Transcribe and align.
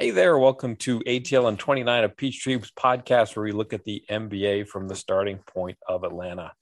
Hey 0.00 0.12
there, 0.12 0.38
welcome 0.38 0.76
to 0.76 1.00
ATL 1.00 1.48
and 1.48 1.58
29 1.58 2.04
of 2.04 2.14
Peachtree's 2.14 2.70
podcast, 2.70 3.34
where 3.34 3.42
we 3.42 3.50
look 3.50 3.72
at 3.72 3.82
the 3.82 4.04
NBA 4.08 4.68
from 4.68 4.86
the 4.86 4.94
starting 4.94 5.38
point 5.38 5.76
of 5.88 6.04
Atlanta. 6.04 6.52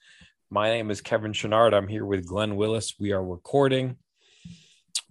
My 0.48 0.71
name 0.71 0.91
is 0.91 1.03
Kevin 1.03 1.35
Chouinard. 1.35 1.75
I'm 1.75 1.87
here 1.87 2.07
with 2.07 2.27
Glenn 2.27 2.57
Willis. 2.57 2.95
We 2.99 3.12
are 3.12 3.22
recording 3.22 3.99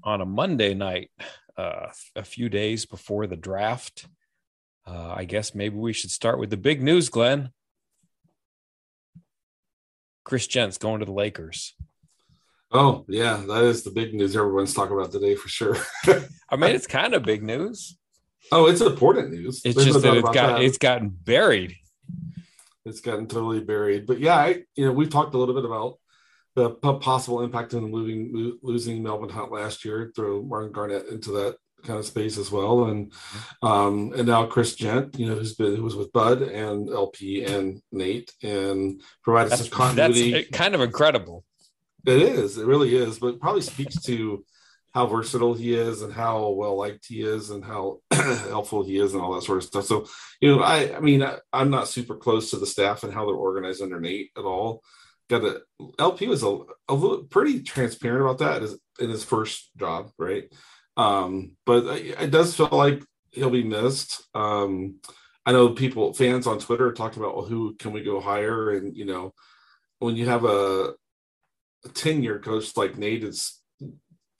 on 0.04 0.22
a 0.22 0.26
Monday 0.26 0.74
night, 0.74 1.12
uh, 1.56 1.90
a 2.16 2.24
few 2.24 2.50
days 2.50 2.88
before 2.88 3.28
the 3.28 3.36
draft. 3.36 4.08
Uh, 4.88 5.14
I 5.16 5.26
guess 5.26 5.54
maybe 5.54 5.76
we 5.76 5.94
should 5.94 6.10
start 6.10 6.40
with 6.40 6.50
the 6.50 6.58
big 6.58 6.82
news, 6.82 7.10
Glenn. 7.10 7.52
Chris 10.24 10.48
Jent's 10.48 10.80
going 10.80 11.02
to 11.02 11.06
the 11.06 11.12
Lakers. 11.12 11.76
Oh, 12.72 13.06
yeah, 13.08 13.44
that 13.48 13.66
is 13.66 13.84
the 13.84 13.92
big 13.92 14.16
news 14.16 14.36
everyone's 14.36 14.74
talking 14.74 14.98
about 14.98 15.12
today 15.12 15.36
for 15.36 15.48
sure. 15.48 15.78
I 16.50 16.56
mean, 16.56 16.72
it's 16.72 16.88
kind 16.88 17.14
of 17.14 17.22
big 17.22 17.44
news. 17.44 17.96
Oh, 18.52 18.68
it's 18.68 18.82
important 18.82 19.32
news. 19.32 19.62
It's 19.66 19.76
There's 19.76 19.88
just 19.88 20.04
no 20.04 20.12
that 20.12 20.18
it's 20.20 20.30
got 20.30 20.48
that. 20.58 20.62
it's 20.62 20.78
gotten 20.78 21.10
buried. 21.10 21.76
It's 22.86 23.02
gotten 23.02 23.28
totally 23.28 23.62
buried. 23.62 24.06
But 24.06 24.20
yeah, 24.20 24.36
I 24.36 24.64
you 24.76 24.86
know 24.86 24.92
we've 24.92 25.10
talked 25.10 25.34
a 25.34 25.38
little 25.38 25.56
bit 25.56 25.66
about 25.66 25.98
the 26.56 26.70
possible 26.70 27.42
impact 27.42 27.74
of 27.74 27.84
moving 27.84 28.58
losing 28.62 29.04
Melvin 29.04 29.30
Hunt 29.30 29.52
last 29.52 29.84
year, 29.84 30.12
throw 30.16 30.42
Marlon 30.42 30.72
Garnett 30.72 31.08
into 31.08 31.32
that 31.32 31.58
kind 31.84 32.00
of 32.00 32.06
space 32.06 32.38
as 32.38 32.52
well, 32.52 32.86
and 32.86 33.12
um, 33.62 34.14
and 34.16 34.28
now 34.28 34.46
Chris 34.46 34.76
Jent, 34.76 35.20
you 35.20 35.28
know, 35.28 35.36
who's 35.36 35.56
been 35.56 35.76
who 35.76 35.84
was 35.84 35.96
with 35.96 36.14
Bud 36.14 36.42
and 36.42 36.90
LP 36.90 37.44
and 37.44 37.82
Nate, 37.92 38.32
and 38.42 39.02
provided 39.24 39.52
that's, 39.52 39.64
some 39.64 39.72
continuity. 39.72 40.32
That's 40.32 40.50
kind 40.50 40.76
of 40.76 40.82
incredible. 40.82 41.44
It 42.06 42.22
is. 42.22 42.58
It 42.58 42.66
really 42.66 42.96
is. 42.96 43.20
But 43.20 43.40
probably 43.40 43.62
speaks 43.62 44.02
to 44.04 44.46
how 44.96 45.06
versatile 45.06 45.54
he 45.54 45.76
is 45.76 46.02
and 46.02 46.14
how 46.14 46.52
well 46.52 46.78
liked 46.78 47.06
he 47.06 47.22
is 47.22 47.50
and 47.50 47.66
how 47.66 48.00
helpful 48.14 48.82
he 48.82 48.98
is 48.98 49.14
and 49.14 49.22
all 49.22 49.34
that 49.34 49.44
sort 49.44 49.58
of 49.58 49.66
stuff. 49.66 49.84
So, 49.84 50.08
you 50.40 50.56
know, 50.56 50.64
I 50.64 50.96
I 50.96 51.02
mean, 51.02 51.22
I, 51.22 51.38
am 51.52 51.70
not 51.70 51.90
super 51.90 52.16
close 52.16 52.50
to 52.52 52.58
the 52.58 52.66
staff 52.66 53.04
and 53.04 53.14
how 53.14 53.26
they're 53.26 53.36
organized 53.36 53.82
under 53.82 54.00
Nate 54.00 54.32
at 54.38 54.46
all. 54.46 54.82
Got 55.30 55.44
a 55.44 55.62
LP 56.00 56.28
was 56.28 56.44
a, 56.44 56.60
a 56.88 56.94
little 56.94 57.26
pretty 57.26 57.62
transparent 57.62 58.22
about 58.22 58.38
that 58.38 58.78
in 58.98 59.10
his, 59.10 59.26
first 59.26 59.70
job, 59.76 60.12
right? 60.18 60.46
Um, 60.96 61.58
but 61.66 61.86
it 61.98 62.32
does 62.32 62.56
feel 62.56 62.70
like 62.72 63.04
he'll 63.32 63.50
be 63.50 63.66
missed. 63.66 64.24
Um, 64.34 65.02
I 65.46 65.52
know 65.52 65.72
people 65.72 66.14
fans 66.14 66.48
on 66.48 66.60
Twitter 66.60 66.94
talking 66.94 67.22
about 67.22 67.36
well, 67.36 67.46
who 67.46 67.76
can 67.76 67.92
we 67.92 68.02
go 68.02 68.22
hire, 68.22 68.70
and 68.70 68.96
you 68.96 69.04
know, 69.04 69.34
when 70.00 70.16
you 70.16 70.30
have 70.30 70.46
a, 70.46 70.94
a 71.84 71.90
ten-year 71.94 72.40
coach 72.40 72.78
like 72.78 72.98
Nate, 72.98 73.26
it's 73.26 73.62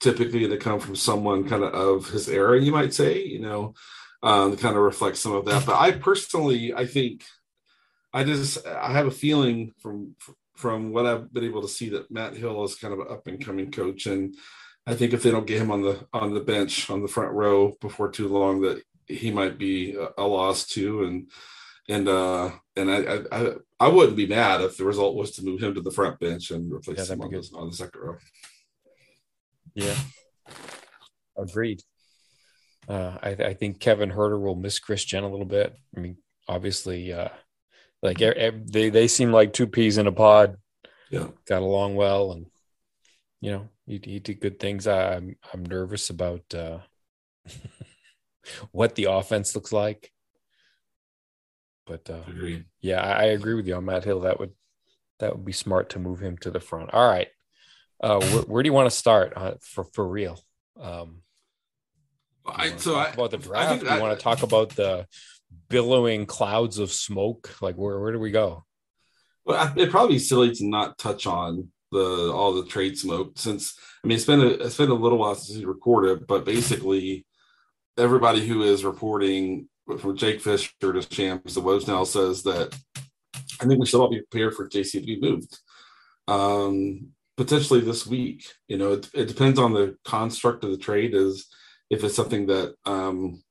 typically 0.00 0.48
to 0.48 0.56
come 0.56 0.80
from 0.80 0.96
someone 0.96 1.48
kind 1.48 1.62
of 1.62 1.74
of 1.74 2.08
his 2.10 2.28
era, 2.28 2.60
you 2.60 2.72
might 2.72 2.94
say, 2.94 3.22
you 3.22 3.40
know, 3.40 3.74
um, 4.22 4.56
kind 4.56 4.76
of 4.76 4.82
reflect 4.82 5.16
some 5.16 5.32
of 5.32 5.44
that. 5.46 5.66
But 5.66 5.80
I 5.80 5.92
personally, 5.92 6.74
I 6.74 6.86
think, 6.86 7.24
I 8.12 8.24
just 8.24 8.66
I 8.66 8.92
have 8.92 9.06
a 9.06 9.10
feeling 9.10 9.72
from 9.80 10.16
from 10.54 10.90
what 10.90 11.06
I've 11.06 11.32
been 11.32 11.44
able 11.44 11.62
to 11.62 11.68
see 11.68 11.90
that 11.90 12.10
Matt 12.10 12.34
Hill 12.34 12.64
is 12.64 12.76
kind 12.76 12.94
of 12.94 13.00
an 13.00 13.08
up 13.10 13.26
and 13.26 13.44
coming 13.44 13.70
coach, 13.70 14.06
and 14.06 14.34
I 14.86 14.94
think 14.94 15.12
if 15.12 15.22
they 15.22 15.30
don't 15.30 15.46
get 15.46 15.60
him 15.60 15.70
on 15.70 15.82
the 15.82 16.06
on 16.12 16.34
the 16.34 16.40
bench 16.40 16.88
on 16.90 17.02
the 17.02 17.08
front 17.08 17.32
row 17.32 17.76
before 17.80 18.10
too 18.10 18.28
long, 18.28 18.62
that 18.62 18.82
he 19.06 19.30
might 19.30 19.58
be 19.58 19.94
a, 19.94 20.08
a 20.18 20.26
loss 20.26 20.66
too, 20.66 21.04
and 21.04 21.30
and 21.88 22.08
uh 22.08 22.50
and 22.74 22.90
I, 22.90 23.20
I 23.30 23.52
I 23.78 23.88
wouldn't 23.88 24.16
be 24.16 24.26
mad 24.26 24.62
if 24.62 24.76
the 24.76 24.84
result 24.84 25.14
was 25.14 25.32
to 25.32 25.44
move 25.44 25.62
him 25.62 25.74
to 25.74 25.82
the 25.82 25.90
front 25.90 26.18
bench 26.18 26.50
and 26.50 26.72
replace 26.72 27.08
yeah, 27.08 27.14
him 27.14 27.20
on 27.20 27.30
the, 27.30 27.50
on 27.54 27.70
the 27.70 27.76
second 27.76 28.00
row. 28.00 28.16
Yeah, 29.76 29.94
agreed. 31.36 31.82
Uh, 32.88 33.18
I, 33.22 33.30
I, 33.30 33.54
think 33.54 33.78
Kevin 33.78 34.10
Huerter 34.10 34.40
will 34.40 34.54
miss 34.54 34.78
Chris 34.78 35.04
Jent 35.04 35.26
a 35.26 35.28
little 35.28 35.46
bit. 35.46 35.74
I 35.94 36.00
mean, 36.00 36.16
obviously, 36.48 37.12
uh, 37.12 37.28
like 38.02 38.18
they 38.18 38.88
they 38.90 39.06
seem 39.06 39.32
like 39.32 39.52
two 39.52 39.66
peas 39.66 39.98
in 39.98 40.06
a 40.06 40.12
pod. 40.12 40.56
Yeah, 41.10 41.28
got 41.46 41.62
along 41.62 41.94
well, 41.94 42.32
and 42.32 42.46
you 43.40 43.50
know 43.50 43.68
he, 43.86 44.00
he 44.02 44.18
did 44.18 44.40
good 44.40 44.58
things. 44.58 44.86
I, 44.86 45.14
I'm 45.14 45.36
I'm 45.52 45.64
nervous 45.64 46.08
about 46.08 46.42
uh, 46.54 46.78
what 48.72 48.94
the 48.94 49.04
offense 49.04 49.54
looks 49.54 49.72
like. 49.72 50.10
But 51.86 52.08
uh, 52.08 52.22
yeah, 52.80 53.02
I, 53.02 53.12
I 53.12 53.24
agree 53.24 53.54
with 53.54 53.66
you 53.66 53.74
on 53.74 53.84
Matt 53.84 54.04
Hill. 54.04 54.20
That 54.20 54.40
would 54.40 54.52
that 55.18 55.34
would 55.34 55.44
be 55.44 55.52
smart 55.52 55.90
to 55.90 55.98
move 55.98 56.20
him 56.20 56.38
to 56.38 56.50
the 56.50 56.60
front. 56.60 56.94
All 56.94 57.06
right, 57.06 57.28
uh, 58.00 58.20
where, 58.20 58.42
where, 58.42 58.62
do 58.62 58.68
you 58.68 58.72
want 58.72 58.90
to 58.90 58.96
start 58.96 59.32
uh, 59.36 59.54
for 59.60 59.84
for 59.84 60.06
real? 60.06 60.38
Um, 60.80 61.22
I 62.46 62.76
so 62.76 62.96
I, 62.96 63.08
about 63.08 63.30
the 63.30 63.38
draft. 63.38 63.80
do 63.80 63.86
you 63.86 63.92
I, 63.92 64.00
want 64.00 64.18
to 64.18 64.22
talk 64.22 64.42
about 64.42 64.70
the 64.70 65.06
billowing 65.68 66.26
clouds 66.26 66.78
of 66.78 66.92
smoke? 66.92 67.56
Like 67.60 67.76
where 67.76 67.98
where 68.00 68.12
do 68.12 68.18
we 68.18 68.30
go? 68.30 68.64
Well, 69.44 69.72
it'd 69.76 69.90
probably 69.90 70.16
be 70.16 70.18
silly 70.18 70.52
to 70.54 70.66
not 70.66 70.98
touch 70.98 71.26
on 71.26 71.70
the 71.92 72.32
all 72.32 72.54
the 72.54 72.66
trade 72.66 72.98
smoke 72.98 73.32
since 73.36 73.78
I 74.04 74.08
mean 74.08 74.16
it's 74.16 74.26
been 74.26 74.40
a 74.40 74.48
it's 74.48 74.76
been 74.76 74.90
a 74.90 74.94
little 74.94 75.18
while 75.18 75.34
since 75.34 75.58
we 75.58 75.64
recorded, 75.64 76.26
but 76.26 76.44
basically 76.44 77.24
everybody 77.96 78.46
who 78.46 78.62
is 78.62 78.84
reporting 78.84 79.68
from 79.98 80.16
Jake 80.16 80.40
Fisher 80.40 80.70
to 80.80 81.02
Shams 81.02 81.54
the 81.54 81.62
Woj 81.62 81.86
now 81.86 82.04
says 82.04 82.42
that 82.42 82.76
I 83.60 83.64
think 83.64 83.80
we 83.80 83.86
should 83.86 84.00
all 84.00 84.10
be 84.10 84.20
prepared 84.20 84.54
for 84.54 84.68
JC 84.68 84.92
to 84.92 85.00
be 85.00 85.20
moved. 85.20 85.58
Um, 86.28 87.12
potentially 87.36 87.80
this 87.80 88.06
week. 88.06 88.44
You 88.68 88.78
know, 88.78 88.92
it, 88.92 89.10
it 89.14 89.28
depends 89.28 89.58
on 89.58 89.72
the 89.72 89.96
construct 90.04 90.64
of 90.64 90.70
the 90.70 90.78
trade. 90.78 91.14
Is 91.14 91.46
if 91.90 92.02
it's 92.02 92.16
something 92.16 92.46
that 92.46 92.74
um, 92.84 93.42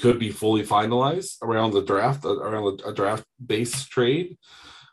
could 0.00 0.18
be 0.18 0.30
fully 0.30 0.62
finalized 0.62 1.36
around 1.42 1.72
the 1.72 1.82
draft, 1.82 2.24
uh, 2.24 2.38
around 2.38 2.80
a, 2.84 2.92
draft 2.92 3.24
based 3.44 3.90
trade. 3.90 4.38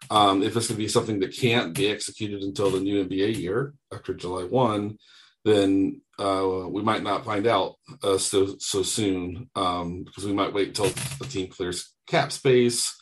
Um, 0.10 0.44
if 0.44 0.56
it's 0.56 0.68
going 0.68 0.78
to 0.78 0.84
be 0.84 0.88
something 0.88 1.20
that 1.22 1.36
can't 1.36 1.74
be 1.74 1.88
executed 1.90 2.44
until 2.44 2.70
the 2.70 2.80
new 2.80 3.04
NBA 3.04 3.38
year 3.38 3.74
after 3.92 4.14
July 4.14 4.44
1, 4.44 4.98
then 5.44 6.02
uh, 6.20 6.64
we 6.68 6.84
might 6.84 7.04
not 7.04 7.26
find 7.26 7.48
out 7.48 7.76
uh, 8.04 8.18
so 8.18 8.56
so 8.60 8.84
soon 8.84 9.50
um, 9.56 10.04
because 10.04 10.26
we 10.26 10.34
might 10.34 10.54
wait 10.54 10.70
until 10.70 10.90
the 11.20 11.26
team 11.26 11.48
clears 11.48 11.94
cap 12.08 12.32
space 12.32 12.96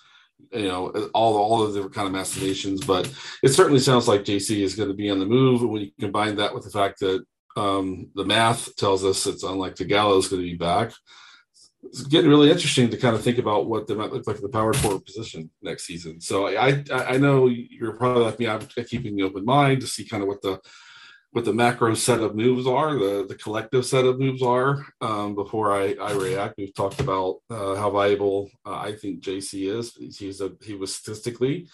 you 0.52 0.68
know 0.68 0.90
all 1.14 1.36
all 1.38 1.64
of 1.64 1.74
the 1.74 1.88
kind 1.90 2.08
of 2.08 2.14
machinations 2.14 2.86
but 2.86 3.12
it 3.42 3.50
certainly 3.50 3.80
sounds 3.80 4.08
like 4.08 4.24
jc 4.24 4.56
is 4.58 4.76
going 4.76 4.90
to 4.90 4.96
be 4.96 5.10
on 5.10 5.20
the 5.20 5.26
move. 5.26 5.62
And 5.62 5.72
when 5.72 5.82
you 5.84 5.92
combine 6.00 6.36
that 6.38 6.54
with 6.54 6.64
the 6.64 6.70
fact 6.70 7.00
that 7.00 7.24
um, 7.56 8.10
the 8.16 8.26
math 8.26 8.76
tells 8.78 9.06
us 9.06 9.28
it's 9.28 9.44
unlikely 9.44 9.86
gallo 9.86 10.18
is 10.18 10.28
going 10.28 10.42
to 10.42 10.50
be 10.50 10.58
back 10.58 10.92
it's 11.84 12.02
getting 12.04 12.30
really 12.30 12.50
interesting 12.50 12.90
to 12.90 12.98
kind 12.98 13.16
of 13.16 13.22
think 13.22 13.38
about 13.38 13.68
what 13.68 13.88
they 13.88 13.94
might 13.94 14.12
look 14.12 14.26
like 14.26 14.38
in 14.38 14.42
the 14.42 14.50
power 14.50 14.74
forward 14.74 15.06
position 15.06 15.50
next 15.62 15.86
season. 15.86 16.22
So 16.22 16.48
i 16.48 16.84
i, 16.92 17.04
I 17.14 17.18
know 17.18 17.48
you're 17.48 17.98
probably 17.98 18.24
like 18.24 18.40
me 18.40 18.48
i'm 18.48 18.62
keeping 18.88 19.16
the 19.16 19.24
open 19.24 19.46
mind 19.46 19.82
to 19.82 19.88
see 19.88 20.06
kind 20.06 20.24
of 20.24 20.30
what 20.30 20.42
the 20.42 20.60
what 21.34 21.46
the 21.46 21.54
macro 21.54 21.96
set 21.96 22.20
of 22.20 22.36
moves 22.36 22.68
are, 22.68 22.94
the 22.94 23.26
the 23.28 23.36
collective 23.36 23.86
set 23.86 24.06
of 24.06 24.20
moves 24.20 24.44
are. 24.44 24.86
Um, 25.02 25.34
before 25.34 25.74
I, 25.74 25.96
I 26.00 26.14
react, 26.14 26.56
we've 26.58 26.74
talked 26.76 27.00
about 27.00 27.40
uh, 27.50 27.76
how 27.76 27.90
valuable 27.90 28.50
uh, 28.66 28.78
I 28.78 28.94
think 28.94 29.24
JC 29.24 29.68
is. 29.76 29.96
He's 30.18 30.42
a 30.42 30.52
he 30.64 30.76
was 30.76 30.96
statistically 30.96 31.68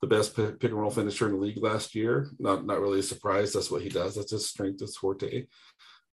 the 0.00 0.06
best 0.06 0.34
pick, 0.34 0.64
and 0.64 0.72
roll 0.72 0.90
finisher 0.90 1.26
in 1.26 1.32
the 1.32 1.38
league 1.38 1.62
last 1.62 1.94
year. 1.94 2.30
Not 2.38 2.64
not 2.64 2.80
really 2.80 3.00
a 3.00 3.02
surprise. 3.04 3.52
That's 3.52 3.70
what 3.70 3.82
he 3.82 3.90
does. 3.90 4.14
That's 4.14 4.32
his 4.32 4.48
strength, 4.48 4.80
his 4.80 4.96
forte, 4.96 5.46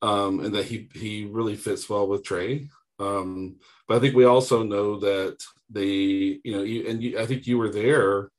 um, 0.01 0.41
and 0.41 0.53
that 0.55 0.65
he 0.65 0.89
he 0.93 1.25
really 1.25 1.55
fits 1.55 1.89
well 1.89 2.05
with 2.05 2.25
Trey. 2.25 2.67
Um, 2.99 3.55
but 3.87 3.95
I 3.95 3.99
think 4.01 4.13
we 4.13 4.25
also 4.25 4.61
know 4.61 4.99
that 4.99 5.41
they, 5.69 6.41
you 6.43 6.51
know, 6.51 6.63
you, 6.63 6.85
and 6.89 7.01
you, 7.01 7.17
I 7.17 7.25
think 7.25 7.47
you 7.47 7.57
were 7.57 7.69
there 7.69 8.29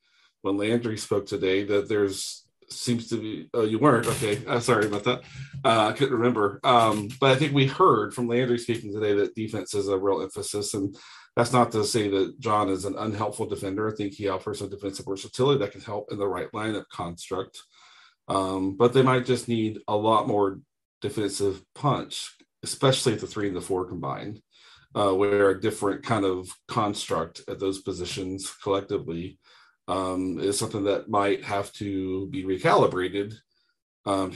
when 0.43 0.57
Landry 0.57 0.99
spoke 0.99 1.25
today. 1.25 1.63
That 1.63 1.89
there's 1.89 2.45
seems 2.71 3.07
to 3.09 3.17
be 3.17 3.49
oh 3.53 3.63
you 3.63 3.79
weren't 3.79 4.07
okay. 4.07 4.43
Uh, 4.45 4.59
sorry 4.59 4.85
about 4.85 5.03
that. 5.03 5.21
Uh, 5.63 5.87
i 5.87 5.91
couldn't 5.91 6.17
remember. 6.17 6.59
Um, 6.63 7.09
but 7.19 7.31
i 7.31 7.35
think 7.35 7.53
we 7.53 7.67
heard 7.67 8.13
from 8.13 8.27
landry 8.27 8.57
speaking 8.57 8.93
today 8.93 9.13
that 9.15 9.35
defense 9.35 9.73
is 9.73 9.87
a 9.87 9.97
real 9.97 10.21
emphasis 10.21 10.73
and 10.73 10.95
that's 11.35 11.53
not 11.53 11.71
to 11.71 11.85
say 11.85 12.09
that 12.09 12.39
john 12.39 12.69
is 12.69 12.85
an 12.85 12.95
unhelpful 12.97 13.47
defender. 13.47 13.91
I 13.91 13.95
think 13.95 14.13
he 14.13 14.27
offers 14.27 14.59
some 14.59 14.69
defensive 14.69 15.05
versatility 15.05 15.59
that 15.59 15.71
can 15.71 15.81
help 15.81 16.11
in 16.11 16.17
the 16.17 16.27
right 16.27 16.51
lineup 16.51 16.85
construct. 16.91 17.59
Um, 18.27 18.77
but 18.77 18.93
they 18.93 19.01
might 19.01 19.25
just 19.25 19.47
need 19.47 19.79
a 19.87 19.95
lot 19.95 20.27
more 20.27 20.59
defensive 21.01 21.63
punch 21.73 22.35
especially 22.63 23.13
at 23.13 23.19
the 23.19 23.27
three 23.27 23.47
and 23.47 23.55
the 23.55 23.61
four 23.61 23.85
combined 23.85 24.41
uh, 24.95 25.13
where 25.13 25.49
a 25.49 25.61
different 25.61 26.03
kind 26.03 26.25
of 26.25 26.49
construct 26.67 27.41
at 27.47 27.59
those 27.59 27.81
positions 27.81 28.53
collectively 28.63 29.39
um, 29.91 30.39
is 30.39 30.57
something 30.57 30.85
that 30.85 31.09
might 31.09 31.43
have 31.43 31.71
to 31.73 32.27
be 32.27 32.43
recalibrated 32.45 33.33
um, 34.05 34.31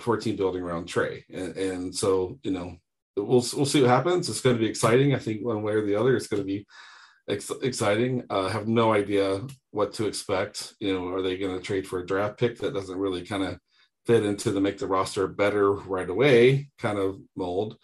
for 0.00 0.16
team 0.16 0.36
building 0.36 0.62
around 0.62 0.86
Trey. 0.86 1.24
And, 1.32 1.56
and, 1.56 1.94
so, 1.94 2.38
you 2.44 2.52
know, 2.52 2.76
we'll 3.16 3.44
we'll 3.54 3.66
see 3.66 3.80
what 3.82 3.90
happens. 3.90 4.28
It's 4.28 4.40
going 4.40 4.56
to 4.56 4.62
be 4.62 4.68
exciting. 4.68 5.14
I 5.14 5.18
think 5.18 5.44
one 5.44 5.62
way 5.62 5.72
or 5.72 5.84
the 5.84 5.96
other, 5.96 6.16
it's 6.16 6.28
going 6.28 6.42
to 6.42 6.46
be 6.46 6.64
ex- 7.28 7.50
exciting. 7.62 8.22
Uh, 8.30 8.46
I 8.46 8.50
have 8.50 8.68
no 8.68 8.92
idea 8.92 9.42
what 9.72 9.92
to 9.94 10.06
expect. 10.06 10.74
You 10.78 10.94
know, 10.94 11.08
are 11.08 11.22
they 11.22 11.36
going 11.36 11.56
to 11.56 11.62
trade 11.62 11.88
for 11.88 11.98
a 11.98 12.06
draft 12.06 12.38
pick 12.38 12.58
that 12.58 12.72
doesn't 12.72 12.98
really 12.98 13.26
kind 13.26 13.42
of 13.42 13.58
fit 14.06 14.24
into 14.24 14.52
the 14.52 14.60
make 14.60 14.78
the 14.78 14.86
roster 14.86 15.26
better 15.26 15.72
right 15.72 16.08
away 16.08 16.70
kind 16.78 16.98
of 16.98 17.18
mold? 17.34 17.76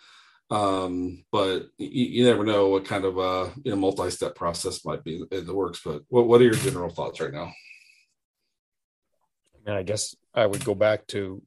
Um, 0.48 1.24
but 1.32 1.66
you, 1.76 2.06
you, 2.06 2.24
never 2.24 2.44
know 2.44 2.68
what 2.68 2.84
kind 2.84 3.04
of 3.04 3.18
a 3.18 3.52
you 3.64 3.72
know, 3.72 3.76
multi-step 3.76 4.36
process 4.36 4.84
might 4.84 5.02
be 5.02 5.24
in 5.32 5.44
the 5.44 5.54
works. 5.54 5.80
But 5.84 6.02
what, 6.08 6.28
what 6.28 6.40
are 6.40 6.44
your 6.44 6.54
general 6.54 6.88
thoughts 6.88 7.20
right 7.20 7.32
now? 7.32 7.52
And 9.66 9.74
I 9.74 9.82
guess 9.82 10.14
I 10.32 10.46
would 10.46 10.64
go 10.64 10.76
back 10.76 11.04
to 11.08 11.42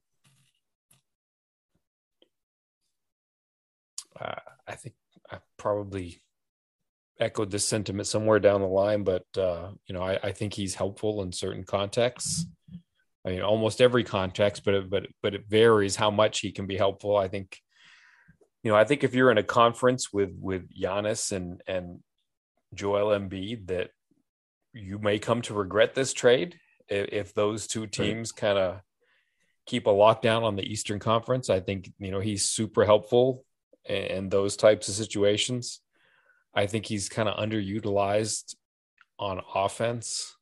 uh, 4.19 4.35
I 4.67 4.75
think 4.75 4.95
I 5.31 5.37
probably 5.57 6.21
echoed 7.19 7.51
this 7.51 7.65
sentiment 7.65 8.07
somewhere 8.07 8.39
down 8.39 8.61
the 8.61 8.67
line, 8.67 9.03
but 9.03 9.25
uh, 9.37 9.71
you 9.87 9.93
know, 9.93 10.01
I, 10.01 10.19
I, 10.21 10.31
think 10.31 10.53
he's 10.53 10.75
helpful 10.75 11.21
in 11.21 11.31
certain 11.31 11.63
contexts. 11.63 12.45
I 13.25 13.31
mean, 13.31 13.41
almost 13.41 13.81
every 13.81 14.03
context, 14.03 14.63
but 14.63 14.73
it, 14.73 14.89
but 14.89 15.07
but 15.21 15.35
it 15.35 15.45
varies 15.47 15.95
how 15.95 16.11
much 16.11 16.39
he 16.39 16.51
can 16.51 16.65
be 16.65 16.77
helpful. 16.77 17.17
I 17.17 17.27
think, 17.27 17.57
you 18.63 18.71
know, 18.71 18.77
I 18.77 18.83
think 18.83 19.03
if 19.03 19.13
you're 19.13 19.31
in 19.31 19.37
a 19.37 19.43
conference 19.43 20.11
with 20.11 20.35
with 20.39 20.69
Giannis 20.73 21.31
and 21.31 21.61
and 21.67 21.99
Joel 22.73 23.17
Embiid, 23.17 23.67
that 23.67 23.91
you 24.73 24.99
may 24.99 25.19
come 25.19 25.41
to 25.43 25.53
regret 25.53 25.95
this 25.95 26.13
trade 26.13 26.59
if, 26.87 27.09
if 27.11 27.33
those 27.33 27.67
two 27.67 27.87
teams 27.87 28.31
right. 28.31 28.41
kind 28.41 28.57
of 28.57 28.81
keep 29.65 29.87
a 29.87 29.91
lockdown 29.91 30.43
on 30.43 30.55
the 30.55 30.63
Eastern 30.63 30.99
Conference. 30.99 31.49
I 31.49 31.59
think 31.59 31.91
you 31.99 32.11
know 32.11 32.19
he's 32.19 32.45
super 32.45 32.85
helpful 32.85 33.45
in 33.85 34.29
those 34.29 34.57
types 34.57 34.87
of 34.87 34.95
situations. 34.95 35.79
I 36.53 36.65
think 36.65 36.85
he's 36.85 37.09
kind 37.09 37.29
of 37.29 37.37
underutilized 37.37 38.55
on 39.17 39.41
offense 39.53 40.35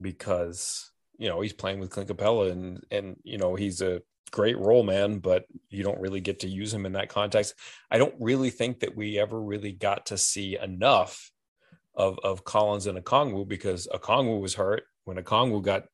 because 0.00 0.90
you 1.18 1.28
know 1.28 1.40
he's 1.40 1.52
playing 1.52 1.80
with 1.80 1.90
Clint 1.90 2.08
Capela 2.08 2.50
and 2.50 2.82
and 2.90 3.16
you 3.24 3.36
know 3.36 3.54
he's 3.56 3.82
a 3.82 4.00
great 4.30 4.58
role 4.58 4.82
man, 4.82 5.18
but 5.18 5.44
you 5.70 5.82
don't 5.82 6.00
really 6.00 6.20
get 6.20 6.40
to 6.40 6.48
use 6.48 6.72
him 6.72 6.86
in 6.86 6.92
that 6.92 7.08
context. 7.08 7.54
I 7.90 7.98
don't 7.98 8.14
really 8.18 8.50
think 8.50 8.80
that 8.80 8.96
we 8.96 9.18
ever 9.18 9.40
really 9.40 9.72
got 9.72 10.06
to 10.06 10.18
see 10.18 10.58
enough 10.58 11.30
of 11.94 12.18
of 12.22 12.44
Collins 12.44 12.86
and 12.86 12.98
Okongwu 12.98 13.46
because 13.48 13.88
Okongwu 13.92 14.40
was 14.40 14.54
hurt 14.54 14.84
when 15.04 15.16
Okongwu 15.16 15.62
got 15.62 15.84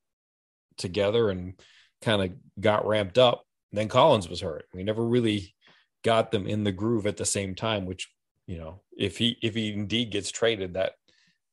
together 0.77 1.29
and 1.29 1.53
kind 2.01 2.21
of 2.21 2.61
got 2.61 2.85
ramped 2.85 3.17
up. 3.17 3.43
Then 3.71 3.87
Collins 3.87 4.29
was 4.29 4.41
hurt. 4.41 4.65
We 4.73 4.83
never 4.83 5.03
really 5.03 5.55
got 6.03 6.31
them 6.31 6.45
in 6.47 6.63
the 6.63 6.71
groove 6.71 7.07
at 7.07 7.17
the 7.17 7.25
same 7.25 7.55
time, 7.55 7.85
which 7.85 8.09
you 8.47 8.59
know, 8.59 8.81
if 8.95 9.17
he 9.17 9.37
if 9.41 9.55
he 9.55 9.73
indeed 9.73 10.11
gets 10.11 10.31
traded, 10.31 10.75
that 10.75 10.93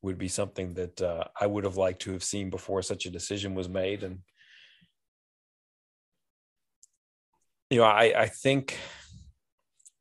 would 0.02 0.18
be 0.18 0.28
something 0.28 0.74
that 0.74 1.00
uh, 1.00 1.24
I 1.40 1.46
would 1.46 1.64
have 1.64 1.76
liked 1.76 2.02
to 2.02 2.12
have 2.12 2.24
seen 2.24 2.50
before 2.50 2.82
such 2.82 3.06
a 3.06 3.10
decision 3.10 3.54
was 3.54 3.68
made. 3.68 4.02
And 4.02 4.18
you 7.72 7.78
know, 7.78 7.84
I 7.84 8.12
I 8.22 8.26
think 8.26 8.78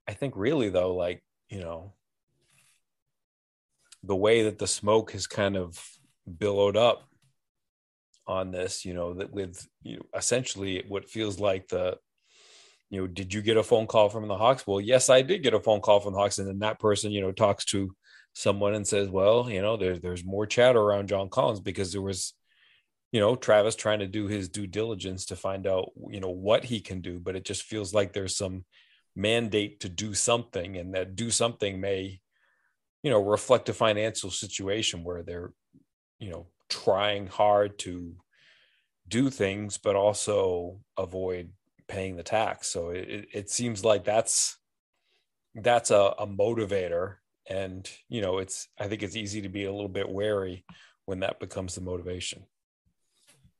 I 0.08 0.14
think 0.14 0.34
really 0.36 0.70
though, 0.70 0.94
like 0.94 1.24
you 1.50 1.62
know, 1.62 1.94
the 4.04 4.16
way 4.16 4.44
that 4.44 4.60
the 4.60 4.68
smoke 4.68 5.12
has 5.14 5.26
kind 5.26 5.56
of 5.56 5.82
billowed 6.38 6.76
up 6.76 7.08
on 8.28 8.52
this, 8.52 8.84
you 8.84 8.94
know, 8.94 9.14
that 9.14 9.32
with 9.32 9.66
you 9.84 9.98
know, 9.98 10.04
essentially 10.16 10.84
what 10.88 11.10
feels 11.10 11.40
like 11.40 11.70
the 11.70 11.98
you 12.90 13.00
know, 13.00 13.08
did 13.08 13.34
you 13.34 13.42
get 13.42 13.56
a 13.56 13.64
phone 13.64 13.88
call 13.88 14.10
from 14.10 14.28
the 14.28 14.36
Hawks? 14.38 14.68
Well, 14.68 14.82
yes, 14.82 15.10
I 15.10 15.22
did 15.22 15.44
get 15.44 15.54
a 15.54 15.60
phone 15.62 15.80
call 15.80 16.02
from 16.02 16.12
the 16.12 16.20
Hawks. 16.20 16.40
And 16.40 16.48
then 16.50 16.60
that 16.60 16.78
person, 16.78 17.12
you 17.14 17.22
know, 17.22 17.32
talks 17.32 17.64
to 17.66 17.96
someone 18.34 18.74
and 18.74 18.86
says, 18.86 19.08
well, 19.08 19.50
you 19.50 19.62
know, 19.62 19.78
there's 19.78 20.02
there's 20.02 20.26
more 20.26 20.46
chatter 20.46 20.80
around 20.80 21.08
John 21.08 21.30
Collins 21.30 21.62
because 21.62 21.94
there 21.94 22.02
was, 22.02 22.34
you 23.12 23.20
know, 23.20 23.36
Travis 23.36 23.76
trying 23.76 24.00
to 24.00 24.08
do 24.08 24.28
his 24.28 24.48
due 24.50 24.68
diligence 24.68 25.26
to 25.28 25.36
find 25.36 25.68
out, 25.68 25.92
you 26.10 26.20
know, 26.20 26.30
what 26.30 26.64
he 26.64 26.80
can 26.80 27.02
do. 27.02 27.20
But 27.20 27.36
it 27.36 27.44
just 27.44 27.64
feels 27.64 27.94
like 27.94 28.14
there's 28.14 28.38
some 28.38 28.64
mandate 29.16 29.82
to 29.82 29.90
do 29.90 30.14
something, 30.14 30.78
and 30.78 30.94
that 30.96 31.16
do 31.16 31.30
something 31.30 31.82
may, 31.82 32.22
you 33.04 33.12
know, 33.12 33.22
reflect 33.22 33.70
a 33.70 33.74
financial 33.74 34.32
situation 34.32 35.04
where 35.04 35.24
they're, 35.24 35.52
you 36.20 36.30
know, 36.30 36.48
trying 36.70 37.28
hard 37.28 37.78
to 37.80 38.16
do 39.08 39.30
things, 39.30 39.78
but 39.78 39.98
also 39.98 40.80
avoid 40.98 41.52
paying 41.90 42.16
the 42.16 42.24
tax. 42.24 42.68
So 42.68 42.92
it, 42.92 43.28
it 43.34 43.50
seems 43.50 43.84
like 43.84 44.06
that's 44.06 44.58
that's 45.54 45.92
a, 45.92 46.14
a 46.18 46.26
motivator. 46.26 47.16
And 47.50 47.90
you 48.08 48.22
know, 48.22 48.38
it's 48.38 48.70
I 48.80 48.88
think 48.88 49.04
it's 49.04 49.18
easy 49.18 49.42
to 49.42 49.50
be 49.50 49.66
a 49.66 49.72
little 49.72 49.90
bit 49.90 50.10
wary 50.10 50.64
when 51.06 51.20
that 51.20 51.42
becomes 51.42 51.76
the 51.76 51.82
motivation. 51.82 52.46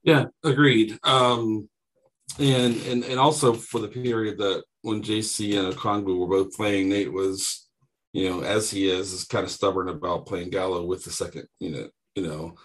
Yeah, 0.04 0.26
agreed. 0.44 0.98
Um, 1.04 1.70
and 2.40 2.76
and 2.84 3.04
and 3.04 3.20
also 3.20 3.54
for 3.54 3.80
the 3.80 3.88
period 3.88 4.38
that 4.38 4.64
when 4.82 5.02
JC 5.02 5.60
and 5.60 5.74
Okongwu 5.74 6.18
were 6.18 6.28
both 6.28 6.56
playing, 6.56 6.90
Nate 6.90 7.12
was, 7.12 7.68
you 8.14 8.30
know, 8.30 8.42
as 8.42 8.72
he 8.72 8.90
is, 8.90 9.14
is 9.14 9.26
kind 9.26 9.44
of 9.44 9.52
stubborn 9.52 9.90
about 9.90 10.26
playing 10.26 10.50
Gallo 10.50 10.86
with 10.86 11.04
the 11.04 11.12
second 11.12 11.48
unit, 11.60 11.92
you 12.16 12.28
know. 12.28 12.56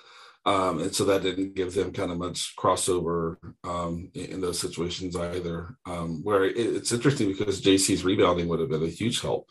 Um, 0.46 0.80
and 0.80 0.94
so 0.94 1.04
that 1.06 1.24
didn't 1.24 1.56
give 1.56 1.74
them 1.74 1.92
kind 1.92 2.12
of 2.12 2.18
much 2.18 2.54
crossover 2.56 3.36
um, 3.64 4.10
in, 4.14 4.26
in, 4.26 4.40
those 4.40 4.60
situations 4.60 5.16
either. 5.16 5.76
Um, 5.86 6.22
where 6.22 6.44
it, 6.44 6.56
it's 6.56 6.92
interesting 6.92 7.26
because 7.26 7.60
JC's 7.60 8.04
rebounding 8.04 8.46
would 8.46 8.60
have 8.60 8.68
been 8.68 8.84
a 8.84 8.88
huge 8.88 9.20
help, 9.20 9.50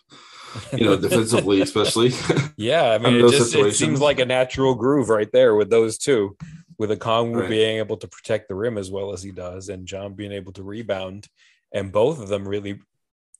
you 0.71 0.85
know, 0.85 0.95
defensively, 0.95 1.59
especially. 1.69 2.13
Yeah, 2.55 2.91
I 2.91 2.97
mean, 2.97 3.15
it, 3.15 3.29
just, 3.29 3.53
it 3.53 3.75
seems 3.75 3.99
like 3.99 4.19
a 4.19 4.25
natural 4.25 4.73
groove 4.73 5.09
right 5.09 5.29
there 5.33 5.53
with 5.55 5.69
those 5.69 5.97
two, 5.97 6.37
with 6.77 6.89
Okongwu 6.89 7.41
right. 7.41 7.49
being 7.49 7.77
able 7.77 7.97
to 7.97 8.07
protect 8.07 8.47
the 8.47 8.55
rim 8.55 8.77
as 8.77 8.91
well 8.91 9.13
as 9.13 9.23
he 9.23 9.31
does, 9.31 9.69
and 9.69 9.87
John 9.87 10.13
being 10.13 10.31
able 10.31 10.53
to 10.53 10.63
rebound, 10.63 11.27
and 11.73 11.91
both 11.91 12.21
of 12.21 12.27
them 12.27 12.47
really, 12.47 12.79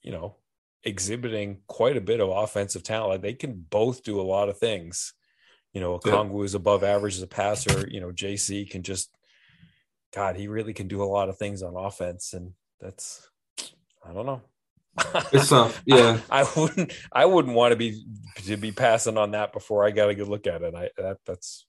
you 0.02 0.12
know, 0.12 0.36
exhibiting 0.84 1.58
quite 1.66 1.96
a 1.96 2.00
bit 2.00 2.20
of 2.20 2.28
offensive 2.28 2.82
talent. 2.82 3.10
Like 3.10 3.22
they 3.22 3.34
can 3.34 3.64
both 3.68 4.02
do 4.02 4.20
a 4.20 4.22
lot 4.22 4.48
of 4.48 4.58
things 4.58 5.12
you 5.76 5.82
know, 5.82 6.00
yeah. 6.06 6.42
is 6.42 6.54
above 6.54 6.82
average 6.82 7.16
as 7.16 7.22
a 7.22 7.26
passer. 7.26 7.86
You 7.86 8.00
know, 8.00 8.10
JC 8.10 8.70
can 8.70 8.82
just, 8.82 9.10
God, 10.14 10.34
he 10.34 10.48
really 10.48 10.72
can 10.72 10.88
do 10.88 11.02
a 11.02 11.04
lot 11.04 11.28
of 11.28 11.36
things 11.36 11.62
on 11.62 11.76
offense, 11.76 12.32
and 12.32 12.54
that's, 12.80 13.28
I 14.02 14.14
don't 14.14 14.24
know. 14.24 14.40
It's 15.34 15.48
tough. 15.50 15.82
Yeah, 15.84 16.20
I, 16.30 16.44
I, 16.44 16.46
wouldn't. 16.56 16.92
I 17.12 17.26
wouldn't 17.26 17.54
want 17.54 17.72
to 17.72 17.76
be 17.76 18.06
to 18.46 18.56
be 18.56 18.72
passing 18.72 19.18
on 19.18 19.32
that 19.32 19.52
before 19.52 19.84
I 19.84 19.90
got 19.90 20.08
a 20.08 20.14
good 20.14 20.28
look 20.28 20.46
at 20.46 20.62
it. 20.62 20.74
I 20.74 20.88
that 20.96 21.18
that's 21.26 21.65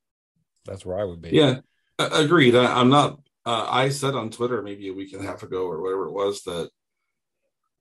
that's 0.68 0.86
where 0.86 1.00
I 1.00 1.04
would 1.04 1.22
be. 1.22 1.30
Yeah, 1.30 1.60
agreed. 1.98 2.56
I, 2.56 2.80
am 2.80 2.90
not. 2.90 3.20
Uh, 3.46 3.66
I 3.70 3.90
said 3.90 4.14
on 4.14 4.30
Twitter 4.30 4.62
maybe 4.62 4.90
a 4.90 4.94
week 4.94 5.14
and 5.14 5.24
a 5.24 5.28
half 5.28 5.44
ago 5.44 5.66
or 5.66 5.82
whatever 5.82 6.08
it 6.08 6.14
was 6.14 6.44
that, 6.44 6.70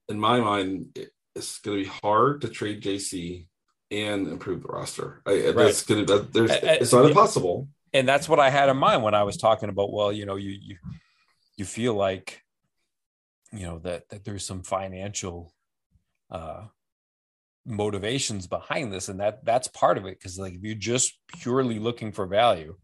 in 0.09 0.19
my 0.19 0.41
mind, 0.41 0.97
it's 1.35 1.59
going 1.59 1.79
to 1.79 1.85
be 1.85 1.91
hard 2.03 2.43
to 2.43 2.49
trade 2.49 2.83
JC 2.83 3.49
and 3.91 4.29
improve 4.29 4.63
the 4.63 4.69
roster. 4.69 5.23
I, 5.27 5.47
right. 5.47 5.55
That's 5.55 5.83
gonna. 5.83 6.05
That, 6.05 6.33
there's. 6.33 6.51
it's 6.51 6.93
not 6.93 7.07
impossible. 7.07 7.69
And 7.93 8.07
that's 8.07 8.29
what 8.29 8.41
I 8.41 8.51
had 8.51 8.69
in 8.69 8.77
mind 8.77 9.03
when 9.03 9.15
I 9.15 9.23
was 9.23 9.37
talking 9.37 9.69
about. 9.69 9.93
Well, 9.93 10.13
you 10.13 10.27
know, 10.27 10.37
you 10.37 10.51
you 10.51 10.77
you 11.57 11.65
feel 11.65 11.95
like, 11.95 12.43
you 13.53 13.67
know, 13.67 13.79
that 13.81 14.09
that 14.11 14.25
there's 14.25 14.45
some 14.45 14.63
financial 14.63 15.53
uh 16.31 16.65
motivations 17.67 18.47
behind 18.47 18.93
this, 18.93 19.09
and 19.09 19.21
that 19.21 19.45
that's 19.45 19.69
part 19.69 19.99
of 19.99 20.07
it. 20.07 20.19
Because 20.19 20.39
like 20.39 20.55
if 20.55 20.63
you're 20.63 20.75
just 20.75 21.19
purely 21.39 21.79
looking 21.79 22.13
for 22.13 22.27
value, 22.27 22.77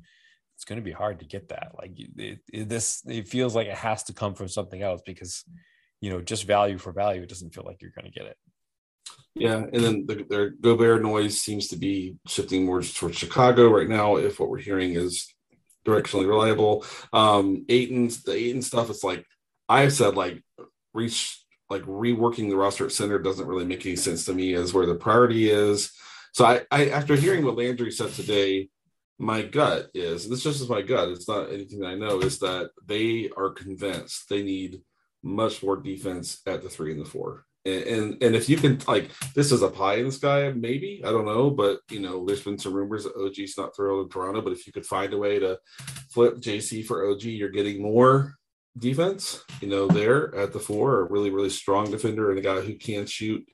it's 0.56 0.64
going 0.64 0.80
to 0.80 0.84
be 0.84 0.92
hard 0.92 1.20
to 1.20 1.26
get 1.26 1.48
that. 1.48 1.72
Like 1.78 1.92
it, 1.98 2.40
it, 2.52 2.68
this, 2.68 3.02
it 3.06 3.28
feels 3.28 3.54
like 3.54 3.68
it 3.68 3.74
has 3.74 4.04
to 4.04 4.12
come 4.12 4.34
from 4.34 4.48
something 4.48 4.82
else 4.82 5.02
because 5.04 5.44
you 6.00 6.10
know 6.10 6.20
just 6.20 6.46
value 6.46 6.78
for 6.78 6.92
value, 6.92 7.22
it 7.22 7.28
doesn't 7.28 7.54
feel 7.54 7.64
like 7.64 7.80
you're 7.80 7.92
going 7.92 8.10
to 8.10 8.18
get 8.18 8.26
it. 8.26 8.36
Yeah, 9.34 9.56
and 9.56 9.82
then 9.82 10.06
the, 10.06 10.26
their 10.28 10.50
Gobert 10.50 11.02
noise 11.02 11.40
seems 11.40 11.68
to 11.68 11.76
be 11.76 12.16
shifting 12.26 12.66
more 12.66 12.82
towards 12.82 13.18
Chicago 13.18 13.70
right 13.70 13.88
now. 13.88 14.16
If 14.16 14.38
what 14.38 14.50
we're 14.50 14.58
hearing 14.58 14.94
is 14.94 15.32
directionally 15.86 16.28
reliable, 16.28 16.84
um, 17.12 17.64
Ayton's 17.68 18.22
the 18.22 18.34
Ayton 18.34 18.62
stuff. 18.62 18.90
It's 18.90 19.04
like 19.04 19.24
I've 19.68 19.92
said, 19.92 20.16
like 20.16 20.42
reach 20.92 21.41
like 21.72 21.82
reworking 21.82 22.48
the 22.48 22.56
roster 22.56 22.86
at 22.86 22.92
center 22.92 23.18
doesn't 23.18 23.46
really 23.46 23.64
make 23.64 23.84
any 23.84 23.96
sense 23.96 24.24
to 24.26 24.34
me 24.34 24.54
as 24.54 24.72
where 24.72 24.86
the 24.86 24.94
priority 24.94 25.50
is. 25.50 25.92
So 26.32 26.44
I, 26.44 26.62
I 26.70 26.88
after 26.90 27.16
hearing 27.16 27.44
what 27.44 27.56
Landry 27.56 27.90
said 27.90 28.12
today, 28.12 28.68
my 29.18 29.42
gut 29.42 29.90
is 29.94 30.28
this 30.28 30.42
just 30.42 30.60
is 30.60 30.68
my 30.68 30.82
gut. 30.82 31.08
It's 31.08 31.28
not 31.28 31.52
anything 31.52 31.80
that 31.80 31.88
I 31.88 31.94
know. 31.94 32.20
Is 32.20 32.38
that 32.38 32.70
they 32.86 33.30
are 33.36 33.50
convinced 33.50 34.28
they 34.28 34.42
need 34.42 34.82
much 35.22 35.62
more 35.62 35.76
defense 35.76 36.40
at 36.46 36.62
the 36.62 36.68
three 36.68 36.92
and 36.92 37.00
the 37.00 37.04
four 37.04 37.46
and, 37.64 37.82
and, 37.82 38.22
and 38.22 38.36
if 38.36 38.48
you 38.48 38.56
can 38.56 38.80
like 38.88 39.10
this 39.34 39.52
is 39.52 39.62
a 39.62 39.68
pie 39.68 39.94
in 39.94 40.06
the 40.06 40.12
sky 40.12 40.52
maybe 40.54 41.00
i 41.04 41.10
don't 41.10 41.26
know 41.26 41.50
but 41.50 41.80
you 41.90 42.00
know 42.00 42.24
there's 42.26 42.42
been 42.42 42.58
some 42.58 42.72
rumors 42.72 43.04
that 43.04 43.14
og's 43.16 43.56
not 43.56 43.74
thrilled 43.74 44.04
in 44.04 44.10
toronto 44.10 44.40
but 44.40 44.52
if 44.52 44.66
you 44.66 44.72
could 44.72 44.86
find 44.86 45.12
a 45.14 45.18
way 45.18 45.38
to 45.38 45.58
flip 46.10 46.36
jc 46.38 46.84
for 46.84 47.08
og 47.08 47.22
you're 47.22 47.50
getting 47.50 47.80
more 47.80 48.34
defense 48.78 49.44
you 49.60 49.68
know 49.68 49.86
there 49.86 50.34
at 50.34 50.52
the 50.52 50.58
four 50.58 51.00
a 51.00 51.04
really 51.04 51.30
really 51.30 51.50
strong 51.50 51.90
defender 51.90 52.30
and 52.30 52.38
a 52.38 52.42
guy 52.42 52.60
who 52.60 52.74
can 52.74 53.06
shoot 53.06 53.46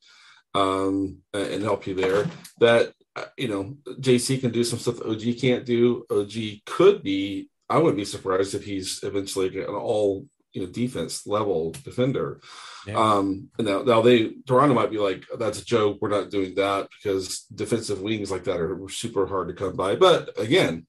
um 0.54 1.18
and 1.34 1.62
help 1.62 1.86
you 1.86 1.94
there 1.94 2.26
that 2.60 2.92
uh, 3.16 3.24
you 3.36 3.48
know 3.48 3.76
jc 4.00 4.40
can 4.40 4.50
do 4.50 4.62
some 4.62 4.78
stuff 4.78 5.00
og 5.00 5.20
can't 5.40 5.66
do 5.66 6.04
og 6.10 6.32
could 6.66 7.02
be 7.02 7.50
i 7.68 7.76
wouldn't 7.76 7.96
be 7.96 8.04
surprised 8.04 8.54
if 8.54 8.64
he's 8.64 9.00
eventually 9.02 9.48
an 9.58 9.66
all 9.66 10.26
you 10.52 10.66
know 10.66 10.72
defense 10.72 11.26
level 11.26 11.72
defender. 11.84 12.40
Yeah. 12.86 12.98
Um, 12.98 13.48
and 13.58 13.66
now 13.66 13.82
now 13.82 14.02
they 14.02 14.32
Toronto 14.46 14.74
might 14.74 14.90
be 14.90 14.98
like 14.98 15.24
that's 15.38 15.60
a 15.60 15.64
joke. 15.64 15.98
We're 16.00 16.08
not 16.08 16.30
doing 16.30 16.54
that 16.56 16.88
because 16.90 17.40
defensive 17.54 18.00
wings 18.00 18.30
like 18.30 18.44
that 18.44 18.60
are 18.60 18.88
super 18.88 19.26
hard 19.26 19.48
to 19.48 19.54
come 19.54 19.76
by. 19.76 19.96
But 19.96 20.38
again, 20.38 20.86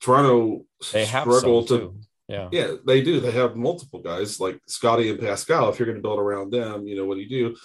Toronto 0.00 0.66
they 0.92 1.06
struggle 1.06 1.64
to. 1.66 1.78
Too. 1.78 2.00
Yeah. 2.28 2.48
Yeah, 2.52 2.74
they 2.86 3.02
do. 3.02 3.20
They 3.20 3.32
have 3.32 3.56
multiple 3.56 4.00
guys 4.00 4.40
like 4.40 4.60
Scotty 4.66 5.10
and 5.10 5.20
Pascal. 5.20 5.68
If 5.68 5.78
you're 5.78 5.86
going 5.86 5.98
to 5.98 6.02
build 6.02 6.18
around 6.18 6.52
them, 6.52 6.86
you 6.86 6.96
know, 6.96 7.04
what 7.04 7.16
do 7.16 7.20
you 7.20 7.28
do? 7.28 7.56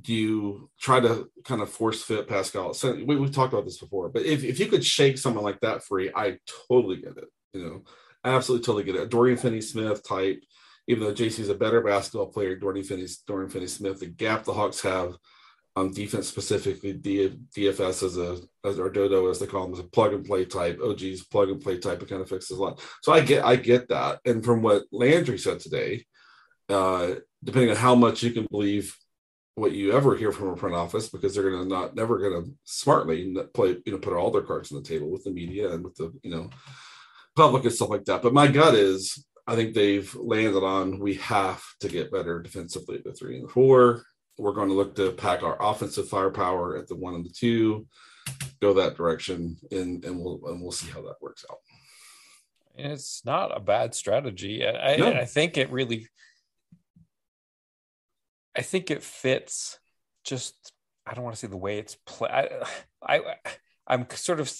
Do 0.00 0.14
you 0.14 0.70
try 0.80 1.00
to 1.00 1.30
kind 1.44 1.60
of 1.60 1.70
force 1.70 2.02
fit 2.02 2.28
Pascal? 2.28 2.72
So 2.72 2.94
we, 2.94 3.16
we've 3.16 3.32
talked 3.32 3.52
about 3.52 3.64
this 3.64 3.78
before, 3.78 4.08
but 4.08 4.22
if, 4.22 4.44
if 4.44 4.58
you 4.58 4.66
could 4.66 4.84
shake 4.84 5.18
someone 5.18 5.44
like 5.44 5.60
that 5.60 5.82
free, 5.82 6.10
I 6.14 6.38
totally 6.68 6.96
get 6.96 7.18
it. 7.18 7.28
You 7.52 7.64
know, 7.64 7.84
absolutely 8.24 8.64
totally 8.64 8.84
get 8.84 8.96
it. 8.96 9.10
Dorian 9.10 9.36
Finney 9.36 9.60
Smith 9.60 10.06
type, 10.06 10.42
even 10.86 11.04
though 11.04 11.14
JC's 11.14 11.48
a 11.50 11.54
better 11.54 11.82
basketball 11.82 12.28
player, 12.28 12.56
Dorian 12.56 12.84
Finney, 12.84 13.06
Dorian 13.26 13.50
Finney 13.50 13.66
Smith, 13.66 14.00
the 14.00 14.06
gap 14.06 14.44
the 14.44 14.54
Hawks 14.54 14.80
have 14.82 15.16
on 15.78 15.92
defense 15.92 16.26
specifically, 16.26 16.92
D, 16.92 17.38
DFS 17.56 18.02
as 18.02 18.16
a 18.16 18.38
as 18.64 18.78
or 18.78 18.90
Dodo 18.90 19.30
as 19.30 19.38
they 19.38 19.46
call 19.46 19.66
him 19.66 19.72
as 19.72 19.78
a 19.78 19.84
plug 19.84 20.12
and 20.12 20.24
play 20.24 20.44
type. 20.44 20.80
OG's 20.82 21.24
plug 21.24 21.50
and 21.50 21.60
play 21.60 21.78
type. 21.78 22.02
It 22.02 22.08
kind 22.08 22.20
of 22.20 22.28
fixes 22.28 22.58
a 22.58 22.62
lot. 22.62 22.80
So 23.02 23.12
I 23.12 23.20
get 23.20 23.44
I 23.44 23.56
get 23.56 23.88
that. 23.88 24.20
And 24.24 24.44
from 24.44 24.62
what 24.62 24.84
Landry 24.90 25.38
said 25.38 25.60
today, 25.60 26.04
uh, 26.68 27.14
depending 27.42 27.70
on 27.70 27.76
how 27.76 27.94
much 27.94 28.22
you 28.22 28.32
can 28.32 28.46
believe 28.50 28.96
what 29.54 29.72
you 29.72 29.92
ever 29.92 30.16
hear 30.16 30.32
from 30.32 30.50
a 30.50 30.56
front 30.56 30.74
office, 30.74 31.08
because 31.08 31.34
they're 31.34 31.50
going 31.50 31.62
to 31.62 31.68
not 31.68 31.94
never 31.94 32.18
going 32.18 32.44
to 32.44 32.50
smartly 32.64 33.34
play 33.54 33.76
you 33.86 33.92
know 33.92 33.98
put 33.98 34.14
all 34.14 34.30
their 34.30 34.42
cards 34.42 34.72
on 34.72 34.82
the 34.82 34.88
table 34.88 35.10
with 35.10 35.24
the 35.24 35.30
media 35.30 35.72
and 35.72 35.84
with 35.84 35.94
the 35.96 36.12
you 36.22 36.30
know 36.30 36.50
public 37.36 37.64
and 37.64 37.72
stuff 37.72 37.90
like 37.90 38.04
that. 38.06 38.22
But 38.22 38.34
my 38.34 38.48
gut 38.48 38.74
is 38.74 39.24
I 39.46 39.54
think 39.54 39.74
they've 39.74 40.12
landed 40.14 40.64
on 40.64 40.98
we 40.98 41.14
have 41.14 41.62
to 41.80 41.88
get 41.88 42.12
better 42.12 42.42
defensively 42.42 42.96
at 42.96 43.04
the 43.04 43.12
three 43.12 43.36
and 43.36 43.44
the 43.44 43.52
four 43.52 44.04
we're 44.38 44.52
going 44.52 44.68
to 44.68 44.74
look 44.74 44.94
to 44.96 45.12
pack 45.12 45.42
our 45.42 45.56
offensive 45.60 46.08
firepower 46.08 46.76
at 46.76 46.88
the 46.88 46.94
one 46.94 47.14
and 47.14 47.24
the 47.24 47.30
two, 47.30 47.86
go 48.60 48.74
that 48.74 48.96
direction, 48.96 49.56
and 49.70 50.04
and 50.04 50.18
we'll 50.18 50.40
and 50.46 50.62
we'll 50.62 50.72
see 50.72 50.90
how 50.90 51.02
that 51.02 51.20
works 51.20 51.44
out. 51.50 51.58
It's 52.76 53.24
not 53.24 53.56
a 53.56 53.60
bad 53.60 53.94
strategy. 53.94 54.64
I, 54.64 54.96
no. 54.96 55.12
I, 55.12 55.24
think 55.24 55.58
it 55.58 55.72
really, 55.72 56.06
I 58.56 58.62
think 58.62 58.92
it 58.92 59.02
fits. 59.02 59.80
Just 60.24 60.72
I 61.04 61.14
don't 61.14 61.24
want 61.24 61.34
to 61.34 61.40
say 61.40 61.48
the 61.48 61.56
way 61.56 61.78
it's 61.78 61.96
played. 62.06 62.30
I, 62.30 62.48
I 63.02 63.20
I'm 63.88 64.06
sort 64.10 64.38
of 64.38 64.52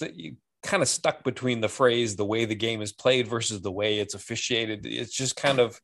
kind 0.63 0.83
of 0.83 0.89
stuck 0.89 1.23
between 1.23 1.61
the 1.61 1.69
phrase 1.69 2.17
the 2.17 2.25
way 2.25 2.45
the 2.45 2.55
game 2.55 2.83
is 2.83 2.93
played 2.93 3.29
versus 3.29 3.61
the 3.61 3.71
way 3.71 3.99
it's 3.99 4.15
officiated. 4.15 4.85
It's 4.85 5.15
just 5.15 5.37
kind 5.37 5.61
of 5.61 5.81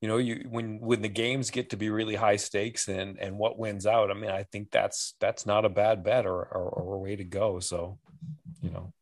you 0.00 0.08
know 0.08 0.16
you 0.18 0.46
when 0.48 0.78
when 0.80 1.02
the 1.02 1.08
games 1.08 1.50
get 1.50 1.70
to 1.70 1.76
be 1.76 1.90
really 1.90 2.14
high 2.14 2.36
stakes 2.36 2.88
and 2.88 3.18
and 3.18 3.36
what 3.36 3.58
wins 3.58 3.86
out 3.86 4.10
i 4.10 4.14
mean 4.14 4.30
i 4.30 4.44
think 4.44 4.70
that's 4.70 5.14
that's 5.20 5.44
not 5.44 5.64
a 5.64 5.68
bad 5.68 6.04
bet 6.04 6.26
or 6.26 6.40
or, 6.40 6.68
or 6.68 6.94
a 6.94 6.98
way 6.98 7.16
to 7.16 7.24
go. 7.24 7.58
So 7.58 7.98
you 8.62 8.70
know 8.70 8.92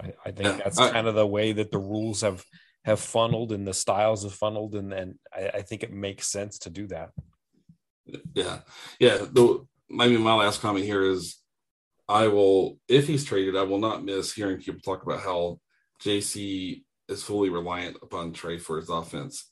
i, 0.00 0.12
I 0.26 0.30
think 0.32 0.62
that's 0.62 0.78
kind 0.78 1.06
of 1.06 1.14
the 1.14 1.26
way 1.26 1.52
that 1.52 1.70
the 1.70 1.78
rules 1.78 2.22
have 2.22 2.44
have 2.84 3.00
funneled 3.00 3.52
and 3.52 3.66
the 3.66 3.74
styles 3.74 4.24
have 4.24 4.34
funneled 4.34 4.74
and 4.74 4.92
and 4.92 5.18
I, 5.32 5.50
I 5.54 5.62
think 5.62 5.82
it 5.82 5.92
makes 5.92 6.26
sense 6.26 6.58
to 6.60 6.70
do 6.70 6.88
that. 6.88 7.10
Yeah. 8.34 8.60
Yeah. 8.98 9.18
The 9.18 9.64
I 10.00 10.08
mean, 10.08 10.22
my 10.22 10.34
last 10.34 10.60
comment 10.60 10.84
here 10.84 11.04
is 11.04 11.38
i 12.08 12.26
will 12.26 12.78
if 12.88 13.06
he's 13.06 13.24
traded 13.24 13.56
i 13.56 13.62
will 13.62 13.78
not 13.78 14.04
miss 14.04 14.32
hearing 14.32 14.58
people 14.58 14.80
talk 14.80 15.04
about 15.04 15.20
how 15.20 15.58
jc 16.02 16.82
is 17.08 17.22
fully 17.22 17.48
reliant 17.48 17.96
upon 18.02 18.32
trey 18.32 18.58
for 18.58 18.76
his 18.76 18.88
offense 18.88 19.51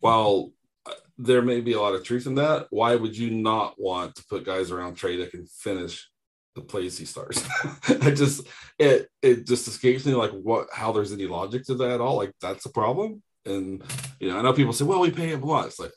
while 0.00 0.52
uh, 0.86 0.92
there 1.18 1.42
may 1.42 1.60
be 1.60 1.72
a 1.72 1.80
lot 1.80 1.94
of 1.94 2.04
truth 2.04 2.26
in 2.26 2.34
that, 2.36 2.66
why 2.70 2.96
would 2.96 3.16
you 3.16 3.30
not 3.30 3.74
want 3.78 4.16
to 4.16 4.24
put 4.24 4.44
guys 4.44 4.70
around 4.70 4.96
Trey 4.96 5.16
that 5.16 5.30
can 5.30 5.46
finish 5.46 6.08
the 6.54 6.62
plays 6.62 6.98
he 6.98 7.04
starts? 7.04 7.46
I 7.88 8.10
just 8.10 8.46
it 8.78 9.08
it 9.22 9.46
just 9.46 9.68
escapes 9.68 10.04
me 10.04 10.14
like 10.14 10.32
what 10.32 10.68
how 10.72 10.92
there's 10.92 11.12
any 11.12 11.26
logic 11.26 11.64
to 11.66 11.74
that 11.76 11.92
at 11.92 12.00
all. 12.00 12.16
Like 12.16 12.32
that's 12.40 12.66
a 12.66 12.72
problem. 12.72 13.22
And 13.46 13.82
you 14.18 14.28
know, 14.28 14.38
I 14.38 14.42
know 14.42 14.52
people 14.52 14.72
say, 14.72 14.84
well, 14.84 15.00
we 15.00 15.10
pay 15.10 15.28
him 15.28 15.42
a 15.42 15.46
lot. 15.46 15.66
It's 15.66 15.78
like 15.78 15.92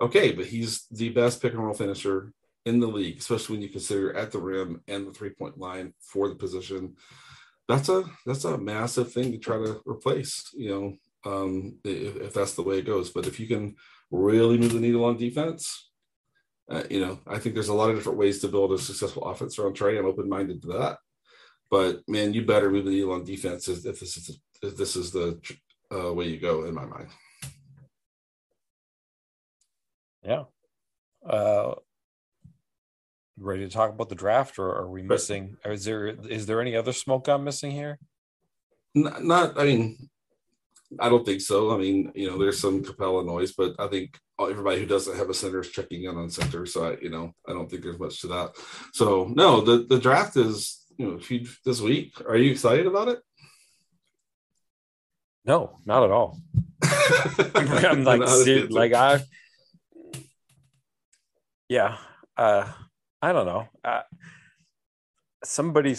okay, 0.00 0.32
but 0.32 0.46
he's 0.46 0.86
the 0.90 1.08
best 1.10 1.42
pick 1.42 1.52
and 1.52 1.64
roll 1.64 1.74
finisher 1.74 2.32
in 2.64 2.80
the 2.80 2.86
league, 2.86 3.18
especially 3.18 3.56
when 3.56 3.62
you 3.62 3.68
consider 3.68 4.14
at 4.14 4.30
the 4.30 4.38
rim 4.38 4.82
and 4.88 5.06
the 5.06 5.12
three 5.12 5.30
point 5.30 5.58
line 5.58 5.94
for 6.00 6.28
the 6.28 6.34
position. 6.34 6.96
That's 7.66 7.88
a 7.88 8.04
that's 8.24 8.44
a 8.44 8.58
massive 8.58 9.12
thing 9.12 9.32
to 9.32 9.38
try 9.38 9.56
to 9.56 9.80
replace. 9.86 10.50
You 10.54 10.68
know, 10.70 10.96
um, 11.24 11.78
if, 11.84 12.16
if, 12.16 12.34
that's 12.34 12.54
the 12.54 12.62
way 12.62 12.78
it 12.78 12.86
goes. 12.86 13.10
But 13.10 13.26
if 13.26 13.40
you 13.40 13.46
can 13.46 13.76
really 14.10 14.58
move 14.58 14.72
the 14.72 14.80
needle 14.80 15.04
on 15.04 15.16
defense, 15.16 15.90
uh, 16.70 16.84
you 16.90 17.00
know, 17.00 17.18
I 17.26 17.38
think 17.38 17.54
there's 17.54 17.68
a 17.68 17.74
lot 17.74 17.90
of 17.90 17.96
different 17.96 18.18
ways 18.18 18.40
to 18.40 18.48
build 18.48 18.72
a 18.72 18.78
successful 18.78 19.24
offense 19.24 19.58
around 19.58 19.74
Trey. 19.74 19.98
I'm 19.98 20.06
open 20.06 20.28
minded 20.28 20.62
to 20.62 20.68
that. 20.68 20.98
But 21.70 22.00
man, 22.08 22.32
you 22.34 22.44
better 22.44 22.70
move 22.70 22.84
the 22.84 22.90
needle 22.90 23.12
on 23.12 23.24
defense 23.24 23.68
if 23.68 23.82
this 23.82 24.16
is 24.16 24.40
if 24.62 24.76
this 24.76 24.96
is 24.96 25.10
the 25.10 25.40
uh, 25.94 26.12
way 26.12 26.28
you 26.28 26.40
go 26.40 26.64
in 26.64 26.74
my 26.74 26.84
mind. 26.84 27.08
Yeah. 30.22 30.44
Uh, 31.28 31.74
ready 33.38 33.66
to 33.66 33.70
talk 33.70 33.90
about 33.90 34.08
the 34.08 34.14
draft, 34.14 34.58
or 34.58 34.74
are 34.74 34.90
we 34.90 35.02
missing? 35.02 35.56
Is 35.64 35.84
there 35.84 36.06
is 36.06 36.46
there 36.46 36.60
any 36.60 36.76
other 36.76 36.92
smoke 36.92 37.28
I'm 37.28 37.44
missing 37.44 37.70
here? 37.70 37.98
Not, 38.94 39.24
not 39.24 39.60
I 39.60 39.64
mean, 39.64 40.08
I 40.98 41.08
don't 41.08 41.24
think 41.24 41.40
so. 41.40 41.74
I 41.74 41.78
mean, 41.78 42.12
you 42.14 42.30
know, 42.30 42.38
there's 42.38 42.60
some 42.60 42.82
Capela 42.82 43.24
noise, 43.24 43.52
but 43.52 43.74
I 43.78 43.88
think 43.88 44.18
everybody 44.40 44.80
who 44.80 44.86
doesn't 44.86 45.16
have 45.16 45.28
a 45.28 45.34
center 45.34 45.60
is 45.60 45.68
checking 45.68 46.04
in 46.04 46.16
on 46.16 46.30
center. 46.30 46.64
So 46.64 46.92
I, 46.92 46.96
you 47.02 47.10
know, 47.10 47.34
I 47.46 47.52
don't 47.52 47.70
think 47.70 47.82
there's 47.82 47.98
much 47.98 48.20
to 48.22 48.28
that. 48.28 48.52
So 48.94 49.30
no, 49.34 49.60
the 49.60 49.84
the 49.88 49.98
draft 49.98 50.36
is 50.36 50.86
you 50.96 51.06
know 51.06 51.16
huge 51.18 51.60
this 51.64 51.80
week. 51.80 52.14
Are 52.26 52.36
you 52.36 52.50
excited 52.50 52.86
about 52.86 53.08
it? 53.08 53.20
No, 55.44 55.78
not 55.84 56.04
at 56.04 56.10
all. 56.10 56.38
I'm 57.54 58.04
like, 58.04 58.20
dude, 58.44 58.72
like 58.72 58.92
I, 58.92 59.20
yeah, 61.68 61.96
uh, 62.36 62.70
I 63.22 63.32
don't 63.32 63.46
know. 63.46 63.68
Uh, 63.82 64.02
somebody, 65.44 65.96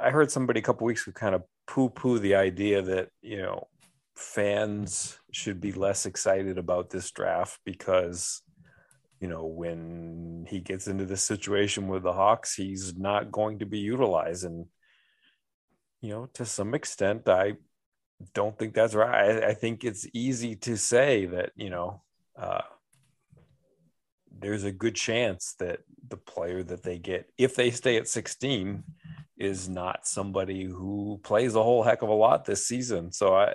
I 0.00 0.10
heard 0.10 0.30
somebody 0.30 0.60
a 0.60 0.62
couple 0.62 0.86
weeks 0.86 1.06
ago 1.06 1.12
kind 1.12 1.34
of 1.34 1.42
poo 1.66 1.88
poo 1.90 2.18
the 2.18 2.34
idea 2.34 2.82
that 2.82 3.08
you 3.22 3.38
know 3.38 3.66
fans 4.14 5.18
should 5.32 5.60
be 5.60 5.72
less 5.72 6.06
excited 6.06 6.58
about 6.58 6.90
this 6.90 7.10
draft 7.10 7.58
because 7.64 8.42
you 9.20 9.28
know 9.28 9.46
when 9.46 10.46
he 10.48 10.60
gets 10.60 10.86
into 10.86 11.04
this 11.04 11.22
situation 11.22 11.88
with 11.88 12.02
the 12.02 12.12
hawks 12.12 12.54
he's 12.54 12.96
not 12.96 13.32
going 13.32 13.58
to 13.60 13.66
be 13.66 13.78
utilized. 13.78 14.44
And 14.44 14.66
you 16.00 16.10
know 16.10 16.26
to 16.34 16.44
some 16.44 16.74
extent 16.74 17.28
i 17.28 17.54
don't 18.34 18.58
think 18.58 18.74
that's 18.74 18.94
right. 18.94 19.42
I, 19.42 19.48
I 19.48 19.54
think 19.54 19.84
it's 19.84 20.06
easy 20.12 20.56
to 20.56 20.76
say 20.76 21.26
that 21.26 21.50
you 21.56 21.70
know 21.70 22.02
uh, 22.38 22.62
there's 24.38 24.64
a 24.64 24.72
good 24.72 24.94
chance 24.94 25.54
that 25.58 25.80
the 26.08 26.16
player 26.16 26.62
that 26.62 26.82
they 26.82 26.98
get 26.98 27.30
if 27.38 27.54
they 27.54 27.70
stay 27.70 27.96
at 27.96 28.08
16 28.08 28.82
is 29.38 29.68
not 29.68 30.06
somebody 30.06 30.64
who 30.64 31.20
plays 31.22 31.54
a 31.54 31.62
whole 31.62 31.82
heck 31.82 32.02
of 32.02 32.08
a 32.08 32.14
lot 32.14 32.44
this 32.44 32.66
season. 32.66 33.12
So 33.12 33.34
i 33.34 33.54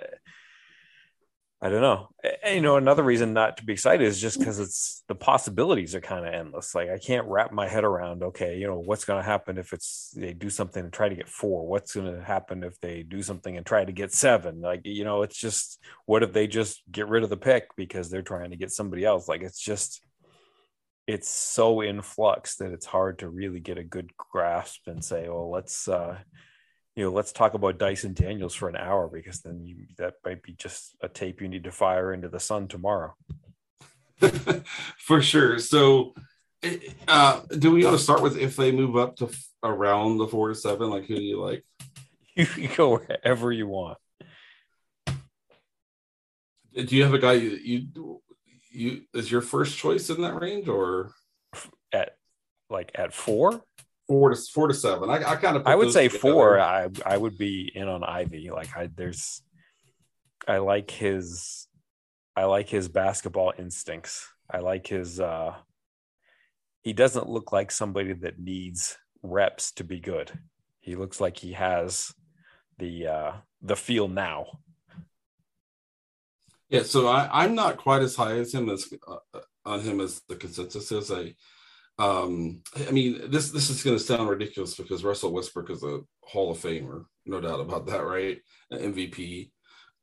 I 1.60 1.70
don't 1.70 1.80
know. 1.80 2.08
And, 2.44 2.54
you 2.54 2.60
know, 2.60 2.76
another 2.76 3.02
reason 3.02 3.32
not 3.32 3.56
to 3.56 3.64
be 3.64 3.72
excited 3.72 4.06
is 4.06 4.20
just 4.20 4.38
because 4.38 4.60
it's 4.60 5.02
the 5.08 5.16
possibilities 5.16 5.96
are 5.96 6.00
kind 6.00 6.24
of 6.24 6.32
endless. 6.32 6.72
Like 6.72 6.88
I 6.88 6.98
can't 6.98 7.26
wrap 7.26 7.50
my 7.50 7.66
head 7.66 7.82
around, 7.82 8.22
okay, 8.22 8.58
you 8.58 8.68
know, 8.68 8.78
what's 8.78 9.04
going 9.04 9.20
to 9.20 9.28
happen 9.28 9.58
if 9.58 9.72
it's 9.72 10.14
they 10.16 10.34
do 10.34 10.50
something 10.50 10.84
and 10.84 10.92
try 10.92 11.08
to 11.08 11.16
get 11.16 11.28
four? 11.28 11.66
What's 11.66 11.94
going 11.94 12.14
to 12.14 12.22
happen 12.22 12.62
if 12.62 12.78
they 12.80 13.02
do 13.02 13.22
something 13.22 13.56
and 13.56 13.66
try 13.66 13.84
to 13.84 13.90
get 13.90 14.12
seven? 14.12 14.60
Like, 14.60 14.82
you 14.84 15.02
know, 15.02 15.22
it's 15.22 15.36
just 15.36 15.82
what 16.06 16.22
if 16.22 16.32
they 16.32 16.46
just 16.46 16.80
get 16.92 17.08
rid 17.08 17.24
of 17.24 17.30
the 17.30 17.36
pick 17.36 17.74
because 17.76 18.08
they're 18.08 18.22
trying 18.22 18.50
to 18.50 18.56
get 18.56 18.70
somebody 18.70 19.04
else? 19.04 19.26
Like 19.26 19.42
it's 19.42 19.60
just 19.60 20.00
it's 21.08 21.28
so 21.28 21.80
in 21.80 22.02
flux 22.02 22.56
that 22.56 22.70
it's 22.70 22.86
hard 22.86 23.18
to 23.18 23.28
really 23.28 23.58
get 23.58 23.78
a 23.78 23.82
good 23.84 24.12
grasp 24.16 24.86
and 24.86 25.04
say, 25.04 25.28
well, 25.28 25.50
let's 25.50 25.88
uh 25.88 26.18
you 26.98 27.04
know, 27.04 27.12
let's 27.12 27.30
talk 27.30 27.54
about 27.54 27.78
Dyson 27.78 28.12
Daniels 28.12 28.56
for 28.56 28.68
an 28.68 28.74
hour 28.74 29.06
because 29.06 29.40
then 29.42 29.64
you, 29.64 29.86
that 29.98 30.14
might 30.24 30.42
be 30.42 30.54
just 30.54 30.96
a 31.00 31.08
tape 31.08 31.40
you 31.40 31.46
need 31.48 31.62
to 31.62 31.70
fire 31.70 32.12
into 32.12 32.28
the 32.28 32.40
sun 32.40 32.66
tomorrow. 32.66 33.14
for 34.98 35.22
sure. 35.22 35.60
So, 35.60 36.12
uh, 37.06 37.42
do 37.56 37.70
we 37.70 37.84
want 37.84 37.96
to 37.96 38.02
start 38.02 38.20
with 38.20 38.36
if 38.36 38.56
they 38.56 38.72
move 38.72 38.96
up 38.96 39.14
to 39.18 39.26
f- 39.26 39.48
around 39.62 40.18
the 40.18 40.26
four 40.26 40.48
to 40.48 40.56
seven? 40.56 40.90
Like, 40.90 41.06
who 41.06 41.14
do 41.14 41.22
you 41.22 41.40
like? 41.40 41.64
You 42.34 42.46
can 42.46 42.70
go 42.76 42.98
wherever 42.98 43.52
you 43.52 43.68
want. 43.68 43.98
Do 46.74 46.96
you 46.96 47.04
have 47.04 47.14
a 47.14 47.18
guy 47.18 47.32
you, 47.34 47.50
you 47.50 48.22
you 48.70 49.02
is 49.12 49.30
your 49.30 49.40
first 49.40 49.76
choice 49.76 50.08
in 50.10 50.22
that 50.22 50.40
range 50.40 50.68
or 50.68 51.12
at 51.92 52.16
like 52.70 52.92
at 52.94 53.12
four? 53.12 53.64
Four 54.08 54.30
to 54.30 54.36
four 54.36 54.68
to 54.68 54.74
seven. 54.74 55.10
I, 55.10 55.16
I 55.16 55.36
kind 55.36 55.56
of 55.56 55.66
I 55.66 55.76
would 55.76 55.92
say 55.92 56.08
together. 56.08 56.20
four. 56.20 56.60
I 56.60 56.88
I 57.04 57.16
would 57.16 57.36
be 57.38 57.70
in 57.74 57.88
on 57.88 58.02
Ivey. 58.02 58.50
Like 58.50 58.74
I 58.76 58.88
there's 58.94 59.42
I 60.48 60.58
like 60.58 60.90
his 60.90 61.68
I 62.34 62.44
like 62.44 62.68
his 62.68 62.88
basketball 62.88 63.52
instincts. 63.58 64.26
I 64.50 64.58
like 64.58 64.86
his 64.86 65.20
uh 65.20 65.54
he 66.80 66.94
doesn't 66.94 67.28
look 67.28 67.52
like 67.52 67.70
somebody 67.70 68.14
that 68.14 68.38
needs 68.38 68.96
reps 69.22 69.72
to 69.72 69.84
be 69.84 70.00
good. 70.00 70.32
He 70.80 70.96
looks 70.96 71.20
like 71.20 71.36
he 71.36 71.52
has 71.52 72.14
the 72.78 73.06
uh 73.06 73.32
the 73.60 73.76
feel 73.76 74.08
now. 74.08 74.46
Yeah, 76.70 76.82
so 76.82 77.08
I, 77.08 77.28
I'm 77.44 77.54
not 77.54 77.78
quite 77.78 78.02
as 78.02 78.14
high 78.14 78.38
as 78.38 78.52
him 78.54 78.68
as 78.70 78.90
uh, 79.06 79.40
on 79.64 79.80
him 79.80 80.00
as 80.00 80.22
the 80.28 80.36
consensus 80.36 80.92
is. 80.92 81.10
I, 81.10 81.34
um, 81.98 82.62
I 82.86 82.90
mean, 82.90 83.30
this 83.30 83.50
this 83.50 83.70
is 83.70 83.82
going 83.82 83.96
to 83.96 84.02
sound 84.02 84.28
ridiculous 84.28 84.76
because 84.76 85.04
Russell 85.04 85.32
Westbrook 85.32 85.70
is 85.70 85.82
a 85.82 86.00
Hall 86.22 86.50
of 86.50 86.58
Famer, 86.58 87.04
no 87.26 87.40
doubt 87.40 87.60
about 87.60 87.86
that, 87.86 88.04
right? 88.04 88.38
An 88.70 88.94
MVP, 88.94 89.50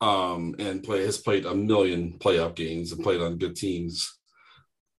um, 0.01 0.55
and 0.59 0.83
play 0.83 1.03
has 1.03 1.17
played 1.17 1.45
a 1.45 1.55
million 1.55 2.17
playoff 2.19 2.55
games 2.55 2.91
and 2.91 3.03
played 3.03 3.21
on 3.21 3.37
good 3.37 3.55
teams. 3.55 4.19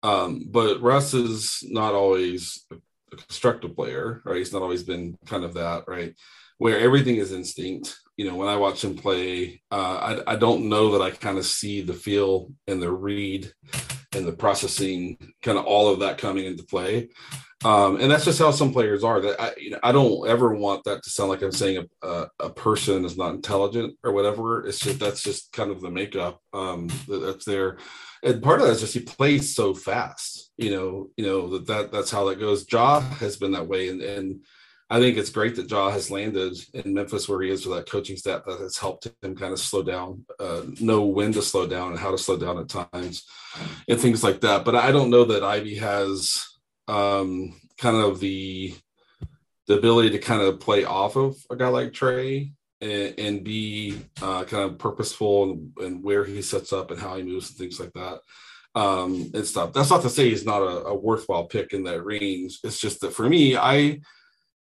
Um, 0.02 0.46
but 0.50 0.80
Russ 0.80 1.14
is 1.14 1.58
not 1.64 1.94
always 1.94 2.64
a 2.70 3.16
constructive 3.16 3.74
player, 3.74 4.22
right? 4.24 4.38
He's 4.38 4.52
not 4.52 4.62
always 4.62 4.82
been 4.82 5.18
kind 5.26 5.44
of 5.44 5.54
that, 5.54 5.84
right? 5.88 6.14
Where 6.58 6.78
everything 6.78 7.16
is 7.16 7.32
instinct 7.32 7.96
you 8.16 8.26
know, 8.26 8.34
when 8.34 8.48
I 8.48 8.56
watch 8.56 8.82
him 8.82 8.96
play, 8.96 9.60
uh, 9.70 10.22
I, 10.26 10.32
I 10.32 10.36
don't 10.36 10.68
know 10.68 10.92
that 10.92 11.02
I 11.02 11.10
kind 11.10 11.36
of 11.36 11.44
see 11.44 11.82
the 11.82 11.92
feel 11.92 12.50
and 12.66 12.82
the 12.82 12.90
read 12.90 13.52
and 14.16 14.26
the 14.26 14.32
processing, 14.32 15.18
kind 15.42 15.58
of 15.58 15.64
all 15.64 15.88
of 15.88 16.00
that 16.00 16.18
coming 16.18 16.46
into 16.46 16.64
play. 16.64 17.11
Um, 17.64 18.00
and 18.00 18.11
that's 18.11 18.25
just 18.25 18.38
how 18.38 18.50
some 18.50 18.73
players 18.73 19.02
are. 19.02 19.20
That 19.20 19.40
I, 19.40 19.54
you 19.56 19.70
know, 19.70 19.78
I 19.82 19.92
don't 19.92 20.28
ever 20.28 20.54
want 20.54 20.85
that 20.85 21.02
to 21.02 21.11
sound 21.11 21.30
like 21.30 21.42
I'm 21.42 21.52
saying 21.52 21.87
a, 22.02 22.06
a, 22.06 22.30
a, 22.40 22.50
person 22.50 23.04
is 23.04 23.16
not 23.16 23.35
intelligent 23.35 23.96
or 24.04 24.12
whatever. 24.12 24.66
It's 24.66 24.78
just 24.78 25.00
that's 25.00 25.23
just 25.23 25.52
kind 25.52 25.70
of 25.70 25.80
the 25.80 25.90
makeup 25.90 26.40
um, 26.52 26.88
that, 27.08 27.18
that's 27.18 27.44
there. 27.44 27.78
And 28.23 28.42
part 28.42 28.61
of 28.61 28.66
that 28.66 28.75
is 28.75 28.80
just 28.80 28.94
he 28.94 29.00
plays 29.00 29.54
so 29.54 29.75
fast. 29.75 30.52
You 30.58 30.70
know, 30.70 31.11
you 31.16 31.25
know 31.25 31.49
that, 31.50 31.66
that 31.66 31.92
that's 31.92 32.11
how 32.11 32.26
that 32.26 32.38
goes. 32.38 32.66
Ja 32.70 33.00
has 33.00 33.37
been 33.37 33.52
that 33.52 33.68
way, 33.68 33.88
and 33.88 34.02
and 34.02 34.44
I 34.88 35.00
think 35.00 35.16
it's 35.16 35.30
great 35.30 35.56
that 35.56 35.70
Ja 35.70 35.90
has 35.90 36.12
landed 36.12 36.56
in 36.72 36.94
Memphis 36.94 37.28
where 37.28 37.42
he 37.42 37.50
is 37.50 37.66
with 37.66 37.76
that 37.76 37.90
coaching 37.90 38.16
staff 38.16 38.44
that 38.46 38.60
has 38.60 38.76
helped 38.76 39.08
him 39.20 39.34
kind 39.34 39.52
of 39.52 39.58
slow 39.58 39.82
down, 39.82 40.24
uh, 40.38 40.62
know 40.80 41.04
when 41.06 41.32
to 41.32 41.42
slow 41.42 41.66
down 41.66 41.90
and 41.90 41.98
how 41.98 42.12
to 42.12 42.18
slow 42.18 42.36
down 42.36 42.58
at 42.58 42.68
times 42.68 43.24
and 43.88 44.00
things 44.00 44.22
like 44.22 44.40
that. 44.42 44.64
But 44.64 44.76
I 44.76 44.92
don't 44.92 45.10
know 45.10 45.24
that 45.24 45.42
Ivey 45.42 45.76
has 45.76 46.44
um, 46.86 47.60
kind 47.78 47.96
of 47.96 48.20
the 48.20 48.74
the 49.66 49.76
ability 49.76 50.10
to 50.10 50.18
kind 50.18 50.42
of 50.42 50.60
play 50.60 50.84
off 50.84 51.16
of 51.16 51.36
a 51.50 51.56
guy 51.56 51.66
like 51.66 51.92
Trey 51.92 52.52
and, 52.80 53.14
and 53.18 53.44
be 53.44 54.00
uh, 54.22 54.44
kind 54.44 54.70
of 54.70 54.78
purposeful 54.78 55.58
and, 55.78 56.04
where 56.04 56.24
he 56.24 56.40
sets 56.40 56.72
up 56.72 56.92
and 56.92 57.00
how 57.00 57.16
he 57.16 57.24
moves 57.24 57.50
and 57.50 57.58
things 57.58 57.80
like 57.80 57.92
that. 57.94 58.20
Um, 58.76 59.30
and 59.34 59.46
stuff. 59.46 59.72
That's 59.72 59.90
not 59.90 60.02
to 60.02 60.10
say 60.10 60.28
he's 60.28 60.44
not 60.44 60.60
a, 60.60 60.84
a 60.84 60.94
worthwhile 60.94 61.46
pick 61.46 61.72
in 61.72 61.82
that 61.84 62.04
range. 62.04 62.60
It's 62.62 62.78
just 62.78 63.00
that 63.00 63.14
for 63.14 63.26
me, 63.26 63.56
I 63.56 64.00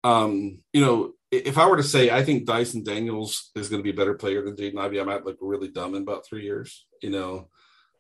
um, 0.05 0.61
you 0.73 0.81
know, 0.85 1.13
if 1.31 1.59
I 1.59 1.67
were 1.67 1.77
to 1.77 1.83
say 1.83 2.11
I 2.11 2.25
think 2.25 2.47
Dyson 2.47 2.83
Daniels 2.83 3.51
is 3.55 3.69
going 3.69 3.81
to 3.81 3.85
be 3.85 3.91
a 3.91 3.99
better 3.99 4.15
player 4.15 4.45
than 4.45 4.57
Jaden 4.57 4.79
Ivey, 4.79 5.01
I 5.01 5.05
might 5.05 5.25
look 5.25 5.39
really 5.41 5.69
dumb 5.69 5.95
in 5.95 6.03
about 6.03 6.27
three 6.27 6.43
years, 6.43 6.87
you 7.03 7.11
know. 7.11 7.49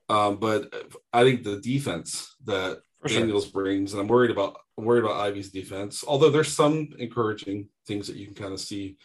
Um, 0.08 0.38
but 0.38 0.74
I 1.12 1.22
think 1.22 1.44
the 1.44 1.60
defense 1.60 2.34
that 2.44 2.82
For 3.00 3.08
Daniels 3.08 3.44
sure. 3.44 3.52
brings, 3.52 3.92
and 3.92 4.00
I'm 4.00 4.08
worried 4.08 4.32
about 4.32 4.56
I'm 4.76 4.84
worried 4.84 5.04
about 5.04 5.20
Ivey's 5.20 5.52
defense. 5.52 6.04
Although 6.06 6.30
there's 6.30 6.52
some 6.52 6.88
encouraging 6.98 7.68
things 7.86 8.08
that 8.08 8.16
you 8.16 8.26
can 8.26 8.34
kind 8.34 8.52
of 8.52 8.60
see 8.60 8.96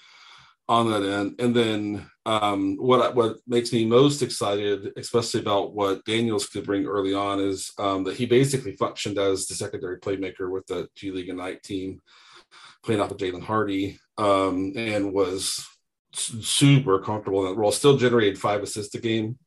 on 0.68 0.90
that 0.90 1.04
end. 1.04 1.36
And 1.38 1.56
then 1.56 2.10
um, 2.26 2.78
what 2.78 3.14
what 3.16 3.38
makes 3.46 3.72
me 3.72 3.86
most 3.86 4.24
excited, 4.24 4.94
especially 4.98 5.42
about 5.42 5.76
what 5.76 6.04
Daniels 6.06 6.48
could 6.48 6.66
bring 6.66 6.86
early 6.86 7.14
on, 7.14 7.40
is 7.40 7.72
um, 7.78 8.04
that 8.06 8.18
he 8.18 8.26
basically 8.26 8.76
functioned 8.76 9.20
as 9.20 9.46
the 9.46 9.54
secondary 9.54 10.00
playmaker 10.00 10.50
with 10.50 10.66
the 10.66 10.88
G 10.96 11.12
League 11.12 11.30
Ignite 11.30 11.62
team 11.62 12.02
playing 12.86 13.02
off 13.02 13.12
of 13.12 13.18
Jaden 13.18 13.42
Hardy, 13.42 14.00
um, 14.18 14.74
and 14.76 15.12
was 15.12 15.66
super 16.14 17.00
comfortable 17.00 17.46
in 17.46 17.52
that 17.52 17.60
role. 17.60 17.72
Still 17.72 17.98
generated 17.98 18.40
five 18.40 18.64
assists 18.64 18.96
a 18.96 19.00
game, 19.00 19.38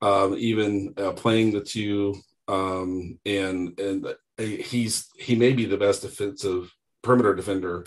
um, 0.00 0.34
even 0.38 0.94
uh, 0.96 1.12
playing 1.12 1.52
the 1.52 1.60
two. 1.60 2.14
Um, 2.46 3.18
and 3.24 3.78
and 3.78 4.06
he's 4.38 5.08
he 5.18 5.34
may 5.34 5.52
be 5.52 5.64
the 5.64 5.76
best 5.78 6.02
defensive 6.02 6.72
perimeter 7.02 7.34
defender 7.34 7.84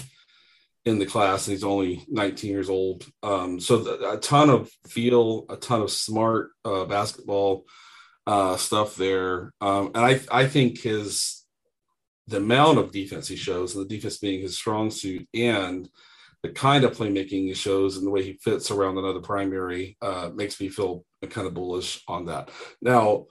in 0.85 0.99
the 0.99 1.05
class, 1.05 1.47
and 1.47 1.53
he's 1.53 1.63
only 1.63 2.05
19 2.07 2.49
years 2.49 2.69
old. 2.69 3.05
Um, 3.21 3.59
so 3.59 4.13
a 4.13 4.17
ton 4.17 4.49
of 4.49 4.71
feel, 4.87 5.45
a 5.49 5.57
ton 5.57 5.81
of 5.81 5.91
smart 5.91 6.51
uh, 6.63 6.85
basketball 6.85 7.65
uh, 8.25 8.57
stuff 8.57 8.95
there, 8.95 9.53
um, 9.61 9.91
and 9.95 10.05
I 10.05 10.19
I 10.31 10.47
think 10.47 10.79
his 10.79 11.45
the 12.27 12.37
amount 12.37 12.77
of 12.77 12.91
defense 12.91 13.27
he 13.27 13.35
shows, 13.35 13.75
and 13.75 13.83
the 13.83 13.95
defense 13.95 14.17
being 14.17 14.41
his 14.41 14.57
strong 14.57 14.91
suit, 14.91 15.27
and 15.33 15.89
the 16.43 16.49
kind 16.49 16.83
of 16.83 16.95
playmaking 16.95 17.47
he 17.47 17.53
shows 17.53 17.97
and 17.97 18.05
the 18.05 18.11
way 18.11 18.23
he 18.23 18.33
fits 18.33 18.69
around 18.69 18.97
another 18.97 19.21
primary 19.21 19.97
uh, 20.01 20.29
makes 20.33 20.59
me 20.61 20.69
feel 20.69 21.03
kind 21.29 21.47
of 21.47 21.53
bullish 21.53 22.03
on 22.07 22.25
that. 22.25 22.49
Now, 22.81 23.25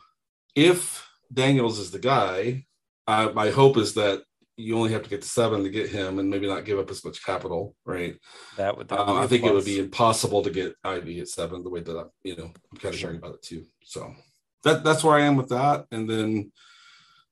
if 0.55 1.07
Daniels 1.33 1.79
is 1.79 1.91
the 1.91 1.99
guy, 1.99 2.67
uh, 3.07 3.31
my 3.35 3.51
hope 3.51 3.77
is 3.77 3.95
that 3.95 4.23
you 4.57 4.77
only 4.77 4.93
have 4.93 5.03
to 5.03 5.11
get 5.11 5.23
to 5.23 5.29
seven 5.29 5.63
to 5.63 5.71
get 5.71 5.91
him, 5.91 6.19
and 6.19 6.31
maybe 6.31 6.47
not 6.47 6.65
give 6.65 6.79
up 6.79 6.91
as 6.91 7.05
much 7.05 7.25
capital, 7.25 7.77
right? 7.85 8.17
That 8.57 8.77
would. 8.77 8.91
Um, 8.91 9.19
I 9.19 9.27
think 9.27 9.43
plus. 9.43 9.51
it 9.51 9.55
would 9.55 9.65
be 9.67 9.79
impossible 9.79 10.43
to 10.43 10.51
get 10.51 10.75
Ivey 10.83 11.21
at 11.21 11.29
seven 11.29 11.63
the 11.63 11.71
way 11.71 11.81
that 11.81 11.97
I'm, 11.97 12.09
you 12.25 12.37
know, 12.37 12.51
I'm 12.73 12.79
kind 12.79 12.95
of 12.95 12.99
sure. 12.99 13.15
about 13.15 13.35
it 13.35 13.43
too. 13.43 13.67
So 13.85 14.15
that 14.65 14.83
that's 14.83 15.05
where 15.05 15.15
I 15.15 15.25
am 15.25 15.37
with 15.37 15.51
that, 15.51 15.85
and 15.91 16.09
then 16.09 16.53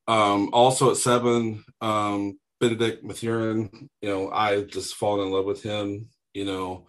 um, 0.07 0.51
also 0.53 0.91
at 0.91 0.97
seven, 0.97 1.65
um, 1.81 2.39
Bennedict 2.61 3.05
Mathurin, 3.05 3.71
you 4.01 4.09
know, 4.09 4.31
I 4.31 4.63
just 4.63 4.95
fallen 4.95 5.27
in 5.27 5.33
love 5.33 5.45
with 5.45 5.63
him, 5.63 6.09
you 6.33 6.45
know, 6.45 6.87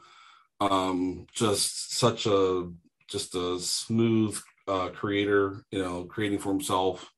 um, 0.62 1.28
just 1.34 1.98
such 1.98 2.26
a, 2.28 2.70
just 3.10 3.36
a 3.36 3.60
smooth 3.60 4.40
uh, 4.68 4.90
creator, 4.90 5.64
you 5.72 5.82
know, 5.82 6.06
creating 6.06 6.40
for 6.40 6.50
himself. 6.50 7.12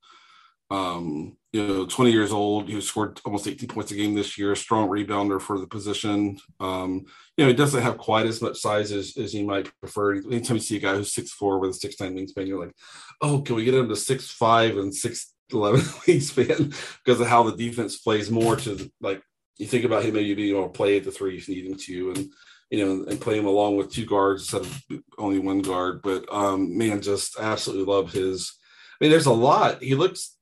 Um, 0.69 1.37
you 1.53 1.65
know, 1.65 1.85
20 1.85 2.11
years 2.11 2.33
old, 2.33 2.67
he 2.67 2.79
scored 2.81 3.21
almost 3.23 3.47
18 3.47 3.69
points 3.69 3.91
a 3.91 3.95
game 3.95 4.13
this 4.13 4.37
year, 4.37 4.53
strong 4.55 4.89
rebounder 4.89 5.41
for 5.41 5.57
the 5.57 5.67
position. 5.67 6.37
Um, 6.59 7.05
you 7.37 7.45
know, 7.45 7.47
he 7.47 7.53
doesn't 7.53 7.81
have 7.81 7.97
quite 7.97 8.25
as 8.25 8.41
much 8.41 8.57
size 8.57 8.91
as, 8.91 9.15
as 9.17 9.33
you 9.33 9.45
might 9.45 9.71
prefer. 9.79 10.15
Anytime 10.15 10.57
you 10.57 10.61
see 10.61 10.77
a 10.77 10.79
guy 10.79 10.95
who's 10.95 11.13
six 11.13 11.31
four 11.31 11.59
with 11.59 11.71
a 11.71 11.73
six 11.73 11.99
nine 11.99 12.15
wingspan, 12.15 12.47
you're 12.47 12.65
like, 12.65 12.75
oh, 13.21 13.41
can 13.41 13.55
we 13.55 13.63
get 13.63 13.75
him 13.75 13.87
to 13.87 13.95
six 13.95 14.29
five 14.29 14.77
and 14.77 14.93
six 14.93 15.33
11 15.51 15.79
wingspan 16.05 16.73
because 17.03 17.19
of 17.19 17.27
how 17.27 17.43
the 17.43 17.55
defense 17.55 17.97
plays 17.97 18.29
more 18.29 18.55
to 18.55 18.91
like 19.01 19.21
you 19.57 19.65
think 19.65 19.85
about 19.85 20.03
him 20.03 20.13
maybe 20.13 20.33
being 20.33 20.55
able 20.55 20.67
to 20.67 20.69
play 20.69 20.97
at 20.97 21.03
the 21.03 21.11
three 21.11 21.37
if 21.37 21.47
him 21.47 21.75
to 21.75 22.11
and 22.11 22.29
you 22.69 22.85
know 22.85 23.05
and 23.05 23.21
play 23.21 23.37
him 23.37 23.45
along 23.45 23.77
with 23.77 23.91
two 23.91 24.05
guards 24.05 24.53
instead 24.53 24.61
of 24.61 25.01
only 25.17 25.39
one 25.39 25.61
guard. 25.61 26.01
But 26.01 26.31
um 26.31 26.77
man 26.77 27.01
just 27.01 27.39
absolutely 27.39 27.91
love 27.91 28.11
his 28.11 28.53
i 28.99 29.03
mean 29.03 29.11
there's 29.11 29.25
a 29.25 29.33
lot. 29.33 29.81
He 29.81 29.95
looks 29.95 30.35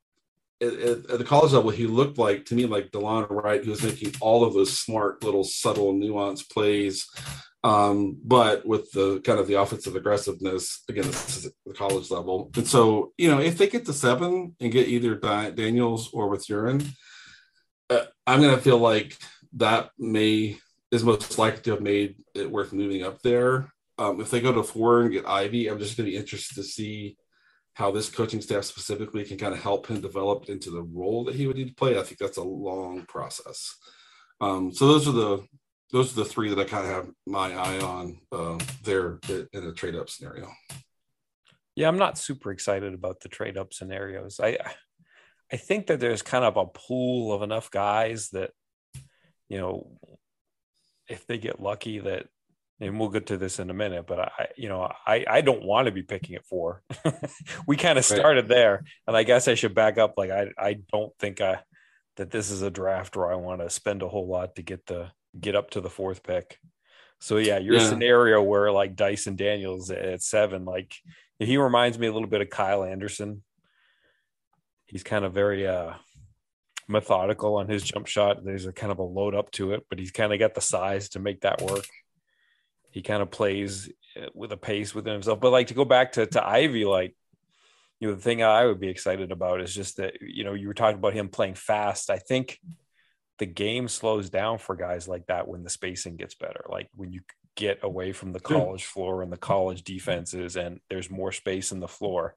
at, 0.61 0.73
at, 0.73 1.17
the 1.17 1.23
college 1.23 1.51
level 1.51 1.69
he 1.69 1.87
looked 1.87 2.17
like 2.17 2.45
to 2.45 2.55
me 2.55 2.65
like 2.65 2.91
delon 2.91 3.27
wright 3.29 3.63
who 3.63 3.71
was 3.71 3.83
making 3.83 4.13
all 4.21 4.43
of 4.43 4.53
those 4.53 4.79
smart 4.79 5.23
little 5.23 5.43
subtle 5.43 5.93
nuanced 5.93 6.49
plays 6.49 7.07
um, 7.65 8.19
but 8.23 8.63
with 8.63 8.91
the 8.91 9.21
kind 9.21 9.39
of 9.39 9.47
the 9.47 9.59
offensive 9.59 9.95
aggressiveness, 9.95 10.83
again, 10.87 11.05
this 11.05 11.37
is 11.37 11.51
the 11.65 11.73
college 11.73 12.11
level. 12.11 12.51
And 12.55 12.67
so, 12.67 13.11
you 13.17 13.27
know, 13.27 13.39
if 13.39 13.57
they 13.57 13.65
get 13.65 13.87
to 13.87 13.93
seven 13.93 14.55
and 14.59 14.71
get 14.71 14.87
either 14.87 15.15
Daniels 15.15 16.11
or 16.13 16.29
Mathurin, 16.29 16.87
uh, 17.89 18.03
I'm 18.27 18.43
going 18.43 18.55
to 18.55 18.61
feel 18.61 18.77
like 18.77 19.17
that 19.53 19.89
may 19.97 20.59
is 20.91 21.03
most 21.03 21.39
likely 21.39 21.63
to 21.63 21.71
have 21.71 21.81
made 21.81 22.17
it 22.35 22.51
worth 22.51 22.71
moving 22.71 23.01
up 23.01 23.19
there. 23.23 23.73
Um, 23.97 24.21
if 24.21 24.29
they 24.29 24.41
go 24.41 24.51
to 24.51 24.61
four 24.61 25.01
and 25.01 25.11
get 25.11 25.27
Ivey, 25.27 25.67
I'm 25.67 25.79
just 25.79 25.97
going 25.97 26.05
to 26.05 26.11
be 26.11 26.17
interested 26.17 26.53
to 26.57 26.63
see 26.63 27.17
how 27.73 27.89
this 27.89 28.09
coaching 28.09 28.41
staff 28.41 28.65
specifically 28.65 29.25
can 29.25 29.39
kind 29.39 29.55
of 29.55 29.63
help 29.63 29.87
him 29.87 30.01
develop 30.01 30.49
into 30.49 30.69
the 30.69 30.83
role 30.83 31.23
that 31.23 31.33
he 31.33 31.47
would 31.47 31.55
need 31.55 31.69
to 31.69 31.73
play. 31.73 31.97
I 31.97 32.03
think 32.03 32.19
that's 32.19 32.37
a 32.37 32.43
long 32.43 33.07
process. 33.07 33.75
Um, 34.39 34.71
so 34.71 34.85
those 34.85 35.07
are 35.07 35.13
the 35.13 35.47
those 35.91 36.11
are 36.11 36.23
the 36.23 36.29
three 36.29 36.49
that 36.49 36.59
I 36.59 36.65
kind 36.65 36.85
of 36.85 36.91
have 36.91 37.09
my 37.25 37.53
eye 37.53 37.79
on 37.79 38.17
uh, 38.31 38.57
there 38.83 39.19
in 39.29 39.63
a 39.63 39.71
trade 39.71 39.95
up 39.95 40.09
scenario. 40.09 40.51
Yeah, 41.75 41.87
I'm 41.87 41.97
not 41.97 42.17
super 42.17 42.51
excited 42.51 42.93
about 42.93 43.19
the 43.19 43.29
trade 43.29 43.57
up 43.57 43.73
scenarios. 43.73 44.39
I 44.41 44.57
I 45.51 45.57
think 45.57 45.87
that 45.87 45.99
there's 45.99 46.21
kind 46.21 46.43
of 46.43 46.57
a 46.57 46.65
pool 46.65 47.33
of 47.33 47.41
enough 47.41 47.69
guys 47.69 48.29
that 48.29 48.51
you 49.49 49.59
know 49.59 49.91
if 51.07 51.27
they 51.27 51.37
get 51.37 51.61
lucky 51.61 51.99
that 51.99 52.27
and 52.81 52.99
we'll 52.99 53.09
get 53.09 53.27
to 53.27 53.37
this 53.37 53.59
in 53.59 53.69
a 53.69 53.73
minute 53.73 54.05
but 54.07 54.19
i 54.19 54.47
you 54.57 54.67
know 54.67 54.91
i 55.05 55.23
i 55.29 55.41
don't 55.41 55.63
want 55.63 55.85
to 55.85 55.91
be 55.91 56.01
picking 56.01 56.35
at 56.35 56.45
four 56.45 56.81
we 57.67 57.77
kind 57.77 57.97
of 57.97 58.05
started 58.05 58.47
there 58.47 58.83
and 59.07 59.15
i 59.15 59.23
guess 59.23 59.47
i 59.47 59.53
should 59.53 59.75
back 59.75 59.97
up 59.97 60.15
like 60.17 60.31
i 60.31 60.47
i 60.57 60.77
don't 60.91 61.13
think 61.19 61.41
i 61.41 61.59
that 62.17 62.31
this 62.31 62.49
is 62.49 62.61
a 62.61 62.71
draft 62.71 63.15
where 63.15 63.31
i 63.31 63.35
want 63.35 63.61
to 63.61 63.69
spend 63.69 64.01
a 64.01 64.09
whole 64.09 64.27
lot 64.27 64.55
to 64.55 64.61
get 64.61 64.85
the 64.87 65.09
get 65.39 65.55
up 65.55 65.71
to 65.71 65.81
the 65.81 65.89
fourth 65.89 66.23
pick. 66.23 66.59
So 67.19 67.37
yeah, 67.37 67.57
your 67.57 67.75
yeah. 67.75 67.89
scenario 67.89 68.41
where 68.41 68.71
like 68.71 68.95
Dyson 68.95 69.35
Daniels 69.35 69.89
at 69.89 70.21
seven, 70.21 70.65
like 70.65 70.93
He 71.39 71.57
reminds 71.57 71.97
me 71.97 72.07
a 72.07 72.13
little 72.13 72.27
bit 72.27 72.41
of 72.41 72.49
Kyle 72.49 72.83
Anderson. 72.83 73.43
He's 74.85 75.03
kind 75.03 75.25
of 75.25 75.33
very 75.33 75.67
uh, 75.67 75.93
methodical 76.87 77.55
on 77.55 77.67
his 77.67 77.83
jump 77.83 78.07
shot. 78.07 78.43
There's 78.43 78.65
a 78.65 78.73
kind 78.73 78.91
of 78.91 78.99
a 78.99 79.03
load 79.03 79.35
up 79.35 79.51
to 79.51 79.71
it, 79.71 79.85
but 79.89 79.99
he's 79.99 80.11
kind 80.11 80.33
of 80.33 80.39
got 80.39 80.53
the 80.53 80.61
size 80.61 81.09
to 81.09 81.19
make 81.19 81.41
that 81.41 81.61
work. 81.61 81.87
He 82.91 83.01
kind 83.01 83.21
of 83.21 83.31
plays 83.31 83.89
uh, 84.15 84.27
with 84.33 84.51
a 84.51 84.57
pace 84.57 84.93
within 84.93 85.13
himself. 85.13 85.39
But 85.39 85.51
like 85.51 85.67
to 85.67 85.73
go 85.73 85.85
back 85.85 86.13
to 86.13 86.25
to 86.27 86.45
Ivey, 86.45 86.85
like 86.85 87.15
you 87.99 88.09
know, 88.09 88.15
the 88.15 88.21
thing 88.21 88.43
I 88.43 88.65
would 88.65 88.79
be 88.79 88.89
excited 88.89 89.31
about 89.31 89.61
is 89.61 89.73
just 89.73 89.97
that 89.97 90.21
you 90.21 90.43
know 90.43 90.53
you 90.53 90.67
were 90.67 90.73
talking 90.73 90.99
about 90.99 91.13
him 91.13 91.29
playing 91.29 91.55
fast. 91.55 92.09
I 92.09 92.19
think 92.19 92.59
the 93.39 93.45
game 93.45 93.87
slows 93.87 94.29
down 94.29 94.57
for 94.57 94.75
guys 94.75 95.07
like 95.07 95.27
that 95.27 95.47
when 95.47 95.63
the 95.63 95.69
spacing 95.69 96.15
gets 96.15 96.35
better. 96.35 96.65
Like 96.69 96.89
when 96.95 97.11
you 97.11 97.21
get 97.55 97.79
away 97.83 98.11
from 98.11 98.33
the 98.33 98.39
college 98.39 98.85
floor 98.85 99.21
and 99.21 99.31
the 99.31 99.37
college 99.37 99.83
defenses 99.83 100.55
and 100.55 100.79
there's 100.89 101.09
more 101.09 101.31
space 101.31 101.71
in 101.71 101.79
the 101.79 101.87
floor 101.87 102.35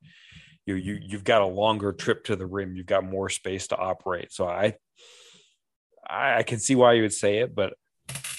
you 0.68 0.74
you 0.74 0.98
you've 1.02 1.24
got 1.24 1.42
a 1.42 1.46
longer 1.46 1.92
trip 1.92 2.24
to 2.24 2.36
the 2.36 2.46
rim 2.46 2.76
you've 2.76 2.86
got 2.86 3.04
more 3.04 3.28
space 3.28 3.68
to 3.68 3.76
operate. 3.76 4.32
So 4.32 4.46
i 4.46 4.74
i 6.08 6.42
can 6.42 6.58
see 6.58 6.74
why 6.74 6.94
you 6.94 7.02
would 7.02 7.12
say 7.12 7.38
it 7.38 7.54
but 7.54 7.74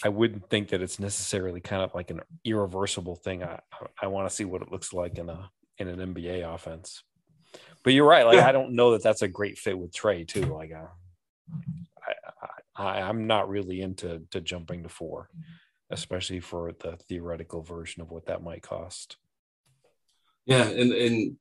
i 0.03 0.09
wouldn't 0.09 0.49
think 0.49 0.69
that 0.69 0.81
it's 0.81 0.99
necessarily 0.99 1.61
kind 1.61 1.83
of 1.83 1.93
like 1.93 2.09
an 2.09 2.21
irreversible 2.45 3.15
thing. 3.15 3.43
I 3.43 3.59
i 4.01 4.07
want 4.07 4.29
to 4.29 4.35
see 4.35 4.45
what 4.45 4.61
it 4.61 4.71
looks 4.71 4.93
like 4.93 5.17
in 5.17 5.29
a 5.29 5.49
in 5.77 5.87
an 5.87 6.13
nba 6.13 6.53
offense. 6.53 7.03
But 7.83 7.93
you're 7.93 8.07
right 8.07 8.25
like 8.25 8.39
i 8.39 8.51
don't 8.51 8.73
know 8.73 8.91
that 8.91 9.03
that's 9.03 9.23
a 9.23 9.27
great 9.27 9.57
fit 9.57 9.77
with 9.77 9.93
trey 9.93 10.23
too 10.23 10.45
like 10.45 10.71
uh, 10.71 10.85
I, 12.79 12.83
I 12.83 13.09
i'm 13.09 13.27
not 13.27 13.49
really 13.49 13.81
into 13.81 14.21
to 14.31 14.41
jumping 14.41 14.83
to 14.83 14.89
four 14.89 15.29
mm-hmm. 15.33 15.93
especially 15.93 16.39
for 16.39 16.71
the 16.79 16.97
theoretical 17.07 17.61
version 17.61 18.01
of 18.01 18.11
what 18.11 18.27
that 18.27 18.43
might 18.43 18.61
cost. 18.61 19.17
Yeah, 20.45 20.67
and 20.67 20.91
and 20.91 21.37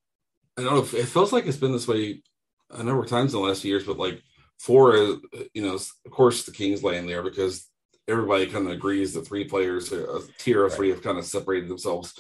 I 0.59 0.63
don't 0.63 0.75
know. 0.75 0.99
It 0.99 1.07
feels 1.07 1.33
like 1.33 1.47
it's 1.47 1.57
been 1.57 1.73
this 1.73 1.89
way 1.89 2.23
a 2.71 2.83
number 2.83 3.03
of 3.03 3.09
times 3.09 3.33
in 3.33 3.41
the 3.41 3.47
last 3.47 3.63
few 3.63 3.71
years, 3.71 3.85
but 3.85 3.99
like 3.99 4.23
four, 4.59 4.95
is 4.95 5.17
you 5.55 5.63
know, 5.63 5.75
of 5.75 6.11
course 6.11 6.45
the 6.45 6.53
Kings 6.53 6.83
laying 6.83 7.07
there 7.07 7.23
because 7.23 7.69
everybody 8.07 8.47
kind 8.47 8.67
of 8.67 8.73
agrees 8.73 9.15
the 9.15 9.23
three 9.23 9.45
players, 9.45 9.93
uh, 9.93 10.19
a 10.19 10.21
tier 10.39 10.65
of 10.65 10.73
right. 10.73 10.77
three, 10.77 10.91
have 10.91 11.03
kind 11.03 11.19
of 11.19 11.25
separated 11.25 11.69
themselves 11.71 12.13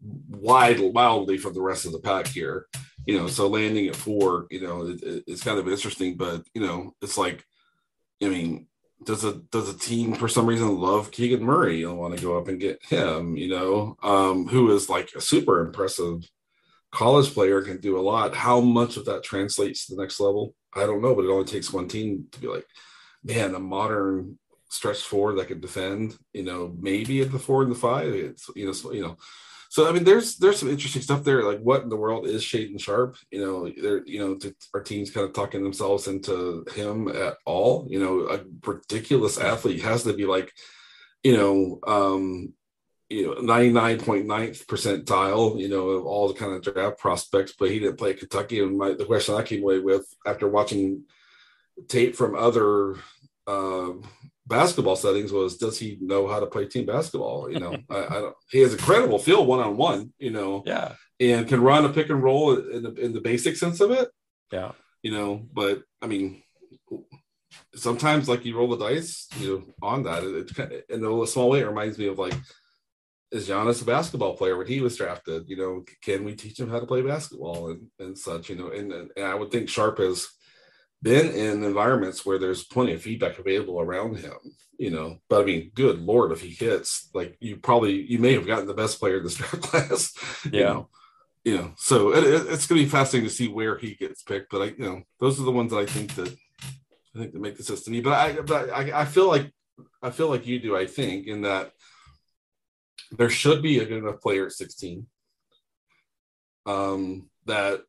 wide 0.00 0.80
wildly 0.80 1.38
from 1.38 1.54
the 1.54 1.62
rest 1.62 1.86
of 1.86 1.92
the 1.92 2.00
pack 2.00 2.26
here. 2.26 2.66
You 3.06 3.18
know, 3.18 3.28
so 3.28 3.46
landing 3.46 3.86
at 3.86 3.94
four, 3.96 4.46
you 4.50 4.62
know, 4.62 4.88
it, 4.88 5.24
it's 5.28 5.44
kind 5.44 5.58
of 5.58 5.68
interesting, 5.68 6.16
but 6.16 6.42
you 6.54 6.60
know, 6.60 6.92
it's 7.02 7.16
like, 7.16 7.44
I 8.22 8.28
mean, 8.28 8.66
does 9.04 9.24
a 9.24 9.34
does 9.34 9.68
a 9.68 9.78
team 9.78 10.14
for 10.14 10.28
some 10.28 10.46
reason 10.46 10.78
love 10.78 11.10
Keegan 11.10 11.42
Murray? 11.42 11.78
You'll 11.78 11.96
want 11.96 12.16
to 12.16 12.22
go 12.22 12.38
up 12.38 12.48
and 12.48 12.60
get 12.60 12.82
him, 12.84 13.36
you 13.36 13.48
know, 13.48 13.96
um, 14.02 14.48
who 14.48 14.74
is 14.74 14.88
like 14.88 15.10
a 15.14 15.20
super 15.20 15.60
impressive 15.60 16.22
college 16.90 17.34
player, 17.34 17.60
can 17.60 17.78
do 17.78 17.98
a 17.98 18.00
lot. 18.00 18.34
How 18.34 18.60
much 18.60 18.96
of 18.96 19.04
that 19.04 19.22
translates 19.22 19.86
to 19.86 19.94
the 19.94 20.02
next 20.02 20.18
level? 20.18 20.54
I 20.74 20.86
don't 20.86 21.02
know, 21.02 21.14
but 21.14 21.24
it 21.24 21.30
only 21.30 21.44
takes 21.44 21.72
one 21.72 21.88
team 21.88 22.26
to 22.32 22.40
be 22.40 22.46
like, 22.46 22.66
man, 23.22 23.54
a 23.54 23.58
modern 23.58 24.38
stretch 24.68 25.02
four 25.02 25.34
that 25.34 25.48
can 25.48 25.60
defend, 25.60 26.16
you 26.32 26.42
know, 26.42 26.74
maybe 26.78 27.20
at 27.20 27.32
the 27.32 27.38
four 27.38 27.62
and 27.62 27.70
the 27.70 27.76
five. 27.76 28.12
It's 28.14 28.48
you 28.54 28.66
know, 28.66 28.92
you 28.92 29.02
know, 29.02 29.16
so 29.76 29.86
I 29.86 29.92
mean, 29.92 30.04
there's 30.04 30.38
there's 30.38 30.58
some 30.58 30.70
interesting 30.70 31.02
stuff 31.02 31.22
there. 31.22 31.42
Like, 31.42 31.60
what 31.60 31.82
in 31.82 31.90
the 31.90 31.98
world 31.98 32.26
is 32.26 32.42
Shaedon 32.42 32.80
Sharpe? 32.80 33.18
You 33.30 33.40
know, 33.42 33.68
there 33.68 34.02
you 34.06 34.20
know, 34.20 34.38
our 34.72 34.80
teams 34.80 35.10
kind 35.10 35.26
of 35.26 35.34
talking 35.34 35.62
themselves 35.62 36.08
into 36.08 36.64
him 36.74 37.08
at 37.08 37.34
all. 37.44 37.86
You 37.90 38.00
know, 38.00 38.20
a 38.20 38.40
ridiculous 38.66 39.36
athlete 39.36 39.82
has 39.82 40.04
to 40.04 40.14
be 40.14 40.24
like, 40.24 40.50
you 41.22 41.36
know, 41.36 41.78
um, 41.86 42.54
you 43.10 43.26
know, 43.26 43.34
99.9th 43.34 44.64
percentile, 44.64 45.60
you 45.60 45.68
know, 45.68 45.90
of 45.90 46.06
all 46.06 46.28
the 46.28 46.32
kind 46.40 46.54
of 46.54 46.62
draft 46.62 46.98
prospects, 46.98 47.52
but 47.52 47.70
he 47.70 47.78
didn't 47.78 47.98
play 47.98 48.14
Kentucky. 48.14 48.62
And 48.62 48.78
my, 48.78 48.94
the 48.94 49.04
question 49.04 49.34
I 49.34 49.42
came 49.42 49.62
away 49.62 49.80
with 49.80 50.06
after 50.26 50.48
watching 50.48 51.02
tape 51.88 52.16
from 52.16 52.34
other 52.34 52.94
uh, 53.46 53.92
basketball 54.46 54.96
settings 54.96 55.32
was 55.32 55.56
does 55.56 55.78
he 55.78 55.98
know 56.00 56.26
how 56.26 56.40
to 56.40 56.46
play 56.46 56.66
team 56.66 56.86
basketball 56.86 57.50
you 57.50 57.58
know 57.58 57.76
I, 57.90 58.06
I, 58.06 58.20
don't 58.20 58.34
he 58.50 58.60
has 58.60 58.72
incredible 58.72 59.18
feel 59.18 59.44
one-on-one 59.44 60.12
you 60.18 60.30
know 60.30 60.62
yeah 60.66 60.92
and 61.18 61.48
can 61.48 61.62
run 61.62 61.84
a 61.84 61.88
pick 61.88 62.10
and 62.10 62.22
roll 62.22 62.56
in 62.56 62.82
the, 62.82 62.94
in 62.94 63.12
the 63.12 63.20
basic 63.20 63.56
sense 63.56 63.80
of 63.80 63.90
it 63.90 64.08
yeah 64.52 64.72
you 65.02 65.10
know 65.10 65.46
but 65.52 65.82
i 66.00 66.06
mean 66.06 66.42
sometimes 67.74 68.28
like 68.28 68.44
you 68.44 68.56
roll 68.56 68.76
the 68.76 68.88
dice 68.88 69.28
you 69.38 69.58
know 69.58 69.74
on 69.82 70.02
that 70.04 70.22
it, 70.22 70.58
it 70.58 70.86
in 70.88 71.04
a 71.04 71.26
small 71.26 71.50
way 71.50 71.60
it 71.60 71.68
reminds 71.68 71.98
me 71.98 72.06
of 72.06 72.18
like 72.18 72.34
is 73.32 73.48
Giannis 73.48 73.82
a 73.82 73.84
basketball 73.84 74.36
player 74.36 74.56
when 74.56 74.66
he 74.66 74.80
was 74.80 74.96
drafted? 74.96 75.48
You 75.48 75.56
know, 75.56 75.84
can 76.00 76.24
we 76.24 76.34
teach 76.34 76.60
him 76.60 76.70
how 76.70 76.78
to 76.78 76.86
play 76.86 77.02
basketball 77.02 77.70
and, 77.70 77.88
and 77.98 78.16
such? 78.16 78.48
You 78.48 78.56
know, 78.56 78.70
and, 78.70 78.92
and 78.92 79.10
I 79.18 79.34
would 79.34 79.50
think 79.50 79.68
Sharpe 79.68 79.98
has 79.98 80.28
been 81.02 81.30
in 81.30 81.62
environments 81.62 82.24
where 82.24 82.38
there's 82.38 82.64
plenty 82.64 82.94
of 82.94 83.02
feedback 83.02 83.38
available 83.38 83.80
around 83.80 84.18
him, 84.18 84.36
you 84.78 84.90
know. 84.90 85.18
But 85.28 85.42
I 85.42 85.44
mean, 85.44 85.70
good 85.74 86.00
lord, 86.00 86.32
if 86.32 86.40
he 86.40 86.50
hits, 86.50 87.08
like 87.14 87.36
you 87.40 87.56
probably 87.56 88.00
you 88.02 88.18
may 88.18 88.32
have 88.32 88.46
gotten 88.46 88.66
the 88.66 88.74
best 88.74 88.98
player 88.98 89.18
in 89.18 89.24
this 89.24 89.34
draft 89.36 89.62
class. 89.62 90.12
Yeah. 90.44 90.50
You 90.52 90.64
know, 90.64 90.88
you 91.44 91.56
know 91.56 91.72
so 91.76 92.14
it, 92.14 92.24
it, 92.24 92.46
it's 92.48 92.66
going 92.66 92.80
to 92.80 92.84
be 92.84 92.90
fascinating 92.90 93.28
to 93.28 93.34
see 93.34 93.48
where 93.48 93.78
he 93.78 93.94
gets 93.94 94.22
picked. 94.22 94.50
But 94.50 94.62
I, 94.62 94.64
you 94.66 94.84
know, 94.84 95.02
those 95.20 95.40
are 95.40 95.44
the 95.44 95.52
ones 95.52 95.70
that 95.70 95.78
I 95.78 95.86
think 95.86 96.14
that 96.14 96.28
I 97.14 97.18
think 97.18 97.32
that 97.32 97.40
make 97.40 97.56
the 97.56 97.62
system. 97.62 98.00
But 98.02 98.12
I, 98.12 98.40
but 98.40 98.70
I, 98.70 99.02
I 99.02 99.04
feel 99.04 99.28
like 99.28 99.52
I 100.02 100.10
feel 100.10 100.28
like 100.28 100.46
you 100.46 100.58
do. 100.58 100.76
I 100.76 100.86
think 100.86 101.26
in 101.26 101.42
that 101.42 101.72
there 103.12 103.30
should 103.30 103.62
be 103.62 103.78
a 103.78 103.84
good 103.84 104.02
enough 104.02 104.20
player 104.20 104.46
at 104.46 104.52
16 104.52 105.06
um, 106.66 107.28
that 107.46 107.82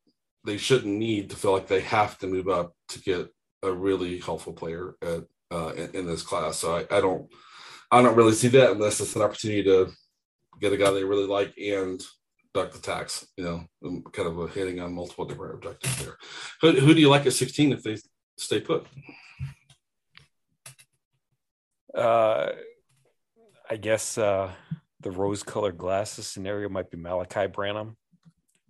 they 0.48 0.58
shouldn't 0.58 0.98
need 0.98 1.30
to 1.30 1.36
feel 1.36 1.52
like 1.52 1.68
they 1.68 1.82
have 1.82 2.18
to 2.20 2.26
move 2.26 2.48
up 2.48 2.74
to 2.88 3.02
get 3.02 3.28
a 3.64 3.72
really 3.72 4.18
helpful 4.20 4.54
player 4.54 4.96
at, 5.02 5.26
uh, 5.52 5.74
in, 5.76 5.90
in, 5.94 6.08
this 6.08 6.22
class. 6.22 6.58
So 6.58 6.78
I, 6.78 6.98
I, 6.98 7.02
don't, 7.02 7.30
I 7.92 8.02
don't 8.02 8.16
really 8.16 8.32
see 8.32 8.48
that 8.48 8.72
unless 8.72 9.02
it's 9.02 9.16
an 9.18 9.24
opportunity 9.24 9.64
to 9.64 9.92
get 10.62 10.72
a 10.72 10.78
guy 10.78 10.90
they 10.92 11.04
really 11.04 11.28
like 11.28 11.54
and 11.58 12.02
duck 12.54 12.72
the 12.72 12.80
tax. 12.80 13.28
You 13.36 13.44
know, 13.44 13.64
um, 13.86 14.04
kind 14.14 14.30
of 14.30 14.54
hitting 14.54 14.80
on 14.80 14.94
multiple 14.94 15.26
different 15.26 15.56
objectives 15.56 16.04
there. 16.04 16.18
Who, 16.62 16.72
who 16.80 16.94
do 16.94 17.02
you 17.02 17.10
like 17.10 17.26
at 17.26 17.34
16 17.34 17.74
if 17.74 17.84
they 17.84 17.98
stay 18.38 18.62
put? 18.62 18.88
Uh, 21.94 22.52
I 23.70 23.76
guess 23.76 24.18
uh, 24.18 24.50
the 25.02 25.12
rose-colored 25.12 25.78
glasses 25.78 26.26
scenario 26.26 26.70
might 26.70 26.90
be 26.90 26.98
Malachi 26.98 27.48
Branham. 27.48 27.98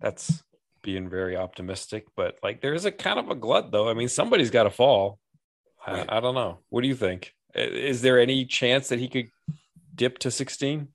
That's 0.00 0.42
being 0.88 1.10
very 1.10 1.36
optimistic, 1.36 2.06
but 2.16 2.38
like 2.42 2.62
there 2.62 2.72
is 2.72 2.86
a 2.86 2.90
kind 2.90 3.18
of 3.18 3.28
a 3.28 3.34
glut 3.34 3.70
though. 3.70 3.90
I 3.90 3.92
mean, 3.92 4.08
somebody's 4.08 4.48
got 4.48 4.62
to 4.62 4.70
fall. 4.70 5.18
Right. 5.86 6.06
I, 6.08 6.16
I, 6.16 6.20
don't 6.20 6.34
know. 6.34 6.60
What 6.70 6.80
do 6.80 6.88
you 6.88 6.94
think? 6.94 7.34
Is 7.54 8.00
there 8.00 8.18
any 8.18 8.46
chance 8.46 8.88
that 8.88 8.98
he 8.98 9.06
could 9.06 9.28
dip 9.94 10.18
to 10.20 10.30
16? 10.30 10.88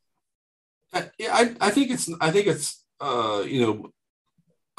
yeah, 1.20 1.30
I, 1.32 1.56
I 1.62 1.70
think 1.70 1.92
it's 1.92 2.10
I 2.20 2.32
think 2.32 2.48
it's 2.48 2.84
uh 3.00 3.44
you 3.46 3.62
know 3.62 3.92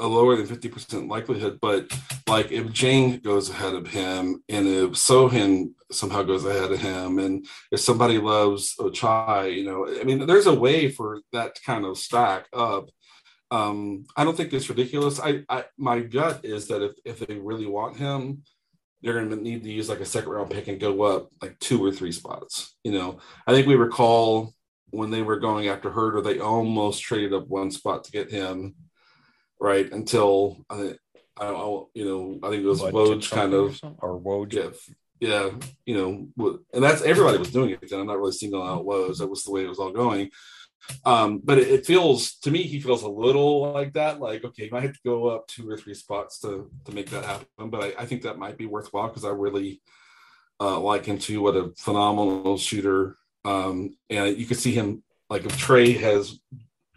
a 0.00 0.08
lower 0.08 0.34
than 0.34 0.48
50% 0.48 1.08
likelihood, 1.08 1.60
but 1.62 1.96
like 2.28 2.50
if 2.50 2.66
Dieng 2.66 3.22
goes 3.22 3.48
ahead 3.50 3.74
of 3.74 3.86
him 3.86 4.42
and 4.48 4.66
if 4.66 4.90
Sochan 4.94 5.74
somehow 5.92 6.24
goes 6.24 6.44
ahead 6.44 6.72
of 6.72 6.80
him 6.80 7.20
and 7.20 7.46
if 7.70 7.78
somebody 7.78 8.18
loves 8.18 8.74
Ochai, 8.80 9.54
you 9.54 9.64
know, 9.64 9.86
I 9.88 10.02
mean, 10.02 10.26
there's 10.26 10.48
a 10.48 10.60
way 10.66 10.90
for 10.90 11.20
that 11.32 11.54
to 11.54 11.62
kind 11.62 11.84
of 11.84 11.98
stack 11.98 12.48
up 12.52 12.90
um, 13.50 14.04
I 14.16 14.24
don't 14.24 14.36
think 14.36 14.52
it's 14.52 14.68
ridiculous. 14.68 15.20
I, 15.20 15.44
I 15.48 15.64
my 15.76 16.00
gut 16.00 16.44
is 16.44 16.68
that 16.68 16.82
if 16.82 16.92
if 17.04 17.18
they 17.26 17.36
really 17.36 17.66
want 17.66 17.96
him, 17.96 18.42
they're 19.02 19.14
going 19.14 19.30
to 19.30 19.36
need 19.36 19.62
to 19.62 19.72
use 19.72 19.88
like 19.88 20.00
a 20.00 20.06
second 20.06 20.30
round 20.30 20.50
pick 20.50 20.66
and 20.68 20.80
go 20.80 21.02
up 21.02 21.28
like 21.42 21.58
two 21.58 21.84
or 21.84 21.92
three 21.92 22.12
spots. 22.12 22.74
You 22.84 22.92
know, 22.92 23.18
I 23.46 23.52
think 23.52 23.66
we 23.66 23.76
recall 23.76 24.54
when 24.90 25.10
they 25.10 25.22
were 25.22 25.38
going 25.38 25.68
after 25.68 25.90
Huerter, 25.90 26.22
they 26.22 26.38
almost 26.38 27.02
traded 27.02 27.34
up 27.34 27.48
one 27.48 27.70
spot 27.70 28.04
to 28.04 28.12
get 28.12 28.30
him, 28.30 28.74
right? 29.60 29.90
Until 29.92 30.64
I 30.70 30.76
think 30.76 30.98
I 31.36 31.44
don't, 31.50 31.88
you 31.94 32.04
know, 32.04 32.38
I 32.42 32.50
think 32.50 32.62
it 32.62 32.68
was 32.68 32.80
Woj 32.80 33.30
kind 33.30 33.54
of 33.54 33.78
or 33.98 34.20
Woj, 34.20 34.52
yeah, 34.52 34.70
yeah, 35.20 35.50
you 35.84 35.96
know, 35.96 36.56
and 36.72 36.82
that's 36.82 37.02
everybody 37.02 37.38
was 37.38 37.50
doing 37.50 37.70
it. 37.70 37.90
And 37.90 38.00
I'm 38.00 38.06
not 38.06 38.18
really 38.18 38.32
singling 38.32 38.66
out 38.66 38.86
Woj. 38.86 39.18
That 39.18 39.28
was 39.28 39.42
the 39.42 39.50
way 39.50 39.64
it 39.64 39.68
was 39.68 39.78
all 39.78 39.92
going. 39.92 40.30
Um, 41.04 41.40
but 41.42 41.58
it, 41.58 41.68
it, 41.68 41.86
feels 41.86 42.36
to 42.38 42.50
me 42.50 42.62
he 42.62 42.80
feels 42.80 43.02
a 43.02 43.08
little 43.08 43.72
like 43.72 43.92
that. 43.94 44.20
Like 44.20 44.44
okay, 44.44 44.64
you 44.64 44.70
might 44.70 44.82
have 44.82 44.92
to 44.92 45.00
go 45.04 45.28
up 45.28 45.46
two 45.46 45.68
or 45.68 45.76
three 45.76 45.94
spots 45.94 46.40
to 46.40 46.70
to 46.84 46.94
make 46.94 47.10
that 47.10 47.24
happen. 47.24 47.70
But 47.70 47.84
I, 47.84 48.02
I 48.02 48.06
think 48.06 48.22
that 48.22 48.38
might 48.38 48.58
be 48.58 48.66
worthwhile 48.66 49.08
because 49.08 49.24
I 49.24 49.30
really 49.30 49.80
uh, 50.60 50.78
like 50.80 51.06
him 51.06 51.18
too. 51.18 51.42
What 51.42 51.56
a 51.56 51.72
phenomenal 51.78 52.58
shooter. 52.58 53.16
Um, 53.44 53.96
and 54.08 54.36
you 54.36 54.46
can 54.46 54.56
see 54.56 54.72
him 54.72 55.02
like 55.28 55.44
if 55.44 55.56
Trey 55.58 55.92
has 55.92 56.38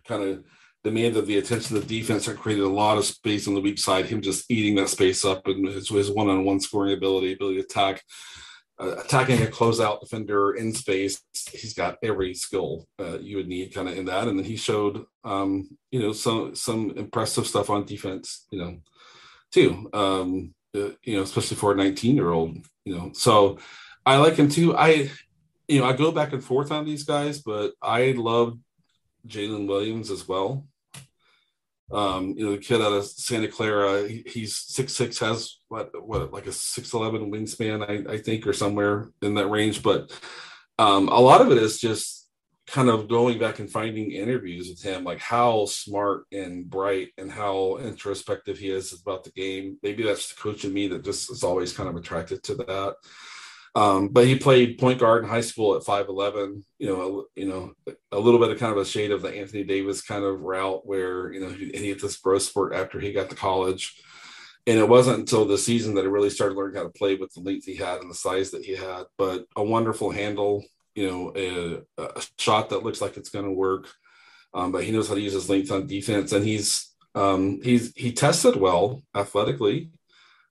kind 0.07 0.23
of 0.23 0.43
demanded 0.83 1.25
the 1.25 1.37
attention 1.37 1.75
of 1.75 1.87
the 1.87 1.99
defense 1.99 2.27
and 2.27 2.39
created 2.39 2.63
a 2.63 2.69
lot 2.69 2.97
of 2.97 3.05
space 3.05 3.47
on 3.47 3.53
the 3.53 3.61
weak 3.61 3.77
side, 3.77 4.05
him 4.05 4.21
just 4.21 4.49
eating 4.49 4.75
that 4.75 4.89
space 4.89 5.25
up 5.25 5.45
and 5.47 5.67
his, 5.67 5.89
his 5.89 6.11
one-on-one 6.11 6.59
scoring 6.61 6.93
ability, 6.93 7.33
ability 7.33 7.57
to 7.57 7.63
attack 7.63 8.01
uh, 8.79 8.95
attacking 9.03 9.41
a 9.41 9.47
closeout 9.47 9.99
defender 9.99 10.53
in 10.53 10.73
space. 10.73 11.21
He's 11.51 11.73
got 11.73 11.97
every 12.03 12.33
skill 12.33 12.87
uh, 12.99 13.17
you 13.19 13.37
would 13.37 13.47
need 13.47 13.73
kind 13.73 13.89
of 13.89 13.97
in 13.97 14.05
that. 14.05 14.27
And 14.27 14.37
then 14.37 14.45
he 14.45 14.55
showed, 14.55 15.05
um, 15.23 15.69
you 15.91 15.99
know, 15.99 16.13
some 16.13 16.55
some 16.55 16.91
impressive 16.91 17.47
stuff 17.47 17.69
on 17.69 17.85
defense, 17.85 18.45
you 18.51 18.59
know, 18.59 18.77
too. 19.51 19.89
Um, 19.93 20.53
uh, 20.75 20.89
you 21.03 21.17
know, 21.17 21.23
especially 21.23 21.57
for 21.57 21.71
a 21.71 21.75
19 21.75 22.15
year 22.15 22.29
old, 22.29 22.57
you 22.85 22.95
know. 22.95 23.11
So 23.13 23.57
I 24.05 24.17
like 24.17 24.35
him 24.35 24.49
too. 24.49 24.75
I, 24.75 25.09
you 25.67 25.81
know, 25.81 25.85
I 25.87 25.93
go 25.93 26.11
back 26.11 26.33
and 26.33 26.43
forth 26.43 26.71
on 26.71 26.85
these 26.85 27.03
guys, 27.03 27.39
but 27.39 27.73
I 27.81 28.11
love 28.11 28.57
Jalen 29.27 29.67
Williams 29.67 30.11
as 30.11 30.27
well. 30.27 30.65
Um, 31.91 32.33
you 32.37 32.45
know, 32.45 32.51
the 32.51 32.57
kid 32.57 32.81
out 32.81 32.91
of 32.91 33.05
Santa 33.05 33.47
Clara, 33.47 34.07
he, 34.07 34.23
he's 34.25 34.57
six 34.57 34.93
six, 34.93 35.19
has 35.19 35.59
what 35.69 35.91
what 36.05 36.33
like 36.33 36.47
a 36.47 36.51
six 36.51 36.93
eleven 36.93 37.31
wingspan, 37.31 37.87
I, 37.87 38.13
I 38.13 38.17
think, 38.17 38.45
or 38.45 38.53
somewhere 38.53 39.11
in 39.21 39.35
that 39.35 39.49
range. 39.49 39.81
But 39.81 40.11
um, 40.77 41.07
a 41.07 41.19
lot 41.19 41.41
of 41.41 41.51
it 41.51 41.57
is 41.57 41.79
just 41.79 42.27
kind 42.67 42.89
of 42.89 43.07
going 43.07 43.39
back 43.39 43.59
and 43.59 43.71
finding 43.71 44.11
interviews 44.11 44.67
with 44.69 44.83
him, 44.83 45.05
like 45.05 45.19
how 45.19 45.65
smart 45.65 46.25
and 46.33 46.69
bright 46.69 47.09
and 47.17 47.31
how 47.31 47.77
introspective 47.77 48.57
he 48.57 48.69
is 48.69 48.91
about 48.91 49.23
the 49.23 49.31
game. 49.31 49.77
Maybe 49.81 50.03
that's 50.03 50.33
the 50.33 50.41
coach 50.41 50.65
in 50.65 50.73
me 50.73 50.89
that 50.89 51.05
just 51.05 51.31
is 51.31 51.45
always 51.45 51.71
kind 51.71 51.87
of 51.87 51.95
attracted 51.95 52.43
to 52.43 52.55
that. 52.55 52.95
Um, 53.77 54.07
but 54.07 54.25
he 54.25 54.39
played 54.39 54.79
point 54.79 54.99
guard 54.99 55.23
in 55.23 55.29
high 55.29 55.41
school 55.41 55.75
at 55.75 55.83
5'11, 55.83 56.63
you 56.79 56.87
know, 56.87 57.25
you 57.35 57.47
know, 57.47 57.73
a 58.11 58.17
little 58.17 58.39
bit 58.39 58.49
of 58.49 58.57
kind 58.57 58.71
of 58.71 58.79
a 58.79 58.85
shade 58.85 59.11
of 59.11 59.21
the 59.21 59.29
Anthony 59.29 59.63
Davis 59.63 60.01
kind 60.01 60.23
of 60.23 60.41
route 60.41 60.83
where, 60.83 61.31
you 61.31 61.39
know, 61.39 61.49
he, 61.49 61.69
he 61.69 61.89
hit 61.89 62.01
this 62.01 62.17
growth 62.17 62.41
spurt 62.41 62.73
after 62.73 62.99
he 62.99 63.13
got 63.13 63.29
to 63.29 63.35
college. 63.35 64.01
And 64.65 64.79
it 64.79 64.89
wasn't 64.89 65.19
until 65.19 65.45
the 65.45 65.59
season 65.59 65.93
that 65.93 66.01
he 66.01 66.07
really 66.07 66.31
started 66.31 66.57
learning 66.57 66.75
how 66.75 66.83
to 66.85 66.89
play 66.89 67.17
with 67.17 67.31
the 67.35 67.41
length 67.41 67.65
he 67.65 67.75
had 67.75 68.01
and 68.01 68.09
the 68.09 68.15
size 68.15 68.49
that 68.49 68.65
he 68.65 68.75
had, 68.75 69.03
but 69.15 69.45
a 69.55 69.63
wonderful 69.63 70.09
handle, 70.09 70.65
you 70.95 71.07
know, 71.07 71.31
a, 71.35 72.01
a 72.01 72.23
shot 72.39 72.69
that 72.69 72.81
looks 72.81 72.99
like 72.99 73.15
it's 73.15 73.29
going 73.29 73.45
to 73.45 73.51
work. 73.51 73.89
Um, 74.55 74.71
but 74.71 74.85
he 74.85 74.91
knows 74.91 75.07
how 75.07 75.13
to 75.13 75.21
use 75.21 75.33
his 75.33 75.51
length 75.51 75.71
on 75.71 75.85
defense 75.85 76.31
and 76.31 76.43
he's, 76.43 76.95
um, 77.13 77.61
he's, 77.61 77.93
he 77.95 78.11
tested 78.11 78.55
well 78.55 79.03
athletically 79.13 79.91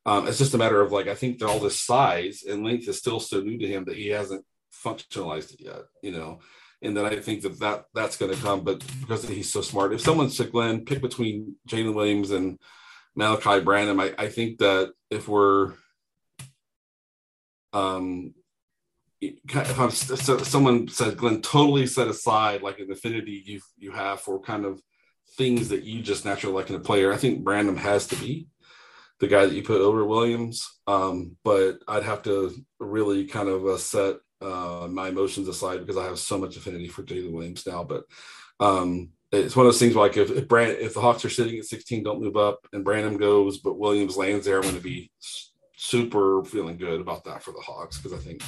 um, 0.07 0.29
it's 0.29 0.38
just 0.38 0.55
a 0.55 0.59
matter 0.59 0.81
of 0.81 0.92
like 0.92 1.09
I 1.09 1.16
think 1.16 1.40
that 1.40 1.49
all 1.49 1.59
this 1.59 1.81
size 1.81 2.45
and 2.49 2.64
length 2.64 2.88
is 2.88 2.97
still 2.97 3.19
so 3.19 3.40
new 3.40 3.59
to 3.59 3.66
him 3.66 3.85
that 3.87 3.97
he 3.97 4.09
hasn't 4.09 4.45
functionalized 4.73 5.55
it 5.55 5.61
yet, 5.61 5.83
you 6.01 6.12
know. 6.12 6.38
And 6.81 6.97
then 6.97 7.05
I 7.05 7.16
think 7.16 7.42
that, 7.42 7.59
that 7.59 7.87
that's 7.92 8.16
going 8.16 8.33
to 8.33 8.40
come, 8.40 8.62
but 8.62 8.85
because 9.01 9.29
he's 9.29 9.53
so 9.53 9.62
smart, 9.62 9.92
if 9.92 10.01
someone 10.01 10.31
said 10.31 10.53
Glenn 10.53 10.85
pick 10.85 11.01
between 11.01 11.57
Jalen 11.69 11.95
Williams 11.95 12.31
and 12.31 12.61
Malachi 13.16 13.61
Branham, 13.61 13.99
I, 13.99 14.14
I 14.16 14.29
think 14.29 14.59
that 14.59 14.92
if 15.11 15.27
we're 15.27 15.73
um 17.73 18.33
if 19.21 19.81
I'm 19.81 19.90
so 19.90 20.38
someone 20.38 20.87
said 20.87 21.16
Glenn 21.16 21.42
totally 21.42 21.87
set 21.88 22.07
aside 22.07 22.62
like 22.62 22.79
an 22.79 22.92
affinity 22.92 23.42
you 23.45 23.61
you 23.77 23.90
have 23.90 24.21
for 24.21 24.40
kind 24.40 24.66
of 24.66 24.81
things 25.37 25.71
that 25.71 25.83
you 25.83 26.01
just 26.01 26.25
naturally 26.25 26.55
like 26.55 26.71
in 26.71 26.77
a 26.77 26.81
player, 26.81 27.12
I 27.12 27.16
think 27.16 27.42
Branham 27.42 27.77
has 27.79 28.07
to 28.09 28.16
be 28.16 28.47
the 29.21 29.27
guy 29.27 29.47
that 29.47 29.55
you 29.55 29.63
put 29.63 29.81
over 29.81 30.05
Williams. 30.05 30.69
Um, 30.87 31.37
but 31.45 31.79
I'd 31.89 32.03
have 32.03 32.23
to 32.23 32.53
really 32.79 33.27
kind 33.27 33.49
of 33.49 33.67
uh, 33.67 33.79
set 33.79 34.17
uh, 34.41 34.87
my 34.91 35.09
emotions 35.09 35.49
aside 35.49 35.81
because 35.81 35.97
I 35.97 36.05
have 36.05 36.19
so 36.19 36.39
much 36.39 36.57
affinity 36.57 36.89
for 36.89 37.03
Jalen 37.03 37.33
Williams 37.33 37.67
now. 37.67 37.85
But 37.85 38.05
um, 38.61 39.11
it's 39.33 39.57
one 39.57 39.67
of 39.67 39.73
those 39.73 39.81
things 39.81 39.97
like 39.97 40.17
if 40.17 40.31
if, 40.31 40.49
Brand, 40.49 40.79
if 40.79 40.95
the 40.95 41.01
Hawks 41.01 41.25
are 41.25 41.31
sitting 41.31 41.59
at 41.59 41.65
16, 41.65 42.03
don't 42.03 42.23
move 42.23 42.37
up, 42.37 42.67
and 42.73 42.85
Branham 42.85 43.17
goes, 43.17 43.59
but 43.59 43.79
Williams 43.79 44.17
lands 44.17 44.47
there, 44.47 44.57
I'm 44.57 44.63
going 44.63 44.77
to 44.77 44.81
be 44.81 45.11
super 45.77 46.45
feeling 46.45 46.77
good 46.77 47.01
about 47.01 47.25
that 47.25 47.43
for 47.43 47.53
the 47.53 47.61
Hawks 47.61 47.99
because 47.99 48.13
I 48.13 48.23
think 48.23 48.43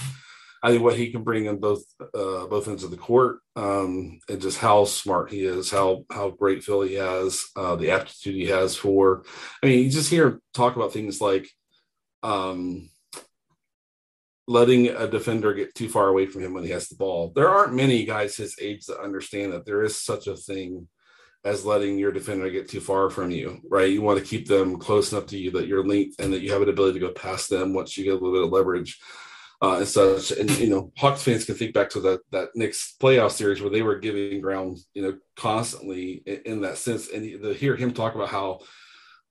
I 0.62 0.70
think 0.70 0.82
what 0.82 0.96
he 0.96 1.12
can 1.12 1.22
bring 1.22 1.46
in 1.46 1.58
both 1.58 1.84
uh, 2.00 2.46
both 2.46 2.66
ends 2.66 2.82
of 2.82 2.90
the 2.90 2.96
court, 2.96 3.38
um, 3.54 4.18
and 4.28 4.40
just 4.40 4.58
how 4.58 4.84
smart 4.84 5.30
he 5.30 5.44
is, 5.44 5.70
how 5.70 6.04
how 6.10 6.30
great 6.30 6.64
Phil 6.64 6.82
he 6.82 6.94
has, 6.94 7.44
uh, 7.56 7.76
the 7.76 7.90
aptitude 7.92 8.34
he 8.34 8.46
has 8.46 8.74
for. 8.74 9.24
I 9.62 9.66
mean, 9.66 9.84
you 9.84 9.90
just 9.90 10.10
hear 10.10 10.40
talk 10.54 10.76
about 10.76 10.92
things 10.92 11.20
like 11.20 11.48
um, 12.22 12.90
letting 14.48 14.88
a 14.88 15.06
defender 15.06 15.54
get 15.54 15.74
too 15.74 15.88
far 15.88 16.08
away 16.08 16.26
from 16.26 16.42
him 16.42 16.54
when 16.54 16.64
he 16.64 16.70
has 16.70 16.88
the 16.88 16.96
ball. 16.96 17.32
There 17.34 17.48
aren't 17.48 17.74
many 17.74 18.04
guys 18.04 18.36
his 18.36 18.56
age 18.60 18.86
that 18.86 19.00
understand 19.00 19.52
that 19.52 19.64
there 19.64 19.82
is 19.82 20.00
such 20.00 20.26
a 20.26 20.36
thing 20.36 20.88
as 21.44 21.64
letting 21.64 21.98
your 21.98 22.10
defender 22.10 22.50
get 22.50 22.68
too 22.68 22.80
far 22.80 23.10
from 23.10 23.30
you, 23.30 23.60
right? 23.70 23.90
You 23.90 24.02
want 24.02 24.18
to 24.18 24.24
keep 24.24 24.48
them 24.48 24.78
close 24.78 25.12
enough 25.12 25.26
to 25.26 25.38
you 25.38 25.52
that 25.52 25.68
you're 25.68 25.86
linked 25.86 26.20
and 26.20 26.32
that 26.32 26.40
you 26.40 26.52
have 26.52 26.62
an 26.62 26.68
ability 26.68 26.98
to 26.98 27.06
go 27.06 27.12
past 27.12 27.48
them 27.48 27.74
once 27.74 27.96
you 27.96 28.04
get 28.04 28.14
a 28.14 28.14
little 28.14 28.32
bit 28.32 28.42
of 28.42 28.50
leverage 28.50 28.98
uh, 29.60 29.78
and 29.78 29.88
such. 29.88 30.30
And 30.30 30.50
you 30.58 30.68
know, 30.68 30.92
Hawks 30.96 31.22
fans 31.22 31.44
can 31.44 31.54
think 31.54 31.74
back 31.74 31.90
to 31.90 32.00
that 32.00 32.20
that 32.30 32.50
Knicks 32.54 32.94
playoff 33.00 33.32
series 33.32 33.60
where 33.60 33.70
they 33.70 33.82
were 33.82 33.98
giving 33.98 34.40
ground, 34.40 34.78
you 34.94 35.02
know, 35.02 35.18
constantly 35.36 36.22
in, 36.26 36.42
in 36.44 36.60
that 36.62 36.78
sense. 36.78 37.08
And 37.08 37.24
to 37.42 37.54
hear 37.54 37.76
him 37.76 37.92
talk 37.92 38.14
about 38.14 38.28
how, 38.28 38.60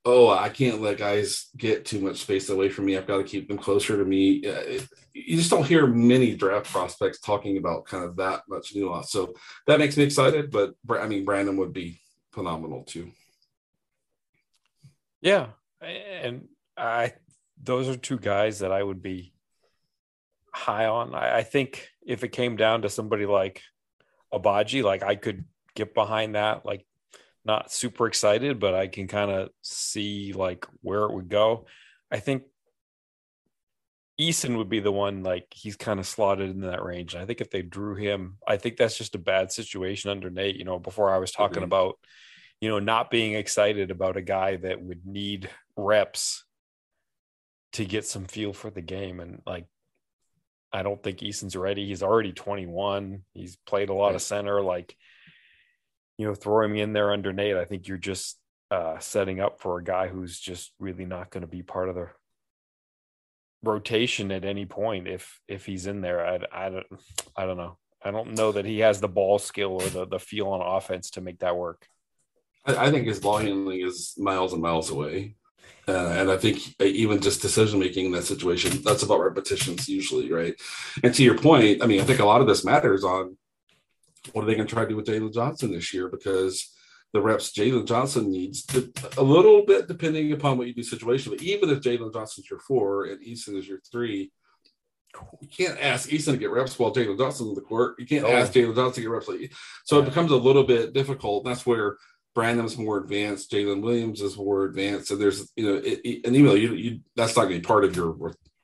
oh, 0.05 0.29
I 0.29 0.49
can't 0.49 0.81
let 0.81 0.97
guys 0.97 1.47
get 1.55 1.85
too 1.85 1.99
much 1.99 2.17
space 2.17 2.49
away 2.49 2.69
from 2.69 2.85
me. 2.85 2.97
I've 2.97 3.07
got 3.07 3.17
to 3.17 3.23
keep 3.23 3.47
them 3.47 3.57
closer 3.57 3.97
to 3.97 4.05
me. 4.05 4.33
It, 4.37 4.87
you 5.13 5.37
just 5.37 5.49
don't 5.49 5.65
hear 5.67 5.87
many 5.87 6.35
draft 6.35 6.71
prospects 6.71 7.19
talking 7.19 7.57
about 7.57 7.85
kind 7.85 8.03
of 8.03 8.17
that 8.17 8.41
much 8.47 8.75
nuance. 8.75 9.11
So 9.11 9.33
that 9.65 9.79
makes 9.79 9.97
me 9.97 10.03
excited. 10.03 10.51
But 10.51 10.73
I 10.89 11.07
mean, 11.07 11.25
Branham 11.25 11.57
would 11.57 11.73
be 11.73 11.99
phenomenal 12.31 12.83
too. 12.83 13.11
Yeah, 15.21 15.47
and 15.81 16.47
I 16.77 17.13
those 17.61 17.89
are 17.89 17.97
two 17.97 18.19
guys 18.19 18.59
that 18.59 18.71
I 18.71 18.83
would 18.83 19.01
be 19.01 19.33
high 20.57 20.85
on. 20.85 21.15
I, 21.15 21.37
I 21.37 21.43
think 21.43 21.89
if 22.05 22.23
it 22.23 22.29
came 22.29 22.55
down 22.55 22.81
to 22.81 22.89
somebody 22.89 23.25
like 23.25 23.61
Agbaji, 24.33 24.83
like 24.83 25.03
I 25.03 25.15
could 25.15 25.45
get 25.75 25.93
behind 25.93 26.35
that. 26.35 26.65
Like 26.65 26.85
not 27.45 27.71
super 27.71 28.07
excited, 28.07 28.59
but 28.59 28.73
I 28.73 28.87
can 28.87 29.07
kind 29.07 29.31
of 29.31 29.49
see 29.61 30.33
like 30.33 30.65
where 30.81 31.03
it 31.03 31.13
would 31.13 31.29
go. 31.29 31.65
I 32.11 32.19
think 32.19 32.43
Eason 34.19 34.57
would 34.57 34.69
be 34.69 34.79
the 34.79 34.91
one 34.91 35.23
like 35.23 35.47
he's 35.53 35.75
kind 35.75 35.99
of 35.99 36.07
slotted 36.07 36.49
in 36.49 36.61
that 36.61 36.83
range. 36.83 37.15
I 37.15 37.25
think 37.25 37.39
if 37.39 37.51
they 37.51 37.61
drew 37.61 37.95
him, 37.95 38.37
I 38.47 38.57
think 38.57 38.77
that's 38.77 38.97
just 38.97 39.15
a 39.15 39.19
bad 39.19 39.51
situation 39.51 40.09
under 40.09 40.29
Nate. 40.29 40.55
You 40.55 40.65
know, 40.65 40.79
before 40.79 41.11
I 41.13 41.19
was 41.19 41.31
talking 41.31 41.57
mm-hmm. 41.57 41.65
about, 41.65 41.99
you 42.59 42.69
know, 42.69 42.79
not 42.79 43.11
being 43.11 43.33
excited 43.33 43.91
about 43.91 44.17
a 44.17 44.21
guy 44.21 44.55
that 44.57 44.81
would 44.81 45.05
need 45.05 45.49
reps 45.75 46.43
to 47.73 47.85
get 47.85 48.05
some 48.05 48.25
feel 48.25 48.53
for 48.53 48.71
the 48.71 48.81
game. 48.81 49.19
And 49.19 49.41
like 49.45 49.67
I 50.71 50.83
don't 50.83 51.01
think 51.01 51.23
Eason's 51.23 51.55
ready. 51.55 51.87
He's 51.87 52.03
already 52.03 52.33
21. 52.33 53.23
He's 53.33 53.57
played 53.65 53.89
a 53.89 53.93
lot 53.93 54.15
of 54.15 54.21
center. 54.21 54.61
Like, 54.61 54.95
you 56.17 56.27
know, 56.27 56.35
throwing 56.35 56.71
him 56.71 56.83
in 56.83 56.93
there 56.93 57.11
under 57.11 57.31
Nate, 57.31 57.55
I 57.55 57.65
think 57.65 57.87
you're 57.87 57.97
just 57.97 58.37
uh, 58.69 58.99
setting 58.99 59.39
up 59.39 59.61
for 59.61 59.77
a 59.77 59.83
guy 59.83 60.07
who's 60.07 60.39
just 60.39 60.73
really 60.79 61.05
not 61.05 61.29
going 61.29 61.41
to 61.41 61.47
be 61.47 61.63
part 61.63 61.89
of 61.89 61.95
the 61.95 62.09
rotation 63.63 64.31
at 64.31 64.45
any 64.45 64.65
point 64.65 65.07
if 65.07 65.39
if 65.47 65.65
he's 65.65 65.87
in 65.87 66.01
there. 66.01 66.25
I, 66.25 66.39
I 66.51 66.69
don't 66.69 66.85
I 67.35 67.45
don't 67.45 67.57
know. 67.57 67.77
I 68.03 68.11
don't 68.11 68.33
know 68.33 68.51
that 68.51 68.65
he 68.65 68.79
has 68.79 68.99
the 68.99 69.07
ball 69.07 69.39
skill 69.39 69.81
or 69.81 69.89
the 69.89 70.05
the 70.05 70.19
feel 70.19 70.47
on 70.47 70.61
offense 70.61 71.11
to 71.11 71.21
make 71.21 71.39
that 71.39 71.57
work. 71.57 71.87
I, 72.65 72.87
I 72.87 72.91
think 72.91 73.07
his 73.07 73.19
ball 73.19 73.37
handling 73.37 73.81
is 73.81 74.13
miles 74.17 74.53
and 74.53 74.61
miles 74.61 74.89
away. 74.89 75.35
Uh, 75.87 76.09
and 76.17 76.29
I 76.29 76.37
think 76.37 76.75
even 76.81 77.21
just 77.21 77.41
decision 77.41 77.79
making 77.79 78.07
in 78.07 78.11
that 78.11 78.25
situation, 78.25 78.81
that's 78.83 79.03
about 79.03 79.21
repetitions 79.21 79.87
usually, 79.87 80.31
right? 80.31 80.53
And 81.01 81.13
to 81.13 81.23
your 81.23 81.37
point, 81.37 81.81
I 81.81 81.85
mean, 81.85 82.01
I 82.01 82.03
think 82.03 82.19
a 82.19 82.25
lot 82.25 82.41
of 82.41 82.47
this 82.47 82.65
matters 82.65 83.05
on 83.05 83.37
what 84.33 84.43
are 84.43 84.47
they 84.47 84.55
going 84.55 84.67
to 84.67 84.73
try 84.73 84.83
to 84.83 84.89
do 84.89 84.97
with 84.97 85.05
Jalen 85.05 85.33
Johnson 85.33 85.71
this 85.71 85.93
year 85.93 86.09
because 86.09 86.73
the 87.13 87.21
reps 87.21 87.53
Jalen 87.53 87.85
Johnson 87.85 88.29
needs 88.29 88.65
to, 88.65 88.91
a 89.17 89.23
little 89.23 89.65
bit 89.65 89.87
depending 89.87 90.33
upon 90.33 90.57
what 90.57 90.67
you 90.67 90.73
do 90.73 90.83
situation. 90.83 91.31
But 91.31 91.41
even 91.41 91.69
if 91.69 91.79
Jalen 91.79 92.13
Johnson's 92.13 92.49
your 92.49 92.59
four 92.59 93.05
and 93.05 93.23
Eason 93.23 93.55
is 93.55 93.67
your 93.67 93.79
three, 93.89 94.31
you 95.39 95.47
can't 95.47 95.79
ask 95.79 96.09
Eason 96.09 96.33
to 96.33 96.37
get 96.37 96.51
reps 96.51 96.77
while 96.77 96.93
Jalen 96.93 97.17
Johnson's 97.17 97.49
in 97.49 97.55
the 97.55 97.61
court. 97.61 97.95
You 97.97 98.05
can't 98.05 98.25
oh. 98.25 98.31
ask 98.31 98.51
Jalen 98.51 98.75
Johnson 98.75 99.03
to 99.03 99.09
get 99.09 99.09
reps. 99.09 99.55
So 99.85 99.99
it 99.99 100.05
becomes 100.05 100.31
a 100.31 100.35
little 100.35 100.63
bit 100.63 100.93
difficult. 100.93 101.45
That's 101.45 101.65
where 101.65 101.97
Branham's 102.37 102.77
more 102.77 102.99
advanced, 102.99 103.51
Jalen 103.51 103.81
Williams 103.81 104.21
is 104.21 104.37
more 104.37 104.65
advanced, 104.65 105.07
So 105.07 105.15
there's 105.15 105.51
you 105.55 105.65
know, 105.65 105.77
it, 105.77 105.99
it, 106.05 106.27
even 106.27 106.45
though 106.45 106.53
you, 106.53 106.75
you 106.75 106.99
that's 107.15 107.35
not 107.35 107.45
going 107.45 107.55
to 107.55 107.59
be 107.61 107.65
part 107.65 107.83
of 107.83 107.95
your 107.95 108.15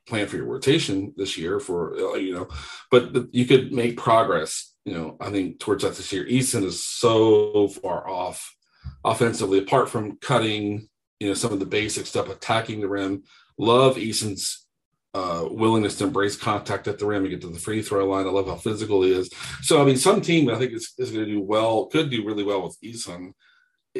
plan 0.07 0.27
for 0.27 0.35
your 0.35 0.45
rotation 0.45 1.11
this 1.17 1.39
year, 1.39 1.59
for 1.59 1.95
uh, 1.95 2.13
you 2.13 2.35
know, 2.35 2.47
but 2.91 3.33
you 3.33 3.47
could 3.47 3.73
make 3.73 3.97
progress. 3.97 4.75
You 4.85 4.93
know, 4.93 5.17
I 5.19 5.31
think 5.31 5.59
towards 5.59 5.83
that 5.83 5.95
this 5.95 6.13
year. 6.13 6.23
Eason 6.23 6.63
is 6.63 6.85
so 6.85 7.67
far 7.67 8.07
off 8.07 8.55
offensively, 9.03 9.57
apart 9.57 9.89
from 9.89 10.17
cutting, 10.17 10.87
you 11.19 11.29
know, 11.29 11.33
some 11.33 11.51
of 11.51 11.59
the 11.59 11.65
basic 11.65 12.05
stuff, 12.05 12.29
attacking 12.29 12.79
the 12.79 12.87
rim. 12.87 13.23
Love 13.57 13.95
Eason's 13.95 14.67
uh, 15.15 15.47
willingness 15.49 15.97
to 15.97 16.03
embrace 16.03 16.35
contact 16.35 16.87
at 16.87 16.99
the 16.99 17.07
rim 17.07 17.23
and 17.23 17.31
get 17.31 17.41
to 17.41 17.47
the 17.47 17.57
free 17.57 17.81
throw 17.81 18.07
line. 18.07 18.27
I 18.27 18.29
love 18.29 18.45
how 18.45 18.55
physical 18.55 19.01
he 19.01 19.13
is. 19.13 19.31
So, 19.63 19.81
I 19.81 19.85
mean, 19.85 19.97
some 19.97 20.21
team 20.21 20.47
I 20.51 20.59
think 20.59 20.73
is, 20.73 20.93
is 20.99 21.09
going 21.09 21.25
to 21.25 21.31
do 21.31 21.41
well, 21.41 21.87
could 21.87 22.11
do 22.11 22.23
really 22.23 22.43
well 22.43 22.61
with 22.61 22.77
Eason 22.83 23.33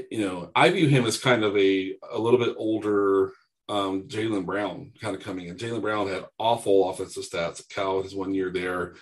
you 0.09 0.21
know, 0.21 0.51
I 0.55 0.69
view 0.69 0.87
him 0.87 1.05
as 1.05 1.19
kind 1.19 1.43
of 1.43 1.55
a 1.57 1.95
a 2.11 2.19
little 2.19 2.39
bit 2.39 2.55
older 2.57 3.33
um, 3.69 4.03
Jaylen 4.03 4.45
Brown 4.45 4.91
kind 5.01 5.15
of 5.15 5.21
coming 5.21 5.47
in. 5.47 5.57
Jaylen 5.57 5.81
Brown 5.81 6.07
had 6.07 6.25
awful 6.37 6.89
offensive 6.89 7.23
stats 7.23 7.61
at 7.61 7.69
Cal 7.69 8.01
his 8.01 8.15
one 8.15 8.33
year 8.33 8.51
there. 8.51 8.95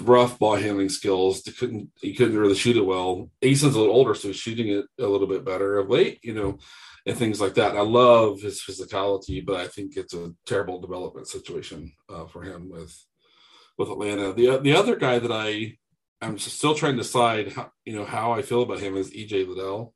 Rough 0.00 0.38
ball 0.38 0.56
handling 0.56 0.88
skills. 0.88 1.44
He 1.44 1.52
couldn't 1.52 1.90
he 2.00 2.14
couldn't 2.14 2.38
really 2.38 2.56
shoot 2.56 2.76
it 2.76 2.84
well. 2.84 3.30
Eason's 3.40 3.76
a 3.76 3.78
little 3.78 3.94
older, 3.94 4.14
so 4.14 4.28
he's 4.28 4.36
shooting 4.36 4.68
it 4.68 4.86
a 4.98 5.06
little 5.06 5.28
bit 5.28 5.44
better 5.44 5.78
of 5.78 5.88
late, 5.88 6.18
you 6.22 6.34
know, 6.34 6.58
and 7.06 7.16
things 7.16 7.40
like 7.40 7.54
that. 7.54 7.70
And 7.70 7.78
I 7.78 7.82
love 7.82 8.40
his 8.40 8.60
physicality, 8.60 9.44
but 9.44 9.56
I 9.56 9.68
think 9.68 9.96
it's 9.96 10.14
a 10.14 10.32
terrible 10.46 10.80
development 10.80 11.28
situation 11.28 11.92
uh, 12.08 12.26
for 12.26 12.42
him 12.42 12.68
with 12.68 13.06
with 13.76 13.88
Atlanta. 13.88 14.32
The 14.32 14.58
the 14.58 14.74
other 14.74 14.96
guy 14.96 15.20
that 15.20 15.30
I 15.30 15.76
I'm 16.20 16.38
still 16.38 16.74
trying 16.74 16.96
to 16.96 17.02
decide 17.02 17.52
how 17.52 17.70
you 17.84 17.94
know 17.94 18.04
how 18.04 18.32
I 18.32 18.42
feel 18.42 18.62
about 18.62 18.80
him 18.80 18.96
is 18.96 19.12
EJ 19.12 19.46
Liddell. 19.46 19.94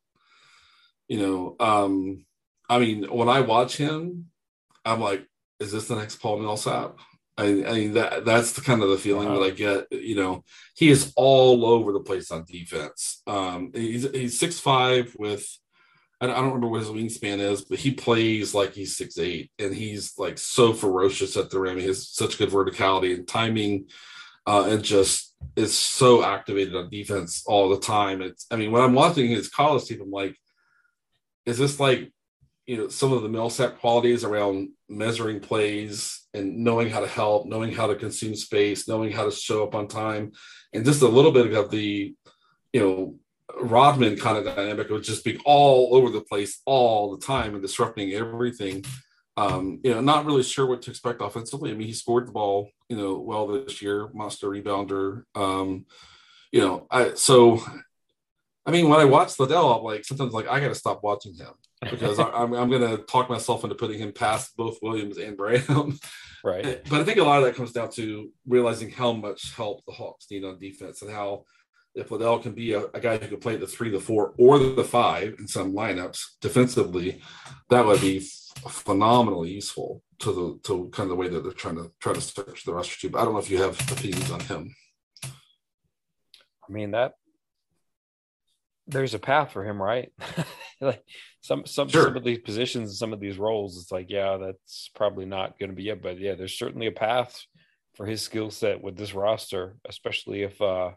You 1.09 1.19
know, 1.19 1.57
um, 1.61 2.25
I 2.69 2.79
mean, 2.79 3.05
when 3.05 3.29
I 3.29 3.41
watch 3.41 3.77
him, 3.77 4.31
I'm 4.85 5.01
like, 5.01 5.27
is 5.61 5.73
this 5.73 5.89
the 5.89 5.97
next 5.97 6.17
Paul 6.17 6.39
Millsap? 6.39 6.99
I, 7.39 7.45
I 7.45 7.73
mean 7.73 7.93
that 7.95 8.25
that's 8.25 8.53
the 8.53 8.61
kind 8.61 8.83
of 8.83 8.91
the 8.91 8.99
feeling 8.99 9.33
that 9.33 9.43
I 9.43 9.51
get. 9.51 9.87
You 9.91 10.17
know, 10.17 10.45
he 10.77 10.91
is 10.91 11.13
all 11.17 11.65
over 11.65 11.93
the 11.93 12.01
place 12.01 12.31
on 12.31 12.45
defense. 12.45 13.23
Um, 13.27 13.71
he's 13.75 14.11
he's 14.11 14.39
six 14.39 14.61
five 14.61 15.15
with 15.19 15.47
I 16.21 16.27
don't 16.27 16.47
remember 16.47 16.69
what 16.69 16.81
his 16.81 16.91
wingspan 16.91 17.39
is, 17.39 17.65
but 17.65 17.81
he 17.81 17.91
plays 17.91 18.55
like 18.55 18.75
he's 18.75 18.97
six 18.97 19.19
eight, 19.19 19.51
and 19.59 19.75
he's 19.75 20.19
like 20.19 20.39
so 20.39 20.73
ferocious 20.73 21.37
at 21.37 21.51
the 21.51 21.59
rim. 21.59 21.79
He 21.79 21.87
has 21.87 22.09
such 22.09 22.39
good 22.39 22.51
verticality 22.51 23.15
and 23.15 23.27
timing, 23.27 23.89
uh, 24.47 24.67
and 24.69 24.85
just 24.85 25.35
is 25.57 25.77
so 25.77 26.25
activated 26.25 26.77
on 26.77 26.91
defense 26.91 27.43
all 27.47 27.71
the 27.71 27.81
time. 27.81 28.23
It's 28.23 28.47
I 28.51 28.57
mean, 28.57 28.71
when 28.71 28.83
I'm 28.83 28.95
watching 28.95 29.31
his 29.31 29.49
college 29.49 29.87
team, 29.87 30.01
I'm 30.03 30.11
like, 30.11 30.37
is 31.47 31.59
this 31.59 31.81
like 31.81 32.13
you 32.67 32.77
know 32.77 32.89
some 32.89 33.13
of 33.13 33.23
the 33.23 33.29
Millsap 33.29 33.79
qualities 33.79 34.25
around 34.25 34.71
measuring 34.89 35.41
plays 35.41 36.27
and 36.35 36.59
knowing 36.59 36.91
how 36.91 37.01
to 37.01 37.09
help, 37.09 37.47
knowing 37.47 37.73
how 37.73 37.87
to 37.87 37.97
consume 37.97 38.35
space, 38.35 38.89
knowing 38.89 39.13
how 39.13 39.25
to 39.25 39.31
show 39.31 39.63
up 39.63 39.75
on 39.75 39.89
time, 39.89 40.33
and 40.73 40.85
just 40.85 41.03
a 41.03 41.09
little 41.09 41.33
bit 41.33 41.53
of 41.53 41.71
the 41.71 42.15
you 42.73 42.81
know 42.81 43.15
Rodman 43.61 44.17
kind 44.17 44.39
of 44.39 44.45
dynamic 44.45 44.91
of 44.91 45.03
just 45.03 45.25
being 45.25 45.41
all 45.45 45.95
over 45.95 46.11
the 46.11 46.21
place 46.21 46.61
all 46.65 47.15
the 47.15 47.25
time 47.25 47.55
and 47.55 47.63
disrupting 47.63 48.13
everything. 48.13 48.85
Um, 49.37 49.81
you 49.83 49.95
know, 49.95 50.01
not 50.01 50.27
really 50.27 50.43
sure 50.43 50.67
what 50.67 50.83
to 50.83 50.91
expect 50.91 51.23
offensively. 51.23 51.71
I 51.71 51.75
mean, 51.75 51.87
he 51.87 51.95
scored 51.95 52.29
the 52.29 52.33
ball, 52.33 52.69
you 52.89 52.97
know, 52.97 53.19
well 53.19 53.47
this 53.47 53.81
year, 53.81 54.09
monster 54.13 54.49
rebounder. 54.49 55.25
Um, 55.35 55.87
you 56.51 56.61
know, 56.61 56.87
I 56.91 57.15
so 57.15 57.63
I 58.65 58.71
mean, 58.71 58.89
when 58.89 59.01
I 59.01 59.05
watch 59.05 59.39
Liddell, 59.39 59.75
I'm 59.75 59.83
like 59.83 60.05
sometimes 60.05 60.33
like 60.33 60.49
I 60.49 60.61
got 60.61 60.69
to 60.69 60.75
stop 60.75 61.03
watching 61.03 61.35
him 61.35 61.53
because 61.91 62.19
I, 62.19 62.29
am 62.29 62.35
I'm, 62.35 62.55
I'm 62.55 62.71
going 62.71 62.97
to 62.97 63.03
talk 63.05 63.29
myself 63.29 63.65
into 63.65 63.75
putting 63.75 63.99
him 63.99 64.13
past 64.13 64.57
both 64.57 64.79
Williams 64.83 65.19
and 65.19 65.37
Brown. 65.37 65.99
Right. 66.45 66.67
Eh, 66.67 66.77
but 66.91 67.01
I 67.01 67.05
think 67.05 67.19
a 67.19 67.23
lot 67.23 67.39
of 67.39 67.45
that 67.45 67.55
comes 67.55 67.71
down 67.71 67.93
to 67.93 68.29
realizing 68.49 68.91
how 68.91 69.13
much 69.13 69.55
help 69.55 69.85
the 69.87 69.93
Hawks 69.93 70.27
need 70.29 70.45
on 70.45 70.59
defense 70.59 71.01
and 71.01 71.09
how 71.09 71.45
if 71.95 72.11
Liddell 72.11 72.41
can 72.41 72.53
be 72.53 72.73
a, 72.73 72.87
a 72.95 72.99
guy 72.99 73.17
who 73.17 73.29
can 73.29 73.39
play 73.39 73.57
the 73.57 73.67
three, 73.69 73.91
the 73.91 74.01
four, 74.01 74.35
or 74.39 74.59
the 74.59 74.83
five 74.83 75.37
in 75.39 75.47
some 75.47 75.73
lineups 75.73 76.21
defensively, 76.41 77.23
that 77.71 77.87
would 77.87 78.01
be 78.01 78.27
phenomenally 78.69 79.51
useful 79.51 80.03
to 80.19 80.33
the 80.33 80.59
to 80.65 80.89
kind 80.91 81.07
of 81.07 81.11
the 81.11 81.17
way 81.17 81.29
that 81.29 81.43
they're 81.43 81.53
trying 81.53 81.77
to 81.77 81.93
try 82.01 82.13
to 82.13 82.21
search 82.21 82.65
the 82.65 82.73
roster 82.75 82.99
too. 82.99 83.11
But 83.11 83.21
I 83.21 83.25
don't 83.25 83.35
know 83.35 83.41
if 83.41 83.51
you 83.51 83.63
have 83.63 83.79
opinions 83.93 84.31
on 84.31 84.41
him. 84.41 84.75
I 85.25 86.73
mean 86.73 86.93
that 86.93 87.15
there's 88.87 89.15
a 89.15 89.19
path 89.19 89.53
for 89.53 89.65
him, 89.65 89.81
right? 89.81 90.13
like 90.81 91.03
some 91.41 91.67
some 91.67 91.89
sure. 91.89 92.05
some 92.05 92.17
of 92.17 92.25
these 92.25 92.39
positions 92.39 92.91
and 92.91 92.97
some 92.97 93.13
of 93.13 93.21
these 93.21 93.39
roles, 93.39 93.81
it's 93.81 93.93
like, 93.93 94.07
yeah, 94.09 94.37
that's 94.37 94.91
probably 94.95 95.25
not 95.25 95.59
going 95.59 95.71
to 95.71 95.77
be 95.77 95.89
it. 95.89 96.03
But 96.03 96.19
yeah, 96.19 96.35
there's 96.35 96.59
certainly 96.59 96.87
a 96.87 96.93
path 96.93 97.41
for 97.95 98.07
his 98.07 98.23
skill 98.23 98.51
set 98.51 98.83
with 98.83 98.97
this 98.97 99.15
roster, 99.15 99.77
especially 99.89 100.43
if 100.43 100.61
uh 100.61 100.91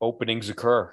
openings 0.00 0.48
occur. 0.48 0.92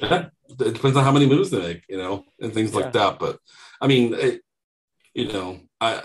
Yeah, 0.00 0.26
it 0.48 0.74
depends 0.74 0.96
on 0.96 1.04
how 1.04 1.12
many 1.12 1.26
moves 1.26 1.50
they 1.50 1.60
make, 1.60 1.82
you 1.88 1.96
know, 1.96 2.24
and 2.40 2.52
things 2.52 2.72
yeah. 2.72 2.80
like 2.80 2.92
that. 2.92 3.18
But 3.18 3.38
I 3.80 3.86
mean, 3.86 4.14
it, 4.14 4.42
you 5.14 5.32
know, 5.32 5.60
I 5.80 6.02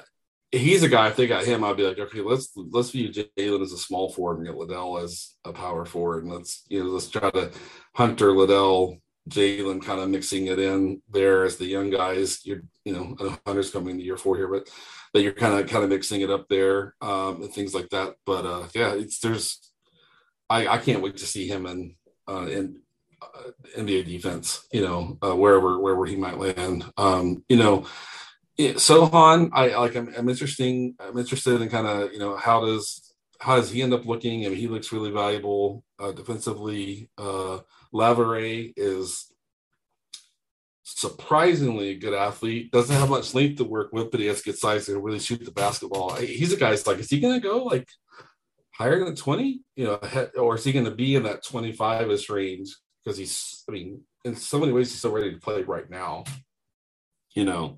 he's 0.52 0.84
a 0.84 0.90
guy. 0.90 1.08
If 1.08 1.16
they 1.16 1.28
got 1.28 1.46
him, 1.46 1.64
I'd 1.64 1.78
be 1.78 1.84
like, 1.84 2.00
okay, 2.00 2.22
let's 2.22 2.52
let's 2.56 2.92
view 2.92 3.10
Jalen 3.10 3.62
as 3.62 3.74
a 3.74 3.78
small 3.78 4.10
forward 4.10 4.38
and 4.38 4.48
get 4.48 4.56
Liddell 4.56 5.00
as 5.00 5.36
a 5.44 5.52
power 5.52 5.86
forward, 5.86 6.24
and 6.24 6.34
let's 6.34 6.64
you 6.70 6.84
know 6.84 6.90
let's 6.90 7.10
try 7.10 7.30
to 7.30 7.52
Hunter 7.96 8.32
Liddell, 8.32 8.98
Jalen, 9.30 9.84
kind 9.84 10.00
of 10.00 10.10
mixing 10.10 10.48
it 10.48 10.60
in 10.60 11.02
there 11.10 11.44
as 11.44 11.58
the 11.58 11.66
young 11.66 11.90
guys. 11.90 12.46
You're 12.46 12.64
you 12.86 12.94
know 12.94 13.40
Hunter's 13.46 13.72
coming 13.72 13.98
to 13.98 14.04
year 14.04 14.18
four 14.18 14.38
here, 14.38 14.48
but 14.48 14.70
that 15.14 15.22
you're 15.22 15.34
kind 15.34 15.60
of 15.60 15.70
kind 15.70 15.84
of 15.84 15.90
mixing 15.90 16.22
it 16.22 16.32
up 16.32 16.48
there 16.48 16.96
um, 17.02 17.42
and 17.42 17.54
things 17.54 17.74
like 17.74 17.90
that. 17.90 18.16
But 18.26 18.46
uh, 18.46 18.68
yeah, 18.74 18.94
it's 18.94 19.20
there's 19.20 19.60
I 20.50 20.68
I 20.68 20.78
can't 20.78 21.02
wait 21.02 21.18
to 21.18 21.26
see 21.26 21.48
him 21.48 21.66
in 21.66 21.96
uh, 22.28 22.48
in 22.48 22.80
uh, 23.22 23.52
NBA 23.78 24.06
defense. 24.06 24.66
You 24.72 24.82
know 24.82 25.18
uh, 25.22 25.36
wherever 25.36 25.80
wherever 25.80 26.06
he 26.06 26.16
might 26.16 26.38
land. 26.38 26.86
Um, 26.98 27.44
you 27.50 27.58
know 27.58 27.86
yeah, 28.58 28.72
Sochan, 28.74 29.50
I 29.54 29.76
like. 29.78 29.96
I'm, 29.96 30.14
I'm 30.18 30.30
interesting. 30.30 30.96
I'm 31.00 31.18
interested 31.18 31.62
in 31.62 31.70
kind 31.70 31.88
of 31.88 32.12
you 32.12 32.20
know 32.20 32.36
how 32.36 32.62
does 32.66 33.14
how 33.40 33.58
does 33.58 33.70
he 33.70 33.82
end 33.82 33.94
up 33.94 34.06
looking? 34.06 34.46
I 34.46 34.50
mean, 34.50 34.58
he 34.58 34.68
looks 34.68 34.92
really 34.92 35.12
valuable 35.12 35.84
uh, 36.00 36.12
defensively. 36.12 37.10
Uh, 37.18 37.60
is 38.76 39.32
surprisingly 40.84 41.90
a 41.90 41.96
good 41.98 42.14
athlete. 42.14 42.72
Doesn't 42.72 42.96
have 42.96 43.10
much 43.10 43.34
length 43.34 43.58
to 43.58 43.64
work 43.64 43.92
with, 43.92 44.10
but 44.10 44.20
he 44.20 44.26
has 44.28 44.42
good 44.42 44.58
size 44.58 44.86
to 44.86 45.00
really 45.00 45.20
shoot 45.20 45.44
the 45.44 45.52
basketball. 45.52 46.16
He's 46.16 46.54
a 46.54 46.58
guy. 46.58 46.72
It's 46.72 46.88
like, 46.88 47.00
is 47.00 47.10
he 47.10 47.20
going 47.20 47.36
to 47.36 47.48
go 47.48 47.64
like 47.64 47.88
higher 48.74 49.04
than 49.04 49.16
20? 49.16 49.62
You 49.76 49.86
know, 49.86 50.30
or 50.38 50.56
is 50.56 50.64
he 50.64 50.72
going 50.72 50.86
to 50.86 50.96
be 50.96 51.16
in 51.16 51.24
that 51.24 51.44
25 51.44 52.12
ish 52.12 52.30
range? 52.30 52.76
Because 53.04 53.18
he's, 53.18 53.64
I 53.70 53.72
mean, 53.72 54.02
in 54.26 54.36
so 54.36 54.60
many 54.60 54.72
ways, 54.72 54.92
he's 54.92 55.02
so 55.02 55.12
ready 55.12 55.32
to 55.32 55.40
play 55.40 55.62
right 55.64 55.90
now. 55.90 56.24
You 57.34 57.46
know, 57.46 57.78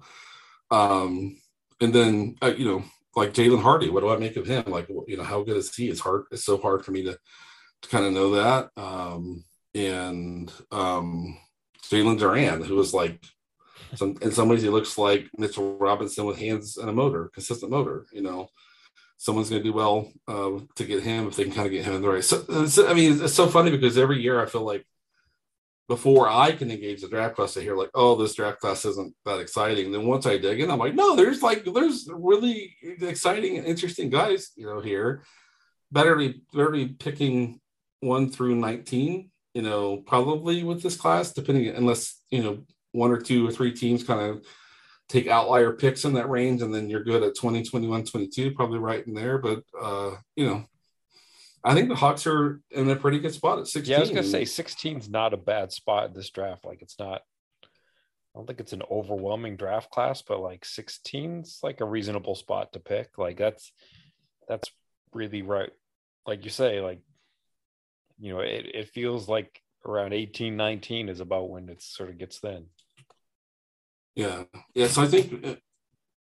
um, 0.71 1.37
and 1.81 1.93
then 1.93 2.35
uh, 2.41 2.53
you 2.57 2.65
know, 2.65 2.83
like 3.15 3.33
Jaden 3.33 3.61
Hardy, 3.61 3.89
what 3.89 4.01
do 4.01 4.09
I 4.09 4.17
make 4.17 4.37
of 4.37 4.47
him? 4.47 4.65
Like, 4.67 4.87
you 5.07 5.17
know, 5.17 5.23
how 5.23 5.43
good 5.43 5.57
is 5.57 5.73
he? 5.75 5.89
It's 5.89 5.99
hard. 5.99 6.25
It's 6.31 6.45
so 6.45 6.57
hard 6.57 6.85
for 6.85 6.91
me 6.91 7.03
to 7.03 7.17
to 7.81 7.89
kind 7.89 8.05
of 8.05 8.13
know 8.13 8.31
that. 8.31 8.69
Um, 8.77 9.45
and 9.73 10.51
um, 10.71 11.37
Jalen 11.83 12.19
Duren, 12.19 12.65
who 12.65 12.75
was 12.75 12.93
like, 12.93 13.23
some 13.95 14.17
in 14.21 14.31
some 14.31 14.49
ways 14.49 14.61
he 14.61 14.69
looks 14.69 14.97
like 14.97 15.29
Mitchell 15.37 15.77
Robinson 15.77 16.25
with 16.25 16.39
hands 16.39 16.77
and 16.77 16.89
a 16.89 16.93
motor, 16.93 17.29
consistent 17.33 17.71
motor. 17.71 18.05
You 18.11 18.21
know, 18.21 18.49
someone's 19.17 19.49
going 19.49 19.63
to 19.63 19.67
do 19.69 19.73
well 19.73 20.11
uh, 20.27 20.59
to 20.75 20.85
get 20.85 21.03
him 21.03 21.27
if 21.27 21.35
they 21.35 21.43
can 21.43 21.53
kind 21.53 21.65
of 21.65 21.71
get 21.71 21.85
him 21.85 21.95
in 21.95 22.01
the 22.01 22.09
right. 22.09 22.23
So, 22.23 22.65
so 22.65 22.87
I 22.87 22.93
mean, 22.93 23.23
it's 23.23 23.33
so 23.33 23.47
funny 23.47 23.71
because 23.71 23.97
every 23.97 24.21
year 24.21 24.41
I 24.41 24.45
feel 24.45 24.63
like 24.63 24.85
before 25.89 26.29
I 26.29 26.51
can 26.51 26.69
engage 26.69 27.01
the 27.01 27.09
draft 27.09 27.35
class, 27.35 27.57
I 27.57 27.61
hear 27.61 27.75
like, 27.75 27.89
oh, 27.95 28.15
this 28.15 28.35
draft 28.35 28.59
class 28.59 28.85
isn't 28.85 29.15
that 29.25 29.39
exciting. 29.39 29.87
And 29.87 29.93
then 29.93 30.05
once 30.05 30.27
I 30.27 30.37
dig 30.37 30.61
in, 30.61 30.69
I'm 30.69 30.77
like, 30.77 30.93
no, 30.93 31.15
there's 31.15 31.41
like 31.41 31.65
there's 31.65 32.07
really 32.13 32.75
exciting 33.01 33.57
and 33.57 33.65
interesting 33.65 34.11
guys, 34.11 34.51
you 34.55 34.67
know, 34.67 34.81
here. 34.81 35.23
Better 35.91 36.15
be 36.15 36.43
better 36.53 36.69
be 36.69 36.89
picking 36.89 37.59
one 38.01 38.29
through 38.29 38.55
19, 38.55 39.31
you 39.55 39.61
know, 39.63 39.97
probably 39.97 40.63
with 40.63 40.83
this 40.83 40.95
class, 40.95 41.33
depending 41.33 41.67
unless, 41.69 42.21
you 42.29 42.43
know, 42.43 42.59
one 42.91 43.09
or 43.09 43.19
two 43.19 43.47
or 43.47 43.51
three 43.51 43.73
teams 43.73 44.03
kind 44.03 44.21
of 44.21 44.45
take 45.07 45.25
outlier 45.25 45.73
picks 45.73 46.05
in 46.05 46.13
that 46.13 46.29
range 46.29 46.61
and 46.61 46.73
then 46.73 46.87
you're 46.87 47.03
good 47.03 47.23
at 47.23 47.35
20, 47.35 47.63
21, 47.63 48.05
22, 48.05 48.51
probably 48.51 48.77
right 48.77 49.07
in 49.07 49.15
there. 49.15 49.39
But 49.39 49.63
uh, 49.81 50.11
you 50.35 50.45
know, 50.45 50.65
I 51.63 51.73
think 51.73 51.89
the 51.89 51.95
Hawks 51.95 52.25
are 52.25 52.61
in 52.71 52.89
a 52.89 52.95
pretty 52.95 53.19
good 53.19 53.33
spot 53.33 53.59
at 53.59 53.67
16. 53.67 53.91
Yeah, 53.91 53.97
I 53.97 54.01
was 54.01 54.09
gonna 54.09 54.23
say 54.23 54.45
16 54.45 54.97
is 54.97 55.09
not 55.09 55.33
a 55.33 55.37
bad 55.37 55.71
spot 55.71 56.07
in 56.07 56.13
this 56.13 56.29
draft. 56.29 56.65
Like 56.65 56.81
it's 56.81 56.97
not 56.99 57.21
I 57.63 58.39
don't 58.39 58.45
think 58.45 58.59
it's 58.59 58.73
an 58.73 58.83
overwhelming 58.91 59.55
draft 59.55 59.89
class, 59.89 60.21
but 60.21 60.39
like 60.39 60.61
16's 60.61 61.59
like 61.63 61.81
a 61.81 61.85
reasonable 61.85 62.35
spot 62.35 62.73
to 62.73 62.79
pick. 62.79 63.17
Like 63.17 63.37
that's 63.37 63.71
that's 64.47 64.69
really 65.13 65.41
right. 65.41 65.71
Like 66.25 66.43
you 66.43 66.51
say, 66.51 66.79
like 66.79 67.01
you 68.19 68.33
know, 68.33 68.39
it, 68.39 68.65
it 68.73 68.89
feels 68.89 69.27
like 69.27 69.61
around 69.85 70.13
18, 70.13 70.55
19 70.55 71.09
is 71.09 71.21
about 71.21 71.49
when 71.49 71.69
it 71.69 71.81
sort 71.81 72.09
of 72.09 72.17
gets 72.17 72.39
thin. 72.39 72.65
Yeah. 74.15 74.43
Yeah. 74.75 74.87
So 74.87 75.01
I 75.01 75.07
think 75.07 75.59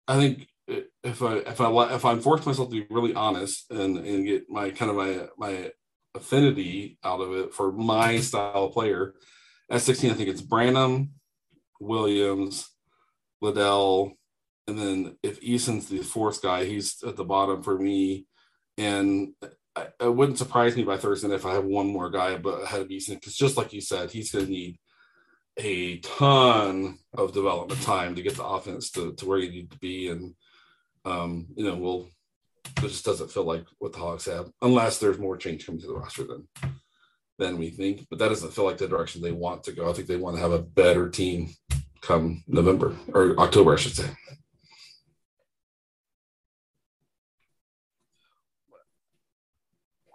I 0.07 0.19
think 0.19 0.47
if 0.67 1.21
I 1.21 1.37
if 1.37 1.61
I 1.61 1.95
if 1.95 2.05
I'm 2.05 2.21
forced 2.21 2.45
myself 2.45 2.69
to 2.69 2.75
be 2.75 2.87
really 2.89 3.13
honest 3.13 3.69
and 3.71 3.97
and 3.97 4.25
get 4.25 4.49
my 4.49 4.71
kind 4.71 4.91
of 4.91 4.97
my 4.97 5.27
my 5.37 5.71
affinity 6.15 6.97
out 7.03 7.21
of 7.21 7.33
it 7.33 7.53
for 7.53 7.71
my 7.71 8.19
style 8.19 8.65
of 8.65 8.73
player, 8.73 9.13
at 9.69 9.81
16 9.81 10.11
I 10.11 10.13
think 10.13 10.29
it's 10.29 10.41
Branham, 10.41 11.11
Williams, 11.79 12.69
Liddell, 13.41 14.13
and 14.67 14.79
then 14.79 15.17
if 15.21 15.39
Eason's 15.41 15.87
the 15.87 15.99
fourth 15.99 16.41
guy, 16.41 16.65
he's 16.65 17.03
at 17.03 17.15
the 17.15 17.23
bottom 17.25 17.61
for 17.61 17.77
me. 17.77 18.25
And 18.77 19.33
I, 19.75 19.87
it 19.99 20.13
wouldn't 20.13 20.37
surprise 20.37 20.75
me 20.75 20.83
by 20.83 20.97
Thursday 20.97 21.33
if 21.33 21.45
I 21.45 21.53
have 21.53 21.65
one 21.65 21.87
more 21.87 22.09
guy 22.09 22.37
but 22.37 22.63
ahead 22.63 22.81
of 22.81 22.87
Eason 22.87 23.15
because 23.15 23.35
just 23.35 23.57
like 23.57 23.73
you 23.73 23.81
said, 23.81 24.11
he's 24.11 24.31
going 24.31 24.45
to 24.45 24.51
need 24.51 24.79
a 25.57 25.99
ton 25.99 26.97
of 27.13 27.33
development 27.33 27.81
time 27.81 28.15
to 28.15 28.21
get 28.21 28.35
the 28.35 28.43
offense 28.43 28.89
to, 28.91 29.13
to 29.13 29.25
where 29.25 29.37
you 29.37 29.49
need 29.49 29.71
to 29.71 29.77
be. 29.77 30.09
And, 30.09 30.33
um, 31.05 31.47
you 31.55 31.65
know, 31.65 31.75
we'll, 31.75 32.09
it 32.77 32.89
just 32.89 33.05
doesn't 33.05 33.31
feel 33.31 33.43
like 33.43 33.65
what 33.77 33.93
the 33.93 33.99
Hawks 33.99 34.25
have, 34.25 34.49
unless 34.61 34.97
there's 34.97 35.19
more 35.19 35.37
change 35.37 35.65
coming 35.65 35.81
to 35.81 35.87
the 35.87 35.95
roster 35.95 36.23
than, 36.23 36.47
than 37.37 37.57
we 37.57 37.69
think. 37.69 38.07
But 38.09 38.19
that 38.19 38.29
doesn't 38.29 38.53
feel 38.53 38.65
like 38.65 38.77
the 38.77 38.87
direction 38.87 39.21
they 39.21 39.31
want 39.31 39.63
to 39.65 39.71
go. 39.71 39.89
I 39.89 39.93
think 39.93 40.07
they 40.07 40.17
want 40.17 40.35
to 40.35 40.41
have 40.41 40.51
a 40.51 40.61
better 40.61 41.09
team 41.09 41.49
come 42.01 42.43
November 42.47 42.95
or 43.13 43.37
October, 43.39 43.73
I 43.73 43.77
should 43.77 43.95
say. 43.95 44.09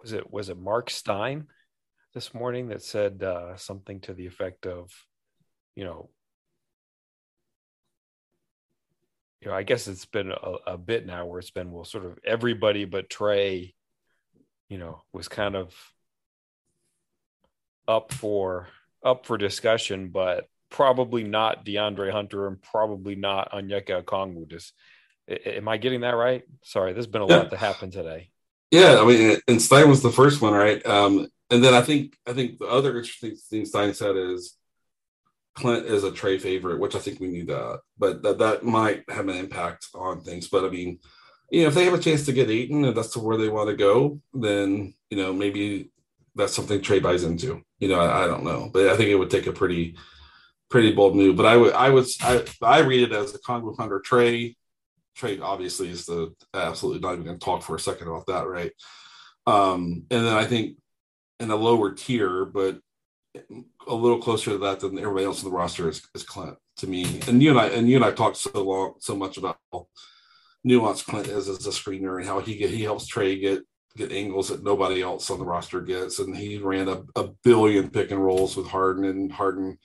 Was 0.03 0.12
it 0.12 0.32
was 0.32 0.49
it 0.49 0.59
Mark 0.59 0.88
Stein 0.88 1.47
this 2.14 2.32
morning 2.32 2.68
that 2.68 2.82
said 2.82 3.22
uh, 3.22 3.57
something 3.57 4.01
to 4.01 4.14
the 4.14 4.26
effect 4.26 4.66
of, 4.66 4.91
you 5.76 5.84
know, 5.84 6.11
you 9.41 9.49
know, 9.49 9.55
I 9.55 9.62
guess 9.62 9.88
it's 9.88 10.05
been 10.05 10.30
a, 10.30 10.72
a, 10.72 10.78
bit 10.78 11.07
now 11.07 11.24
where 11.26 11.38
it's 11.38 11.51
been 11.51 11.72
well, 11.72 11.84
sort 11.84 12.05
of 12.05 12.18
everybody 12.24 12.84
but 12.84 13.09
Trae, 13.09 13.72
you 14.68 14.78
know, 14.78 15.03
was 15.12 15.28
kind 15.28 15.57
of 15.57 15.74
up 17.88 18.12
for 18.12 18.68
up 19.03 19.26
for 19.26 19.38
discussion, 19.38 20.09
but 20.09 20.47
probably 20.70 21.24
not 21.24 21.64
DeAndre 21.64 22.12
Hunter 22.12 22.47
and 22.47 22.61
probably 22.61 23.16
not 23.16 23.53
Onyeka 23.53 24.03
Okongwu. 24.05 24.49
Just 24.49 24.74
am 25.28 25.68
I 25.68 25.78
getting 25.78 26.03
that 26.03 26.16
right? 26.16 26.43
Sorry, 26.62 26.93
there's 26.93 27.07
been 27.07 27.22
a 27.22 27.26
yeah. 27.26 27.36
lot 27.38 27.51
to 27.51 27.57
happen 27.57 27.91
today. 27.91 28.30
Yeah, 28.70 29.01
I 29.01 29.05
mean, 29.05 29.38
and 29.49 29.61
Stein 29.61 29.88
was 29.88 30.03
the 30.03 30.12
first 30.12 30.41
one, 30.41 30.53
right? 30.53 30.84
Um, 30.86 31.28
and 31.51 31.64
then 31.64 31.74
I 31.74 31.80
think 31.80 32.16
I 32.26 32.32
think 32.32 32.59
the 32.59 32.66
other 32.66 32.97
interesting 32.97 33.36
thing 33.36 33.64
Stein 33.64 33.95
said 33.95 34.16
is 34.16 34.57
Clint 35.55 35.86
is 35.86 36.05
a 36.05 36.11
Trae 36.11 36.40
favorite, 36.40 36.78
which 36.78 36.94
I 36.94 36.98
think 36.98 37.20
we 37.20 37.28
need 37.28 37.48
that, 37.48 37.80
but 37.98 38.22
that 38.22 38.38
that 38.38 38.64
might 38.64 39.05
have 39.11 39.28
an 39.28 39.36
impact 39.36 39.88
on 39.94 40.22
things. 40.22 40.48
But 40.48 40.64
I 40.64 40.68
mean, 40.68 40.98
you 41.51 41.62
know, 41.62 41.68
if 41.68 41.74
they 41.74 41.84
have 41.84 41.94
a 41.94 41.98
chance 41.98 42.24
to 42.26 42.32
get 42.32 42.51
Ayton 42.51 42.84
and 42.84 42.96
that's 42.96 43.12
to 43.14 43.20
where 43.20 43.36
they 43.36 43.48
want 43.48 43.68
to 43.68 43.76
go, 43.76 44.20
then 44.32 44.94
you 45.11 45.16
know 45.16 45.32
maybe 45.32 45.90
that's 46.34 46.55
something 46.55 46.80
Trae 46.80 47.03
buys 47.03 47.24
into. 47.24 47.62
You 47.78 47.88
know, 47.88 48.01
I, 48.01 48.24
I 48.24 48.26
don't 48.26 48.44
know, 48.44 48.70
but 48.72 48.88
I 48.88 48.96
think 48.96 49.11
it 49.11 49.16
would 49.16 49.30
take 49.30 49.46
a 49.46 49.53
pretty 49.53 49.96
pretty 50.70 50.92
bold 50.92 51.16
move. 51.16 51.36
But 51.36 51.46
I 51.46 51.57
would 51.57 51.72
I 51.72 51.90
would 51.90 52.07
I, 52.22 52.44
I 52.62 52.78
read 52.80 53.11
it 53.11 53.12
as 53.12 53.32
Okongwu 53.32 53.76
Hunter 53.76 54.01
Trae. 54.01 54.55
Trae 55.18 55.42
obviously 55.42 55.88
is 55.88 56.07
the 56.07 56.32
absolutely 56.55 57.01
not 57.01 57.14
even 57.14 57.24
going 57.24 57.38
to 57.38 57.44
talk 57.44 57.62
for 57.62 57.74
a 57.74 57.80
second 57.80 58.09
about 58.09 58.26
that, 58.26 58.46
right? 58.46 58.72
Um, 59.46 60.05
and 60.11 60.26
then 60.26 60.34
I 60.34 60.44
think 60.44 60.76
in 61.40 61.51
a 61.51 61.57
lower 61.57 61.92
tier, 61.92 62.44
but 62.44 62.78
a 63.34 63.94
little 63.94 64.18
closer 64.18 64.52
to 64.52 64.58
that 64.58 64.80
than 64.80 64.98
everybody 64.98 65.24
else 65.24 65.42
in 65.42 65.48
the 65.48 65.56
roster 65.56 65.88
is, 65.88 66.02
is 66.14 66.22
Clint 66.22 66.56
to 66.78 66.86
me. 66.86 67.20
And 67.28 67.42
you 67.42 67.50
and 67.50 67.60
I 67.60 67.66
and 67.68 67.88
you 67.88 67.96
and 67.96 68.04
I 68.04 68.10
talked 68.10 68.36
so 68.36 68.62
long 68.62 68.94
so 68.98 69.16
much 69.16 69.36
about 69.36 69.58
how 69.72 69.86
nuanced 70.66 71.06
Clint 71.06 71.28
is 71.28 71.48
as 71.48 71.66
a 71.66 71.70
screener 71.70 72.18
and 72.18 72.26
how 72.26 72.40
he 72.40 72.56
get 72.56 72.70
he 72.70 72.82
helps 72.82 73.12
Trae 73.12 73.40
get 73.40 73.62
get 73.96 74.12
angles 74.12 74.48
that 74.48 74.64
nobody 74.64 75.02
else 75.02 75.30
on 75.30 75.38
the 75.38 75.44
roster 75.44 75.80
gets. 75.80 76.18
And 76.18 76.36
he 76.36 76.58
ran 76.58 76.88
a, 76.88 77.02
a 77.16 77.28
billion 77.44 77.90
pick 77.90 78.10
and 78.10 78.24
rolls 78.24 78.56
with 78.56 78.66
Harden 78.66 79.04
and 79.04 79.32
Harden 79.32 79.78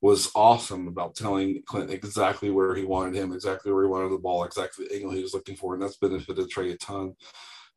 was 0.00 0.30
awesome 0.34 0.86
about 0.86 1.16
telling 1.16 1.60
Clint 1.66 1.90
exactly 1.90 2.50
where 2.50 2.74
he 2.74 2.84
wanted 2.84 3.16
him, 3.16 3.32
exactly 3.32 3.72
where 3.72 3.82
he 3.82 3.90
wanted 3.90 4.12
the 4.12 4.18
ball, 4.18 4.44
exactly 4.44 4.86
the 4.86 4.94
angle 4.94 5.10
he 5.10 5.22
was 5.22 5.34
looking 5.34 5.56
for, 5.56 5.74
and 5.74 5.82
that's 5.82 5.96
benefited 5.96 6.48
Trae 6.48 6.72
a 6.72 6.76
ton. 6.76 7.14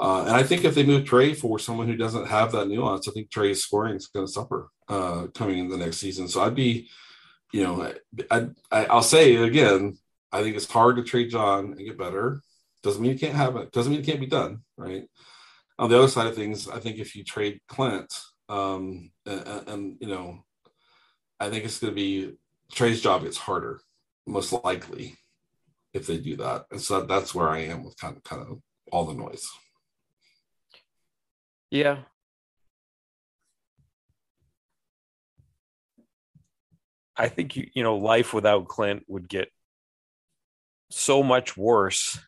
Uh, 0.01 0.21
and 0.21 0.35
I 0.35 0.41
think 0.41 0.63
if 0.63 0.73
they 0.73 0.83
move 0.83 1.03
Trae 1.05 1.37
for 1.37 1.59
someone 1.59 1.87
who 1.87 1.95
doesn't 1.95 2.27
have 2.27 2.51
that 2.53 2.67
nuance, 2.67 3.07
I 3.07 3.11
think 3.11 3.29
Trae's 3.29 3.61
scoring 3.61 3.95
is 3.95 4.07
going 4.07 4.25
to 4.25 4.31
suffer 4.31 4.69
uh, 4.89 5.27
coming 5.35 5.59
in 5.59 5.69
the 5.69 5.77
next 5.77 5.97
season. 5.97 6.27
So 6.27 6.41
I'd 6.41 6.55
be, 6.55 6.89
you 7.53 7.63
know, 7.63 7.93
I, 8.31 8.47
I, 8.71 8.85
I'll 8.85 9.03
say 9.03 9.35
again, 9.35 9.99
I 10.31 10.41
think 10.41 10.55
it's 10.55 10.69
hard 10.69 10.95
to 10.95 11.03
trade 11.03 11.29
John 11.29 11.65
and 11.65 11.77
get 11.77 11.99
better. 11.99 12.41
Doesn't 12.81 12.99
mean 12.99 13.11
you 13.11 13.19
can't 13.19 13.35
have 13.35 13.55
it. 13.57 13.71
Doesn't 13.71 13.91
mean 13.91 14.01
it 14.01 14.05
can't 14.07 14.19
be 14.19 14.25
done. 14.25 14.63
Right. 14.75 15.07
On 15.77 15.87
the 15.87 15.97
other 15.99 16.07
side 16.07 16.25
of 16.25 16.35
things, 16.35 16.67
I 16.67 16.79
think 16.79 16.97
if 16.97 17.15
you 17.15 17.23
trade 17.23 17.59
Clint, 17.67 18.11
um, 18.49 19.11
and, 19.27 19.67
and 19.67 19.97
you 19.99 20.07
know, 20.07 20.43
I 21.39 21.49
think 21.51 21.63
it's 21.63 21.79
going 21.79 21.91
to 21.91 21.95
be 21.95 22.33
Trae's 22.73 23.01
job 23.01 23.21
gets 23.21 23.37
harder, 23.37 23.81
most 24.25 24.51
likely, 24.51 25.15
if 25.93 26.07
they 26.07 26.17
do 26.17 26.37
that. 26.37 26.65
And 26.71 26.81
so 26.81 27.01
that's 27.01 27.35
where 27.35 27.49
I 27.49 27.59
am 27.59 27.83
with 27.83 27.97
kind 27.97 28.17
of 28.17 28.23
kind 28.23 28.41
of 28.41 28.61
all 28.91 29.05
the 29.05 29.13
noise. 29.13 29.47
Yeah. 31.71 31.99
I 37.15 37.29
think 37.29 37.55
you 37.55 37.67
you 37.73 37.83
know 37.83 37.97
life 37.97 38.33
without 38.33 38.67
Clint 38.67 39.03
would 39.07 39.29
get 39.29 39.49
so 40.89 41.23
much 41.23 41.55
worse 41.55 42.19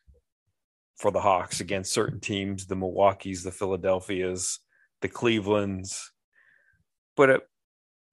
for 0.98 1.12
the 1.12 1.22
Hawks 1.22 1.60
against 1.60 1.94
certain 1.94 2.20
teams, 2.20 2.66
the 2.66 2.76
Milwaukee's, 2.76 3.44
the 3.44 3.52
Philadelphia's, 3.52 4.60
the 5.02 5.10
Cleveland's. 5.10 6.12
But 7.18 7.30
it 7.30 7.42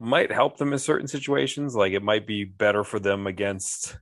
might 0.00 0.32
help 0.32 0.56
them 0.56 0.72
in 0.72 0.78
certain 0.78 1.06
situations. 1.06 1.76
Like 1.76 1.92
it 1.92 2.02
might 2.02 2.26
be 2.26 2.44
better 2.44 2.82
for 2.82 2.98
them 2.98 3.26
against 3.26 3.96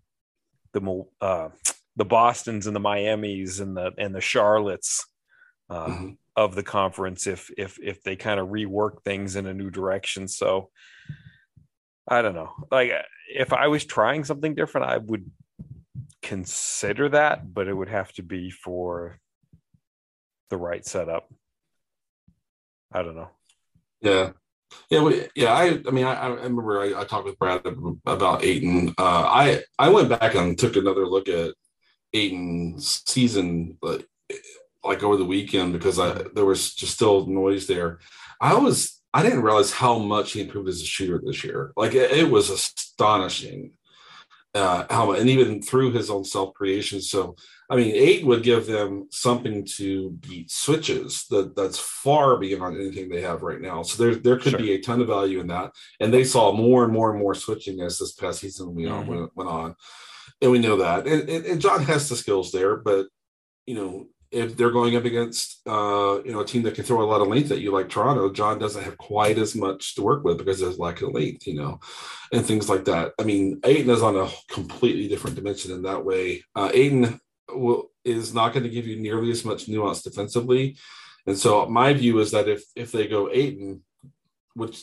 the 0.73 1.05
uh, 1.21 1.49
the 1.97 2.05
Boston's 2.05 2.67
and 2.67 2.75
the 2.77 2.81
Miami's 2.81 3.61
and 3.61 3.77
the 3.77 3.93
and 3.99 4.15
the 4.15 4.21
Charlottes. 4.21 5.05
Uh, 5.71 5.87
mm-hmm 5.87 6.09
of 6.39 6.55
the 6.55 6.63
conference 6.63 7.27
if 7.27 7.51
if 7.59 7.81
if 7.83 8.01
they 8.05 8.15
kind 8.15 8.39
of 8.39 8.51
rework 8.51 9.03
things 9.03 9.35
in 9.35 9.47
a 9.47 9.53
new 9.53 9.71
direction. 9.71 10.29
So 10.29 10.71
I 12.07 12.23
don't 12.23 12.37
know. 12.37 12.53
Like 12.71 12.93
if 13.29 13.53
I 13.53 13.67
was 13.67 13.85
trying 13.85 14.23
something 14.23 14.55
different, 14.55 14.89
I 14.89 14.99
would 14.99 15.29
consider 16.23 17.09
that, 17.09 17.53
but 17.53 17.67
it 17.67 17.75
would 17.75 17.89
have 17.89 18.13
to 18.13 18.23
be 18.23 18.51
for 18.51 19.19
the 20.49 20.57
right 20.57 20.87
setup. 20.87 21.29
I 22.93 23.03
don't 23.03 23.17
know. 23.17 23.31
Yeah. 24.01 24.31
Yeah, 24.91 25.03
we, 25.03 25.27
yeah. 25.35 25.53
I, 25.53 25.81
I 25.87 25.91
mean, 25.91 26.05
I, 26.05 26.15
I 26.15 26.29
remember 26.29 26.81
I, 26.81 27.01
I, 27.01 27.05
talked 27.05 27.25
with 27.25 27.39
Brad 27.39 27.63
about 28.07 28.45
Ayton. 28.45 28.95
Uh, 28.99 29.25
I, 29.27 29.63
I 29.79 29.89
went 29.89 30.11
back 30.11 30.35
and 30.35 30.59
took 30.59 30.77
another 30.77 31.07
look 31.07 31.27
at 31.29 31.55
Ayton's 32.13 33.03
season, 33.07 33.79
but 33.81 34.05
like 34.85 35.03
over 35.03 35.17
the 35.17 35.25
weekend 35.25 35.73
because 35.73 35.99
I 35.99 36.23
there 36.35 36.45
was 36.45 36.75
just 36.75 36.95
still 36.95 37.27
noise 37.27 37.67
there. 37.67 37.99
I 38.41 38.55
was 38.55 39.01
I 39.13 39.23
didn't 39.23 39.43
realize 39.43 39.73
how 39.73 39.99
much 39.99 40.33
he 40.33 40.43
improved 40.43 40.69
as 40.69 40.81
a 40.81 40.85
shooter 40.85 41.21
this 41.25 41.43
year. 41.45 41.73
Like 41.77 41.95
it, 41.95 42.11
it 42.11 42.31
was 42.31 42.51
astonishing. 42.51 43.73
Uh, 44.55 44.87
how 44.91 45.13
and 45.13 45.29
even 45.29 45.63
through 45.63 45.93
his 45.93 46.11
own 46.11 46.25
self 46.25 46.55
creation. 46.55 47.01
So 47.01 47.37
I 47.71 47.77
mean, 47.77 47.93
eight 47.95 48.25
would 48.25 48.43
give 48.43 48.67
them 48.67 49.09
something 49.11 49.65
to 49.77 50.11
beat 50.11 50.51
switches 50.51 51.27
that 51.31 51.55
that's 51.55 51.79
far 51.79 52.39
beyond 52.39 52.77
anything 52.77 53.09
they 53.09 53.21
have 53.21 53.43
right 53.43 53.61
now. 53.61 53.83
So 53.83 54.03
there 54.03 54.15
there 54.15 54.39
could 54.39 54.53
sure. 54.53 54.59
be 54.59 54.73
a 54.73 54.81
ton 54.81 55.03
of 55.03 55.09
value 55.09 55.41
in 55.41 55.49
that. 55.49 55.73
And 56.01 56.13
they 56.13 56.25
saw 56.25 56.53
more 56.53 56.85
and 56.85 56.93
more 56.93 57.11
and 57.11 57.21
more 57.21 57.35
switching 57.35 57.83
as 57.83 57.99
this 57.99 58.13
past 58.13 58.41
season 58.41 58.75
went, 58.75 58.89
mm-hmm. 58.89 59.11
went, 59.11 59.37
went 59.37 59.51
on, 59.51 59.77
and 60.41 60.51
we 60.51 60.59
know 60.59 60.77
that. 60.77 61.07
And, 61.07 61.29
and, 61.29 61.45
and 61.45 61.61
John 61.61 61.83
has 61.85 62.09
the 62.09 62.17
skills 62.17 62.51
there, 62.51 62.77
but 62.77 63.07
you 63.67 63.75
know 63.75 64.07
if 64.31 64.57
they're 64.57 64.71
going 64.71 64.97
up 64.97 65.05
against 65.05 65.61
uh, 65.67 66.21
you 66.25 66.33
know 66.33 66.41
a 66.41 66.45
team 66.45 66.63
that 66.63 66.75
can 66.75 66.85
throw 66.85 67.03
a 67.03 67.11
lot 67.11 67.21
of 67.21 67.29
length 67.29 67.51
at 67.51 67.61
you 67.61 67.73
like 67.73 67.89
Toronto, 67.89 68.31
John 68.33 68.59
doesn't 68.59 68.83
have 68.83 68.99
quite 68.99 69.39
as 69.39 69.55
much 69.55 69.95
to 69.95 70.03
work 70.03 70.25
with 70.25 70.39
because 70.39 70.61
there's 70.61 70.79
lack 70.79 71.01
of 71.03 71.13
length, 71.13 71.47
you 71.47 71.55
know, 71.55 71.81
and 72.33 72.45
things 72.45 72.69
like 72.69 72.85
that. 72.87 73.13
I 73.19 73.25
mean, 73.25 73.61
Ayton 73.65 73.91
is 73.91 74.03
on 74.03 74.17
a 74.17 74.29
completely 74.53 75.09
different 75.09 75.37
dimension 75.37 75.73
in 75.73 75.83
that 75.83 76.05
way. 76.05 76.43
Uh, 76.55 76.71
Ayton 76.75 77.21
will, 77.49 77.91
is 78.05 78.35
not 78.35 78.53
going 78.53 78.65
to 78.65 78.71
give 78.71 78.87
you 78.87 79.01
nearly 79.01 79.31
as 79.31 79.45
much 79.45 79.69
nuance 79.69 80.03
defensively, 80.03 80.77
and 81.27 81.37
so 81.37 81.67
my 81.67 81.93
view 81.95 82.19
is 82.19 82.31
that 82.33 82.49
if 82.49 82.65
if 82.77 82.93
they 82.93 83.07
go 83.07 83.31
Ayton, 83.31 83.83
which 84.55 84.83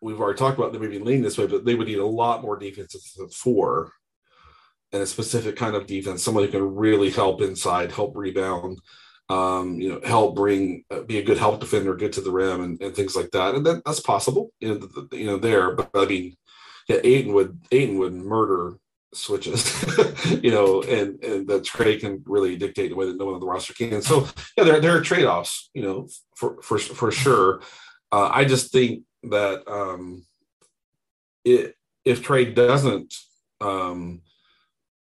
we've 0.00 0.20
already 0.20 0.38
talked 0.38 0.58
about, 0.58 0.72
they 0.72 0.78
maybe 0.78 0.98
lean 0.98 1.22
this 1.22 1.38
way, 1.38 1.46
but 1.46 1.64
they 1.64 1.74
would 1.74 1.86
need 1.86 1.98
a 1.98 2.06
lot 2.06 2.42
more 2.42 2.56
defense 2.56 2.92
defensive 2.92 3.34
four 3.34 3.92
and 4.92 5.02
a 5.02 5.06
specific 5.06 5.56
kind 5.56 5.74
of 5.74 5.86
defense, 5.86 6.22
someone 6.22 6.44
who 6.44 6.50
can 6.50 6.74
really 6.74 7.10
help 7.10 7.40
inside, 7.40 7.92
help 7.92 8.16
rebound, 8.16 8.80
um, 9.28 9.80
you 9.80 9.88
know, 9.88 10.00
help 10.04 10.36
bring, 10.36 10.84
uh, 10.90 11.02
be 11.02 11.18
a 11.18 11.22
good 11.22 11.38
help 11.38 11.60
defender, 11.60 11.94
get 11.94 12.12
to 12.14 12.20
the 12.20 12.30
rim, 12.30 12.62
and, 12.62 12.82
and 12.82 12.94
things 12.94 13.16
like 13.16 13.30
that. 13.30 13.54
And 13.54 13.64
then 13.64 13.80
that's 13.86 14.00
possible, 14.00 14.52
you 14.60 14.68
know, 14.68 14.74
the, 14.74 15.08
the, 15.10 15.16
you 15.16 15.26
know, 15.26 15.38
there. 15.38 15.74
But 15.74 15.90
I 15.94 16.04
mean, 16.04 16.36
yeah, 16.88 16.98
Ayton 17.02 17.32
would 17.32 17.58
Ayton 17.70 17.98
would 17.98 18.12
murder 18.12 18.78
switches, 19.14 19.84
you 20.42 20.50
know, 20.50 20.82
and 20.82 21.22
and 21.24 21.46
the 21.46 21.60
Trae 21.60 21.98
can 21.98 22.22
really 22.26 22.56
dictate 22.56 22.90
the 22.90 22.96
way 22.96 23.06
that 23.06 23.16
no 23.16 23.26
one 23.26 23.34
on 23.34 23.40
the 23.40 23.46
roster 23.46 23.74
can. 23.74 24.02
So 24.02 24.28
yeah, 24.56 24.64
there 24.64 24.80
there 24.80 24.96
are 24.96 25.00
trade 25.00 25.24
offs, 25.24 25.70
you 25.74 25.82
know, 25.82 26.08
for 26.36 26.60
for 26.62 26.78
for 26.78 27.10
sure. 27.10 27.62
Uh, 28.10 28.30
I 28.32 28.44
just 28.44 28.72
think 28.72 29.04
that 29.24 29.66
um, 29.66 30.24
it 31.44 31.76
if 32.04 32.22
Trae 32.22 32.54
doesn't 32.54 33.14
um, 33.60 34.20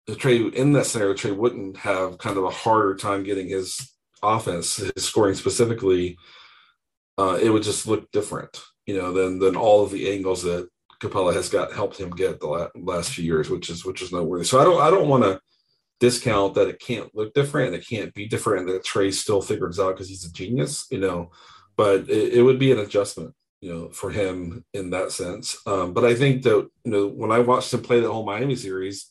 the 0.07 0.15
Trae 0.15 0.53
in 0.53 0.73
that 0.73 0.87
scenario, 0.87 1.15
Trae 1.15 1.37
wouldn't 1.37 1.77
have 1.79 2.19
kind 2.19 2.37
of 2.37 2.45
a 2.45 2.51
harder 2.51 2.95
time 2.95 3.23
getting 3.23 3.49
his 3.49 3.91
offense, 4.23 4.77
his 4.77 5.05
scoring 5.05 5.35
specifically. 5.35 6.17
Uh, 7.17 7.39
it 7.41 7.51
would 7.51 7.63
just 7.63 7.87
look 7.87 8.11
different, 8.11 8.61
you 8.87 8.97
know, 8.97 9.13
than 9.13 9.39
than 9.39 9.57
all 9.57 9.85
of 9.85 9.91
the 9.91 10.13
angles 10.13 10.43
that 10.43 10.69
Capela 11.01 11.35
has 11.35 11.49
got 11.49 11.73
helped 11.73 11.99
him 11.99 12.11
get 12.11 12.41
the 12.41 12.47
last, 12.47 12.71
last 12.77 13.11
few 13.13 13.25
years, 13.25 13.49
which 13.49 13.71
is 13.71 13.85
which 13.85 14.03
is 14.03 14.13
noteworthy. 14.13 14.45
So 14.45 14.61
I 14.61 14.65
don't 14.65 14.81
I 14.81 14.91
don't 14.91 15.09
want 15.09 15.25
to 15.25 15.41
discount 16.01 16.55
that 16.55 16.69
it 16.69 16.81
can't 16.81 17.15
look 17.15 17.33
different 17.35 17.69
and 17.69 17.77
it 17.77 17.87
can't 17.89 18.13
be 18.15 18.27
different 18.27 18.69
and 18.69 18.69
that 18.69 18.85
Trae 18.85 19.13
still 19.13 19.41
figures 19.41 19.79
out 19.79 19.95
because 19.95 20.09
he's 20.09 20.25
a 20.25 20.33
genius, 20.33 20.87
you 20.91 20.99
know. 20.99 21.31
But 21.77 22.09
it, 22.11 22.35
it, 22.35 22.43
would 22.43 22.59
be 22.59 22.71
an 22.71 22.79
adjustment, 22.79 23.35
you 23.61 23.73
know, 23.73 23.89
for 23.89 24.11
him 24.11 24.65
in 24.75 24.91
that 24.91 25.11
sense. 25.11 25.57
Um, 25.67 25.93
but 25.93 26.05
I 26.05 26.15
think 26.15 26.43
that 26.45 26.69
you 26.85 26.91
know 26.91 27.07
when 27.07 27.33
I 27.33 27.41
watched 27.41 27.73
him 27.73 27.83
play 27.83 28.01
the 28.01 28.13
whole 28.13 28.27
Miami 28.27 28.57
series, 28.57 29.11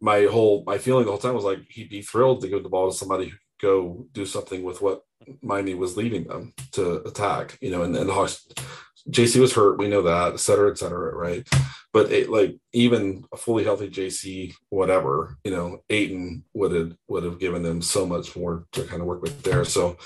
my 0.00 0.24
whole 0.24 0.64
my 0.66 0.78
feeling 0.78 1.04
the 1.04 1.10
whole 1.10 1.20
time 1.20 1.34
was 1.34 1.44
like 1.44 1.60
he'd 1.68 1.90
be 1.90 2.02
thrilled 2.02 2.40
to 2.40 2.48
give 2.48 2.62
the 2.62 2.68
ball 2.68 2.90
to 2.90 2.96
somebody 2.96 3.26
who 3.26 3.30
could 3.30 3.66
go 3.66 4.06
do 4.12 4.24
something 4.24 4.62
with 4.62 4.80
what 4.80 5.02
Miami 5.42 5.74
was 5.74 5.96
leaving 5.96 6.24
them 6.24 6.52
to 6.72 7.02
attack, 7.02 7.58
you 7.60 7.70
know, 7.70 7.82
and, 7.82 7.94
and 7.96 8.08
the 8.08 8.14
Hawks 8.14 8.46
JC 9.10 9.40
was 9.40 9.54
hurt, 9.54 9.78
we 9.78 9.88
know 9.88 10.02
that, 10.02 10.34
et 10.34 10.40
cetera, 10.40 10.70
et 10.70 10.78
cetera, 10.78 11.14
right? 11.14 11.46
But 11.92 12.12
it, 12.12 12.28
like 12.28 12.56
even 12.72 13.24
a 13.32 13.36
fully 13.36 13.64
healthy 13.64 13.88
JC, 13.88 14.54
whatever, 14.68 15.38
you 15.44 15.50
know, 15.50 15.82
Ayton 15.88 16.44
would 16.52 16.72
have 16.72 16.96
would 17.08 17.24
have 17.24 17.38
given 17.38 17.62
them 17.62 17.80
so 17.80 18.06
much 18.06 18.36
more 18.36 18.66
to 18.72 18.84
kind 18.84 19.00
of 19.00 19.08
work 19.08 19.22
with 19.22 19.42
there. 19.42 19.64
So, 19.64 19.96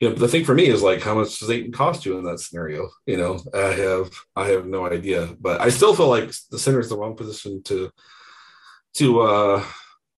you 0.00 0.08
know, 0.08 0.14
the 0.14 0.28
thing 0.28 0.44
for 0.44 0.54
me 0.54 0.66
is 0.66 0.82
like, 0.82 1.02
how 1.02 1.16
much 1.16 1.38
does 1.40 1.50
Ayton 1.50 1.72
cost 1.72 2.06
you 2.06 2.16
in 2.18 2.24
that 2.24 2.38
scenario? 2.38 2.88
You 3.06 3.16
know, 3.16 3.40
I 3.52 3.72
have 3.72 4.10
I 4.36 4.46
have 4.48 4.66
no 4.66 4.86
idea, 4.86 5.34
but 5.40 5.60
I 5.60 5.68
still 5.70 5.94
feel 5.94 6.08
like 6.08 6.30
the 6.50 6.58
center 6.58 6.80
is 6.80 6.88
the 6.88 6.96
wrong 6.96 7.16
position 7.16 7.62
to 7.64 7.90
to 8.94 9.20
uh 9.20 9.64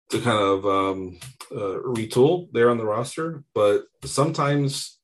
to 0.10 0.20
kind 0.22 0.38
of 0.38 0.66
um 0.66 1.20
uh, 1.52 1.80
retool 1.86 2.48
there 2.52 2.70
on 2.70 2.78
the 2.78 2.86
roster. 2.86 3.44
But 3.54 3.84
sometimes 4.04 5.00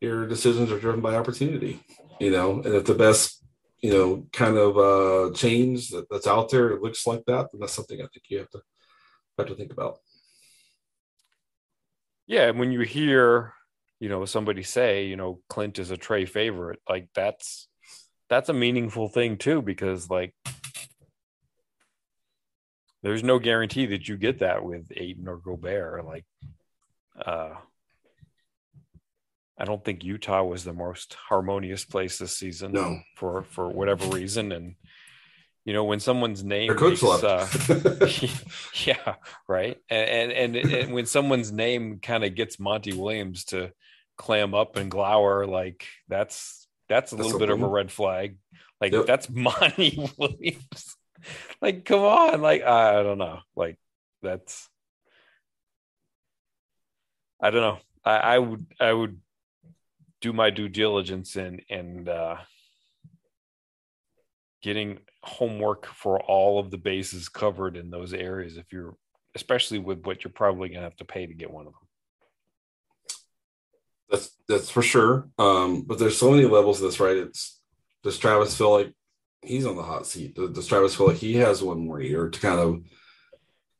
your 0.00 0.26
decisions 0.26 0.70
are 0.70 0.78
driven 0.78 1.00
by 1.00 1.16
opportunity 1.16 1.80
you 2.20 2.30
know, 2.30 2.62
and 2.62 2.74
if 2.74 2.84
the 2.84 2.94
best, 2.94 3.42
you 3.80 3.92
know, 3.92 4.26
kind 4.32 4.56
of 4.56 4.78
uh, 4.78 5.34
change 5.34 5.88
that, 5.88 6.06
that's 6.10 6.26
out 6.26 6.50
there 6.50 6.70
it 6.70 6.82
looks 6.82 7.06
like 7.06 7.24
that, 7.26 7.48
then 7.50 7.60
that's 7.60 7.72
something 7.72 7.98
I 7.98 8.06
think 8.12 8.24
you 8.28 8.38
have 8.38 8.50
to 8.50 8.60
have 9.38 9.48
to 9.48 9.54
think 9.54 9.72
about. 9.72 9.98
Yeah, 12.26 12.48
and 12.48 12.60
when 12.60 12.70
you 12.70 12.80
hear, 12.80 13.54
you 13.98 14.08
know, 14.08 14.24
somebody 14.26 14.62
say, 14.62 15.06
you 15.06 15.16
know, 15.16 15.40
Clint 15.48 15.78
is 15.78 15.90
a 15.90 15.96
Trae 15.96 16.28
favorite, 16.28 16.78
like 16.88 17.08
that's 17.14 17.66
that's 18.28 18.50
a 18.50 18.54
meaningful 18.54 19.08
thing 19.08 19.38
too, 19.38 19.62
because 19.62 20.10
like 20.10 20.34
there's 23.02 23.22
no 23.22 23.38
guarantee 23.38 23.86
that 23.86 24.08
you 24.08 24.16
get 24.16 24.40
that 24.40 24.64
with 24.64 24.92
Ayton 24.94 25.28
or 25.28 25.36
Gobert. 25.36 26.04
Like, 26.04 26.24
uh, 27.24 27.50
I 29.58 29.64
don't 29.64 29.84
think 29.84 30.04
Utah 30.04 30.42
was 30.42 30.64
the 30.64 30.72
most 30.72 31.14
harmonious 31.14 31.84
place 31.84 32.18
this 32.18 32.36
season. 32.36 32.72
No. 32.72 33.00
for 33.16 33.42
for 33.42 33.68
whatever 33.68 34.06
reason, 34.06 34.52
and 34.52 34.74
you 35.64 35.72
know 35.72 35.84
when 35.84 36.00
someone's 36.00 36.42
name, 36.42 36.68
Their 36.68 36.76
coach 36.76 37.02
makes, 37.02 37.24
uh, 37.24 38.28
yeah, 38.86 39.16
right, 39.46 39.78
and 39.90 40.32
and, 40.32 40.56
and, 40.56 40.72
and 40.72 40.94
when 40.94 41.06
someone's 41.06 41.52
name 41.52 41.98
kind 42.00 42.24
of 42.24 42.34
gets 42.34 42.58
Monty 42.58 42.94
Williams 42.94 43.44
to 43.46 43.72
clam 44.16 44.54
up 44.54 44.76
and 44.76 44.90
glower, 44.90 45.46
like 45.46 45.86
that's 46.08 46.66
that's 46.88 47.12
a 47.12 47.16
that's 47.16 47.26
little 47.26 47.38
bit 47.38 47.50
of 47.50 47.62
a 47.62 47.68
red 47.68 47.92
flag. 47.92 48.36
Like 48.80 48.92
yep. 48.92 49.06
that's 49.06 49.28
Monty 49.30 50.10
Williams. 50.16 50.96
like, 51.60 51.84
come 51.84 52.00
on, 52.00 52.40
like 52.40 52.62
I 52.62 53.02
don't 53.02 53.18
know, 53.18 53.40
like 53.56 53.78
that's 54.22 54.68
I 57.40 57.50
don't 57.50 57.62
know. 57.62 57.78
I, 58.04 58.16
I 58.16 58.38
would 58.38 58.66
I 58.78 58.92
would 58.92 59.20
do 60.20 60.32
my 60.32 60.50
due 60.50 60.68
diligence 60.68 61.36
and 61.36 61.62
and 61.70 62.08
uh, 62.08 62.36
getting 64.62 64.98
homework 65.22 65.86
for 65.86 66.20
all 66.20 66.58
of 66.58 66.70
the 66.70 66.78
bases 66.78 67.28
covered 67.28 67.76
in 67.76 67.90
those 67.90 68.12
areas 68.12 68.56
if 68.56 68.72
you're 68.72 68.94
especially 69.34 69.78
with 69.78 70.04
what 70.04 70.24
you're 70.24 70.32
probably 70.32 70.68
going 70.68 70.80
to 70.80 70.84
have 70.84 70.96
to 70.96 71.04
pay 71.04 71.26
to 71.26 71.34
get 71.34 71.50
one 71.50 71.66
of 71.66 71.72
them. 71.72 71.88
That's 74.10 74.30
that's 74.48 74.70
for 74.70 74.82
sure. 74.82 75.28
Um, 75.38 75.82
but 75.82 75.98
there's 75.98 76.18
so 76.18 76.30
many 76.30 76.44
levels 76.44 76.80
of 76.80 76.88
this 76.88 77.00
right? 77.00 77.16
It's 77.16 77.60
does 78.02 78.18
travis 78.18 78.56
feel 78.56 78.72
like 78.72 78.92
he's 79.42 79.66
on 79.66 79.76
the 79.76 79.82
hot 79.82 80.06
seat 80.06 80.34
The 80.34 80.62
travis 80.62 80.94
feel 80.94 81.10
he 81.10 81.36
has 81.36 81.62
one 81.62 81.86
more 81.86 82.00
year 82.00 82.28
to 82.28 82.40
kind 82.40 82.60
of 82.60 82.82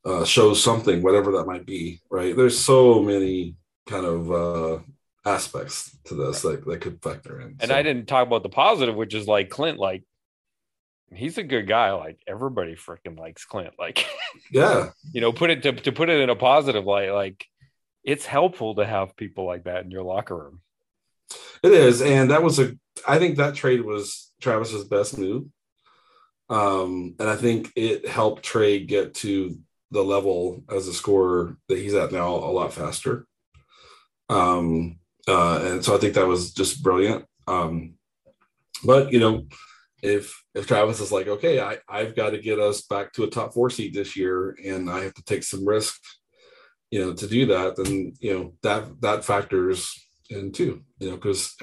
uh, 0.05 0.25
show 0.25 0.55
something 0.55 1.03
whatever 1.03 1.33
that 1.33 1.47
might 1.47 1.67
be 1.67 2.01
right 2.11 2.35
there's 2.35 2.59
so 2.59 3.03
many 3.03 3.55
kind 3.87 4.07
of 4.07 4.33
uh, 4.33 4.79
aspects 5.25 5.97
to 6.05 6.15
this 6.15 6.43
that, 6.43 6.65
that 6.65 6.81
could 6.81 7.03
factor 7.03 7.41
in. 7.41 7.57
And 7.61 7.69
so. 7.69 7.75
I 7.75 7.83
didn't 7.83 8.07
talk 8.07 8.27
about 8.27 8.43
the 8.43 8.49
positive, 8.49 8.95
which 8.95 9.15
is 9.15 9.27
like 9.27 9.51
Clint, 9.51 9.79
like 9.79 10.03
he's 11.13 11.39
a 11.39 11.43
good 11.43 11.67
guy. 11.67 11.93
Like 11.93 12.19
everybody 12.27 12.75
freaking 12.75 13.19
likes 13.19 13.45
Clint. 13.45 13.75
Like, 13.79 14.07
yeah, 14.53 14.91
you 15.13 15.21
know, 15.21 15.33
put 15.33 15.51
it 15.51 15.63
to, 15.65 15.73
to 15.73 15.93
put 15.93 16.09
it 16.09 16.21
in 16.21 16.31
a 16.31 16.37
positive 16.37 16.85
light, 16.85 17.11
like 17.11 17.45
it's 18.03 18.25
helpful 18.25 18.77
to 18.77 18.87
have 18.87 19.17
people 19.17 19.45
like 19.45 19.65
that 19.65 19.85
in 19.85 19.91
your 19.91 20.05
locker 20.05 20.37
room. 20.37 20.61
It 21.63 21.73
is. 21.73 22.03
And 22.03 22.31
that 22.31 22.43
was 22.43 22.59
a, 22.59 22.73
I 23.07 23.19
think 23.19 23.37
that 23.37 23.55
trade 23.55 23.83
was 23.83 24.33
Travis's 24.41 24.85
best 24.85 25.19
move. 25.19 25.45
Um, 26.49 27.15
and 27.19 27.29
I 27.29 27.37
think 27.37 27.71
it 27.77 28.09
helped 28.09 28.45
Trae 28.45 28.87
get 28.87 29.15
to 29.17 29.57
the 29.91 30.03
level 30.03 30.63
as 30.69 30.89
a 30.89 30.93
scorer 30.93 31.57
that 31.69 31.79
he's 31.79 31.95
at 31.95 32.13
now 32.13 32.29
a 32.29 32.51
lot 32.53 32.73
faster. 32.73 33.27
Um, 34.29 34.99
uh, 35.29 35.61
and 35.63 35.85
so 35.85 35.95
I 35.95 35.99
think 35.99 36.15
that 36.15 36.27
was 36.27 36.53
just 36.53 36.83
brilliant. 36.83 37.25
Um, 37.47 37.95
but 38.85 39.13
you 39.13 39.21
know, 39.21 39.47
if 40.03 40.43
if 40.55 40.67
Travis 40.67 41.01
is 41.01 41.13
like, 41.13 41.29
okay, 41.29 41.61
I 41.61 41.79
I've 41.89 42.17
got 42.17 42.31
to 42.31 42.39
get 42.39 42.59
us 42.59 42.83
back 42.83 43.13
to 43.13 43.25
a 43.25 43.31
top 43.31 43.53
four 43.53 43.71
seed 43.71 43.95
this 43.95 44.17
year, 44.17 44.57
and 44.65 44.89
I 44.91 45.05
have 45.05 45.15
to 45.15 45.25
take 45.25 45.43
some 45.43 45.67
risk, 45.67 46.01
you 46.91 47.01
know, 47.01 47.13
to 47.13 47.27
do 47.27 47.47
that, 47.47 47.77
then 47.77 48.15
you 48.21 48.33
know 48.33 48.55
that 48.63 49.01
that 49.03 49.25
factors 49.25 49.93
in 50.31 50.53
two, 50.53 50.83
you 50.99 51.11
know, 51.11 51.17
because 51.17 51.57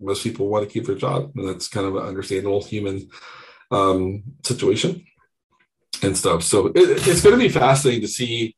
most 0.00 0.22
people 0.22 0.48
want 0.48 0.66
to 0.66 0.72
keep 0.72 0.86
their 0.86 0.96
job, 0.96 1.32
and 1.36 1.48
that's 1.48 1.68
kind 1.68 1.86
of 1.86 1.96
an 1.96 2.04
understandable 2.04 2.62
human 2.62 3.08
um, 3.70 4.22
situation 4.44 5.04
and 6.02 6.16
stuff. 6.16 6.42
So 6.42 6.66
it, 6.66 6.72
it's 6.76 7.22
going 7.22 7.38
to 7.38 7.42
be 7.42 7.48
fascinating 7.48 8.02
to 8.02 8.08
see 8.08 8.56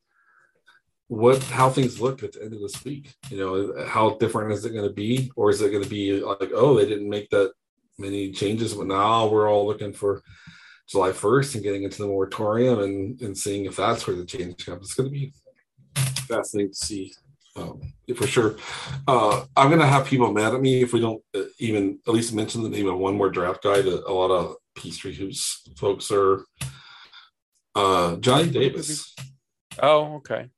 what 1.09 1.43
how 1.45 1.71
things 1.71 2.01
look 2.01 2.23
at 2.23 2.33
the 2.33 2.43
end 2.43 2.55
of 2.55 2.61
this 2.61 2.85
week. 2.85 3.15
You 3.31 3.39
know, 3.39 3.87
how 3.87 4.17
different 4.17 4.53
is 4.53 4.65
it 4.65 4.71
going 4.71 4.89
to 4.89 4.95
be, 4.95 5.31
or 5.37 5.51
is 5.51 5.61
it 5.61 5.71
going 5.71 5.85
to 5.85 5.89
be 5.89 6.21
like, 6.21 6.51
oh, 6.55 6.75
they 6.75 6.87
didn't 6.87 7.09
make 7.09 7.31
that 7.31 7.53
many 7.99 8.33
changes, 8.33 8.75
but 8.75 8.87
now 8.87 9.27
we're 9.27 9.51
all 9.51 9.67
looking 9.67 9.93
for 9.93 10.23
July 10.89 11.11
1st 11.11 11.55
and 11.55 11.65
getting 11.65 11.83
into 11.83 12.03
the 12.03 12.09
moratorium 12.09 12.79
and, 12.81 13.21
and 13.21 13.37
seeing 13.37 13.65
if 13.65 13.77
that's 13.77 14.07
where 14.07 14.17
the 14.17 14.25
change 14.25 14.65
comes. 14.65 14.87
It's 14.87 14.95
going 14.95 15.09
to 15.09 15.13
be 15.13 15.33
fascinating 16.29 16.73
to 16.73 16.77
see 16.77 17.13
um, 17.57 17.81
for 18.15 18.27
sure. 18.27 18.57
Uh, 19.09 19.45
I'm 19.57 19.69
going 19.69 19.81
to 19.81 19.87
have 19.87 20.07
people 20.07 20.33
mad 20.33 20.55
at 20.55 20.61
me 20.61 20.83
if 20.83 20.93
we 20.93 21.01
don't 21.01 21.23
uh, 21.35 21.43
even 21.59 21.99
at 22.07 22.15
least 22.15 22.35
mention 22.35 22.63
the 22.63 22.69
name 22.69 22.89
of 22.89 22.99
one 22.99 23.17
more 23.17 23.31
draft 23.31 23.63
guy 23.63 23.81
that 23.81 24.05
a 24.07 24.13
lot 24.13 24.31
of 24.31 24.57
Peachtree 24.75 25.15
Hoops 25.15 25.69
folks 25.77 26.11
are. 26.11 26.45
Uh, 27.75 28.17
Johnny 28.17 28.51
Davis. 28.51 29.15
Oh, 29.83 30.17
okay. 30.17 30.49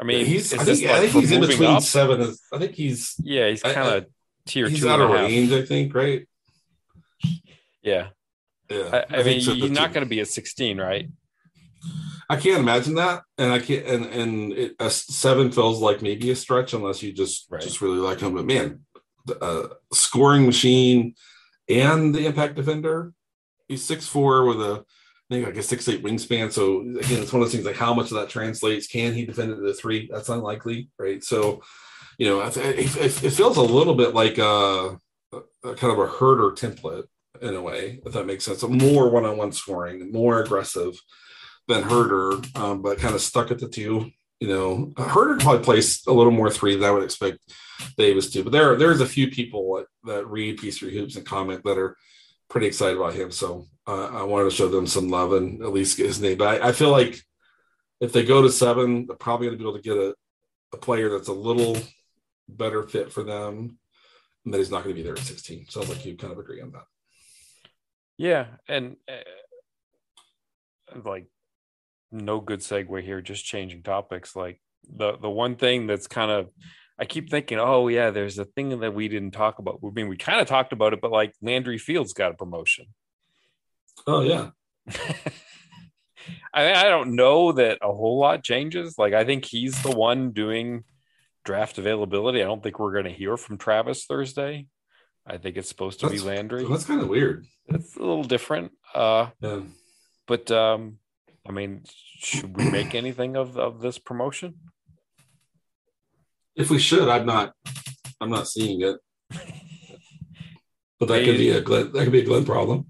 I 0.00 0.04
mean, 0.04 0.26
he's. 0.26 0.54
I 0.54 0.62
think, 0.62 0.82
like 0.82 0.90
I 0.90 1.00
think 1.00 1.12
he's 1.12 1.32
in 1.32 1.40
between 1.40 1.70
up? 1.70 1.82
seven. 1.82 2.20
And, 2.20 2.34
I 2.52 2.58
think 2.58 2.74
he's. 2.74 3.16
Yeah, 3.18 3.48
he's 3.48 3.62
kind 3.62 3.96
of 3.96 4.06
tier 4.46 4.68
he's 4.68 4.80
two. 4.80 4.86
He's 4.86 4.92
out 4.92 5.00
of 5.00 5.10
range, 5.10 5.50
I 5.52 5.64
think. 5.64 5.94
Right. 5.94 6.28
Yeah. 7.82 8.08
Yeah. 8.70 8.90
I, 8.92 9.16
I, 9.16 9.20
I 9.20 9.22
mean, 9.24 9.40
so 9.40 9.54
he's 9.54 9.70
not 9.70 9.92
going 9.92 10.04
to 10.04 10.08
be 10.08 10.20
a 10.20 10.26
sixteen, 10.26 10.78
right? 10.78 11.08
I 12.28 12.36
can't 12.36 12.60
imagine 12.60 12.94
that, 12.96 13.22
and 13.38 13.52
I 13.52 13.58
can't. 13.58 13.86
And 13.86 14.04
and 14.06 14.52
it, 14.52 14.76
a 14.78 14.90
seven 14.90 15.50
feels 15.50 15.80
like 15.80 16.02
maybe 16.02 16.30
a 16.30 16.36
stretch 16.36 16.74
unless 16.74 17.02
you 17.02 17.12
just 17.12 17.46
right. 17.50 17.62
just 17.62 17.80
really 17.80 17.98
like 17.98 18.20
him. 18.20 18.34
But 18.34 18.44
man, 18.44 18.80
the 19.24 19.42
uh, 19.42 19.68
scoring 19.92 20.44
machine 20.44 21.14
and 21.68 22.14
the 22.14 22.26
impact 22.26 22.56
defender. 22.56 23.12
He's 23.66 23.84
six 23.84 24.06
four 24.06 24.44
with 24.44 24.60
a 24.60 24.84
I 25.30 25.34
think 25.34 25.46
like 25.46 25.56
a 25.56 25.62
six 25.62 25.88
eight 25.88 26.02
wingspan. 26.02 26.52
So 26.52 26.80
again, 26.80 27.22
it's 27.22 27.32
one 27.32 27.42
of 27.42 27.46
those 27.46 27.52
things 27.52 27.66
like 27.66 27.76
how 27.76 27.92
much 27.92 28.10
of 28.10 28.16
that 28.16 28.30
translates. 28.30 28.86
Can 28.86 29.12
he 29.12 29.26
defend 29.26 29.52
it 29.52 29.62
at 29.62 29.78
three? 29.78 30.08
That's 30.10 30.30
unlikely, 30.30 30.90
right? 30.98 31.22
So, 31.22 31.62
you 32.16 32.26
know, 32.26 32.40
it, 32.40 32.56
it, 32.56 32.96
it 32.96 33.30
feels 33.30 33.58
a 33.58 33.62
little 33.62 33.94
bit 33.94 34.14
like 34.14 34.38
a, 34.38 34.98
a, 35.32 35.74
kind 35.74 35.92
of 35.92 35.98
a 35.98 36.08
Huerter 36.08 36.56
template 36.56 37.04
in 37.42 37.54
a 37.54 37.60
way, 37.60 38.00
if 38.06 38.14
that 38.14 38.24
makes 38.24 38.44
sense. 38.44 38.60
So 38.60 38.68
more 38.68 39.10
one 39.10 39.26
on 39.26 39.36
one 39.36 39.52
scoring, 39.52 40.10
more 40.10 40.42
aggressive 40.42 40.98
than 41.68 41.84
Huerter, 41.84 42.56
um, 42.56 42.82
but 42.82 42.98
kind 42.98 43.14
of 43.14 43.20
stuck 43.20 43.50
at 43.50 43.58
the 43.58 43.68
two. 43.68 44.10
You 44.40 44.48
know, 44.48 44.92
Huerter 44.96 45.40
probably 45.40 45.64
plays 45.64 46.02
a 46.06 46.12
little 46.12 46.32
more 46.32 46.50
three 46.50 46.74
than 46.74 46.84
I 46.84 46.90
would 46.90 47.02
expect 47.02 47.38
Davis 47.96 48.30
to. 48.30 48.42
But 48.42 48.52
there, 48.52 48.76
there's 48.76 49.00
a 49.00 49.06
few 49.06 49.30
people 49.30 49.84
that, 50.04 50.26
read 50.26 50.58
Peachtree 50.58 50.94
Hoops 50.94 51.16
and 51.16 51.26
comment 51.26 51.62
that 51.64 51.78
are 51.78 51.96
pretty 52.48 52.66
excited 52.66 52.96
about 52.96 53.14
him. 53.14 53.30
So 53.30 53.66
uh, 53.86 54.08
I 54.08 54.22
wanted 54.22 54.44
to 54.44 54.56
show 54.56 54.68
them 54.68 54.86
some 54.86 55.10
love 55.10 55.32
and 55.32 55.62
at 55.62 55.72
least 55.72 55.96
get 55.96 56.06
his 56.06 56.20
name. 56.20 56.38
But 56.38 56.62
I, 56.62 56.68
I 56.68 56.72
feel 56.72 56.90
like 56.90 57.20
if 58.00 58.12
they 58.12 58.24
go 58.24 58.42
to 58.42 58.50
seven, 58.50 59.06
they're 59.06 59.16
probably 59.16 59.48
going 59.48 59.58
to 59.58 59.62
be 59.62 59.68
able 59.68 59.78
to 59.78 59.82
get 59.82 59.96
a, 59.96 60.14
a 60.72 60.76
player 60.76 61.10
that's 61.10 61.28
a 61.28 61.32
little 61.32 61.76
better 62.48 62.82
fit 62.84 63.12
for 63.12 63.22
them, 63.22 63.78
and 64.44 64.54
that 64.54 64.58
he's 64.58 64.70
not 64.70 64.84
going 64.84 64.94
to 64.94 65.02
be 65.02 65.02
there 65.02 65.16
at 65.16 65.18
16. 65.18 65.68
Sounds 65.68 65.88
like 65.88 66.04
you 66.06 66.16
kind 66.16 66.32
of 66.32 66.38
agree 66.38 66.62
on 66.62 66.72
that. 66.72 66.84
Yeah, 68.16 68.46
and 68.68 68.96
uh, 69.08 70.98
like 71.04 71.26
no 72.10 72.40
good 72.40 72.60
segue 72.60 73.02
here. 73.02 73.20
Just 73.20 73.44
changing 73.44 73.82
topics. 73.82 74.34
Like 74.36 74.60
the 74.90 75.16
the 75.18 75.30
one 75.30 75.56
thing 75.56 75.86
that's 75.86 76.06
kind 76.06 76.30
of 76.30 76.48
I 76.98 77.04
keep 77.04 77.30
thinking, 77.30 77.58
oh 77.58 77.88
yeah, 77.88 78.10
there's 78.10 78.38
a 78.38 78.44
thing 78.44 78.80
that 78.80 78.94
we 78.94 79.08
didn't 79.08 79.30
talk 79.32 79.58
about. 79.58 79.78
I 79.84 79.90
mean, 79.90 80.08
we 80.08 80.16
kind 80.16 80.40
of 80.40 80.46
talked 80.48 80.72
about 80.72 80.92
it, 80.94 81.00
but 81.00 81.10
like 81.12 81.32
Landry 81.42 81.78
Fields 81.78 82.12
got 82.12 82.32
a 82.32 82.34
promotion. 82.34 82.86
Oh 84.06 84.22
yeah. 84.22 84.50
I 86.52 86.72
I 86.74 86.84
don't 86.84 87.14
know 87.14 87.52
that 87.52 87.78
a 87.82 87.92
whole 87.92 88.18
lot 88.18 88.42
changes. 88.44 88.96
Like 88.98 89.14
I 89.14 89.24
think 89.24 89.44
he's 89.44 89.80
the 89.82 89.90
one 89.94 90.32
doing 90.32 90.84
draft 91.44 91.78
availability. 91.78 92.42
I 92.42 92.46
don't 92.46 92.62
think 92.62 92.78
we're 92.78 92.92
going 92.92 93.04
to 93.04 93.10
hear 93.12 93.36
from 93.36 93.58
Travis 93.58 94.04
Thursday. 94.04 94.66
I 95.26 95.38
think 95.38 95.56
it's 95.56 95.68
supposed 95.68 96.00
to 96.00 96.06
That's- 96.06 96.22
be 96.22 96.26
Landry. 96.28 96.64
That's 96.68 96.84
kind 96.84 97.00
of 97.00 97.08
weird. 97.08 97.46
It's 97.68 97.96
a 97.96 98.00
little 98.00 98.24
different. 98.24 98.72
Uh, 98.94 99.28
Yeah. 99.40 99.60
but 100.26 100.50
um, 100.50 100.98
I 101.48 101.52
mean, 101.52 101.82
should 102.18 102.56
we 102.56 102.70
make 102.70 102.94
anything 103.02 103.36
of 103.36 103.56
of 103.56 103.80
this 103.80 103.98
promotion? 103.98 104.54
If 106.54 106.70
we 106.70 106.78
should, 106.78 107.08
I'm 107.08 107.24
not. 107.26 107.54
I'm 108.20 108.30
not 108.30 108.48
seeing 108.48 108.82
it. 108.82 108.96
But 110.98 111.06
that 111.08 111.24
could 111.24 111.38
be 111.38 111.50
a 111.50 111.60
Glenn. 111.60 111.92
That 111.92 112.02
could 112.04 112.12
be 112.12 112.20
a 112.20 112.24
Glenn 112.24 112.44
problem. 112.44 112.86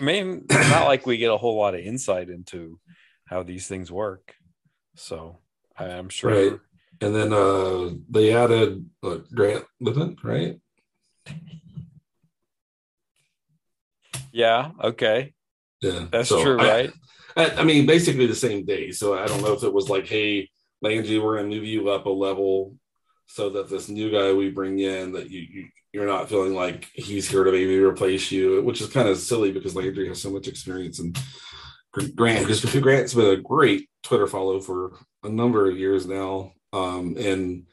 I 0.00 0.04
mean, 0.04 0.46
it's 0.48 0.70
not 0.70 0.86
like 0.86 1.06
we 1.06 1.18
get 1.18 1.30
a 1.30 1.36
whole 1.36 1.58
lot 1.58 1.74
of 1.74 1.80
insight 1.80 2.30
into 2.30 2.80
how 3.26 3.42
these 3.42 3.66
things 3.68 3.92
work. 3.92 4.34
So 4.96 5.38
I- 5.76 5.90
I'm 5.90 6.08
sure. 6.08 6.30
Right. 6.30 6.58
And 7.00 7.14
then 7.14 7.32
uh 7.32 7.90
they 8.08 8.32
added 8.34 8.88
what, 9.00 9.30
Grant 9.34 9.64
Liffmann, 9.82 10.16
right? 10.24 10.58
Yeah. 14.32 14.70
Okay. 14.82 15.34
Yeah, 15.82 16.06
That's 16.10 16.28
So 16.30 16.42
true, 16.42 16.58
I- 16.58 16.68
right? 16.68 16.92
I, 17.36 17.64
mean, 17.64 17.86
basically 17.86 18.26
the 18.26 18.34
same 18.34 18.64
day. 18.64 18.90
So 18.90 19.18
I 19.18 19.26
don't 19.26 19.42
know 19.42 19.52
if 19.52 19.64
it 19.64 19.72
was 19.72 19.88
like, 19.88 20.06
hey, 20.06 20.50
Landry, 20.82 21.18
we're 21.18 21.36
gonna 21.36 21.48
move 21.48 21.64
you 21.64 21.90
up 21.90 22.06
a 22.06 22.10
level 22.10 22.76
so 23.26 23.50
that 23.50 23.70
this 23.70 23.88
new 23.88 24.10
guy 24.10 24.32
we 24.32 24.50
bring 24.50 24.78
in 24.78 25.12
that 25.12 25.30
you, 25.30 25.40
you 25.40 25.68
you're 25.92 26.06
not 26.06 26.28
feeling 26.28 26.54
like 26.54 26.88
he's 26.92 27.28
here 27.28 27.44
to 27.44 27.52
maybe 27.52 27.78
replace 27.78 28.32
you, 28.32 28.60
which 28.62 28.80
is 28.80 28.88
kind 28.88 29.08
of 29.08 29.16
silly 29.16 29.52
because 29.52 29.76
Landry 29.76 30.08
has 30.08 30.20
so 30.20 30.28
much 30.28 30.48
experience 30.48 30.98
and 30.98 31.16
Grant 32.16 32.40
because 32.40 32.64
Grant's 32.80 33.14
been 33.14 33.26
a 33.26 33.36
great 33.36 33.88
Twitter 34.02 34.26
follow 34.26 34.60
for 34.60 34.98
a 35.22 35.28
number 35.28 35.70
of 35.70 35.78
years 35.78 36.06
now, 36.06 36.52
um, 36.72 37.14
and 37.16 37.66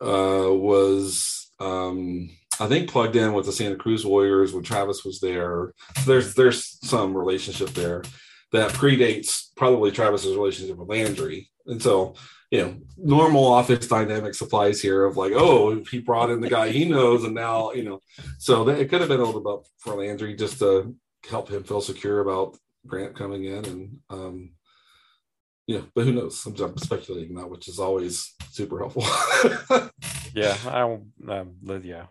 uh, 0.00 0.50
was 0.50 1.52
um, 1.60 2.28
I 2.58 2.66
think 2.66 2.90
plugged 2.90 3.14
in 3.14 3.32
with 3.32 3.46
the 3.46 3.52
Santa 3.52 3.76
Cruz 3.76 4.04
Warriors 4.04 4.52
when 4.52 4.64
Travis 4.64 5.04
was 5.04 5.20
there. 5.20 5.74
So 5.98 6.02
there's 6.10 6.34
there's 6.34 6.78
some 6.82 7.16
relationship 7.16 7.70
there 7.70 8.02
that 8.52 8.70
predates 8.72 9.48
probably 9.56 9.90
Travis's 9.90 10.36
relationship 10.36 10.76
with 10.76 10.88
Landry, 10.88 11.50
and 11.66 11.82
so 11.82 12.14
you 12.50 12.60
know 12.60 12.76
normal 12.98 13.46
office 13.46 13.86
dynamics 13.86 14.40
applies 14.42 14.80
here 14.80 15.04
of 15.04 15.16
like 15.16 15.32
oh 15.34 15.82
he 15.90 16.00
brought 16.00 16.28
in 16.30 16.40
the 16.40 16.50
guy 16.50 16.68
he 16.68 16.84
knows 16.84 17.24
and 17.24 17.34
now 17.34 17.72
you 17.72 17.82
know 17.82 17.98
so 18.38 18.64
that, 18.64 18.78
it 18.78 18.90
could 18.90 19.00
have 19.00 19.08
been 19.08 19.20
a 19.20 19.24
little 19.24 19.40
bit 19.40 19.66
for 19.78 19.94
Landry 19.94 20.36
just 20.36 20.58
to 20.58 20.94
help 21.30 21.48
him 21.48 21.64
feel 21.64 21.80
secure 21.80 22.20
about 22.20 22.58
Grant 22.86 23.16
coming 23.16 23.44
in 23.46 23.64
and 23.64 23.98
um 24.10 24.50
yeah 25.66 25.80
but 25.94 26.04
who 26.04 26.12
knows 26.12 26.44
I'm, 26.44 26.54
I'm 26.60 26.76
speculating 26.76 27.36
that, 27.36 27.48
which 27.48 27.68
is 27.68 27.78
always 27.78 28.34
super 28.50 28.78
helpful 28.80 29.04
Yeah. 30.34 30.56
I 30.66 30.78
don't. 30.80 31.12
Um, 31.28 31.80
yeah. 31.84 32.06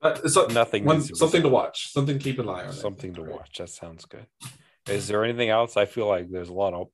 But 0.00 0.20
it's 0.24 0.36
a- 0.36 0.46
Nothing. 0.52 0.84
one, 0.84 0.96
needs 0.96 1.08
to 1.08 1.12
be 1.14 1.18
something 1.18 1.42
to 1.42 1.48
watch 1.48 1.92
something 1.92 2.18
to 2.18 2.22
keep 2.24 2.38
an 2.38 2.48
eye 2.48 2.66
on 2.66 2.72
Something 2.72 3.14
to 3.14 3.22
Right. 3.22 3.32
watch. 3.32 3.58
That 3.58 3.70
sounds 3.70 4.04
good. 4.04 4.26
Is 4.88 5.06
there 5.06 5.24
anything 5.24 5.50
else? 5.50 5.76
I 5.76 5.84
feel 5.84 6.06
like 6.06 6.30
there's 6.30 6.48
a 6.48 6.54
lot 6.54 6.74
of 6.74 6.88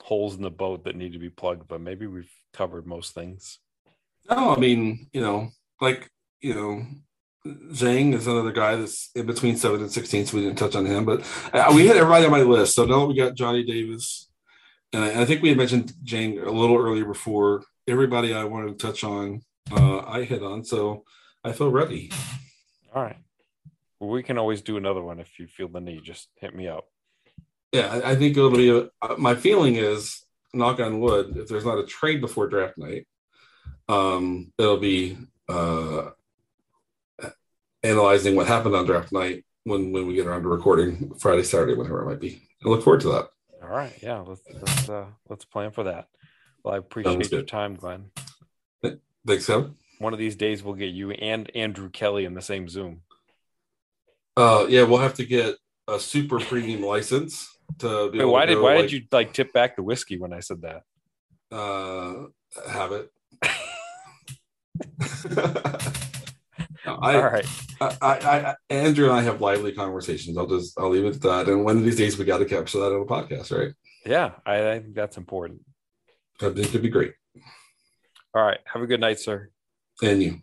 holes 0.00 0.34
in 0.34 0.42
the 0.42 0.50
boat 0.50 0.84
that 0.84 0.96
need 0.96 1.12
to 1.12 1.18
be 1.18 1.30
plugged, 1.30 1.68
but 1.68 1.80
maybe 1.80 2.06
we've 2.06 2.30
covered 2.52 2.86
most 2.86 3.14
things. 3.14 3.58
No, 4.30 4.54
I 4.54 4.58
mean, 4.58 5.08
you 5.12 5.20
know, 5.20 5.50
like, 5.80 6.10
you 6.40 6.54
know, 6.54 6.86
Dieng 7.46 8.14
is 8.14 8.26
another 8.26 8.52
guy 8.52 8.76
that's 8.76 9.10
in 9.14 9.26
between 9.26 9.56
seven 9.56 9.80
and 9.82 9.92
16, 9.92 10.26
so 10.26 10.36
we 10.36 10.44
didn't 10.44 10.58
touch 10.58 10.74
on 10.74 10.86
him, 10.86 11.04
but 11.04 11.20
uh, 11.52 11.70
we 11.74 11.86
hit 11.86 11.96
everybody 11.96 12.24
on 12.24 12.30
my 12.30 12.40
list. 12.40 12.74
So 12.74 12.86
now 12.86 13.04
we 13.04 13.14
got 13.14 13.34
Johnny 13.34 13.62
Davis. 13.62 14.30
And 14.94 15.04
I, 15.04 15.22
I 15.22 15.24
think 15.26 15.42
we 15.42 15.50
had 15.50 15.58
mentioned 15.58 15.92
Dieng 16.04 16.44
a 16.44 16.50
little 16.50 16.78
earlier 16.78 17.04
before. 17.04 17.64
Everybody 17.86 18.32
I 18.32 18.44
wanted 18.44 18.78
to 18.78 18.86
touch 18.86 19.04
on, 19.04 19.42
uh, 19.70 19.98
I 20.06 20.22
hit 20.22 20.42
on. 20.42 20.64
So 20.64 21.04
I 21.42 21.52
feel 21.52 21.70
ready. 21.70 22.10
All 22.94 23.02
right. 23.02 23.18
We 24.00 24.22
can 24.22 24.38
always 24.38 24.62
do 24.62 24.78
another 24.78 25.02
one 25.02 25.20
if 25.20 25.38
you 25.38 25.46
feel 25.46 25.68
the 25.68 25.80
need. 25.80 26.02
Just 26.02 26.28
hit 26.36 26.54
me 26.54 26.68
up. 26.68 26.86
Yeah, 27.74 28.02
I, 28.04 28.14
think 28.14 28.36
it'll 28.36 28.50
be 28.50 28.70
a, 28.70 28.88
uh, 29.02 29.16
my 29.18 29.34
feeling 29.34 29.74
is, 29.74 30.24
knock 30.52 30.78
on 30.78 31.00
wood, 31.00 31.36
if 31.36 31.48
there's 31.48 31.64
not 31.64 31.80
a 31.80 31.84
trade 31.84 32.20
before 32.20 32.46
draft 32.46 32.78
night, 32.78 33.08
um, 33.88 34.52
it'll 34.56 34.76
be 34.76 35.18
uh, 35.48 36.10
analyzing 37.82 38.36
what 38.36 38.46
happened 38.46 38.76
on 38.76 38.86
draft 38.86 39.10
night 39.10 39.44
when 39.64 39.90
when 39.90 40.06
we 40.06 40.14
get 40.14 40.28
around 40.28 40.42
to 40.42 40.48
recording 40.48 41.14
Friday, 41.18 41.42
Saturday, 41.42 41.74
whatever 41.74 42.02
it 42.02 42.06
might 42.06 42.20
be. 42.20 42.40
I 42.64 42.68
look 42.68 42.84
forward 42.84 43.00
to 43.00 43.08
that. 43.08 43.30
All 43.60 43.68
right. 43.68 43.92
Yeah. 44.00 44.20
Let's 44.20 44.42
let's 44.52 44.88
uh, 44.88 45.06
let's 45.28 45.44
plan 45.44 45.72
for 45.72 45.82
that. 45.82 46.06
Well, 46.62 46.74
I 46.74 46.78
appreciate 46.78 47.32
your 47.32 47.42
time, 47.42 47.74
Glenn. 47.74 48.10
Thanks, 49.26 49.46
Kevin. 49.46 49.74
One 49.98 50.12
of 50.12 50.20
these 50.20 50.36
days 50.36 50.62
we'll 50.62 50.74
get 50.74 50.94
you 50.94 51.10
and 51.10 51.50
Andrew 51.56 51.90
Kelly 51.90 52.24
in 52.24 52.34
the 52.34 52.42
same 52.42 52.68
Zoom. 52.68 53.00
Uh, 54.36 54.66
yeah, 54.68 54.84
we'll 54.84 54.98
have 54.98 55.14
to 55.14 55.26
get 55.26 55.56
a 55.88 55.98
super 55.98 56.38
premium 56.38 56.82
license 56.82 57.53
to 57.78 58.10
be 58.10 58.18
Wait, 58.18 58.24
why 58.24 58.46
to 58.46 58.54
did 58.54 58.62
why 58.62 58.74
like, 58.74 58.82
did 58.82 58.92
you 58.92 59.02
like 59.10 59.32
tip 59.32 59.52
back 59.52 59.76
the 59.76 59.82
whiskey 59.82 60.18
when 60.18 60.32
I 60.32 60.40
said 60.40 60.62
that? 60.62 60.82
uh, 61.52 62.26
have 62.70 62.92
it? 62.92 63.10
No, 66.86 66.98
I, 67.00 67.14
All 67.16 67.22
right. 67.22 67.46
I, 67.80 67.96
I, 68.02 68.12
I, 68.12 68.54
Andrew 68.68 69.06
and 69.06 69.14
I 69.14 69.22
have 69.22 69.40
lively 69.40 69.72
conversations. 69.72 70.36
I'll 70.36 70.46
just, 70.46 70.78
I'll 70.78 70.90
leave 70.90 71.04
it 71.04 71.16
at 71.16 71.22
that. 71.22 71.48
And 71.48 71.64
one 71.64 71.78
of 71.78 71.84
these 71.84 71.96
days, 71.96 72.18
we 72.18 72.24
got 72.24 72.38
to 72.38 72.44
capture 72.44 72.78
that 72.78 72.94
on 72.94 73.00
a 73.00 73.04
podcast, 73.06 73.56
right? 73.56 73.72
Yeah, 74.04 74.32
I, 74.44 74.72
I 74.72 74.80
think 74.80 74.94
that's 74.94 75.16
important. 75.16 75.62
I 76.42 76.50
think 76.50 76.58
it'd 76.68 76.82
be 76.82 76.90
great. 76.90 77.14
All 78.34 78.42
right. 78.42 78.58
Have 78.66 78.82
a 78.82 78.86
good 78.86 79.00
night, 79.00 79.18
sir. 79.18 79.48
And 80.02 80.22
you. 80.22 80.38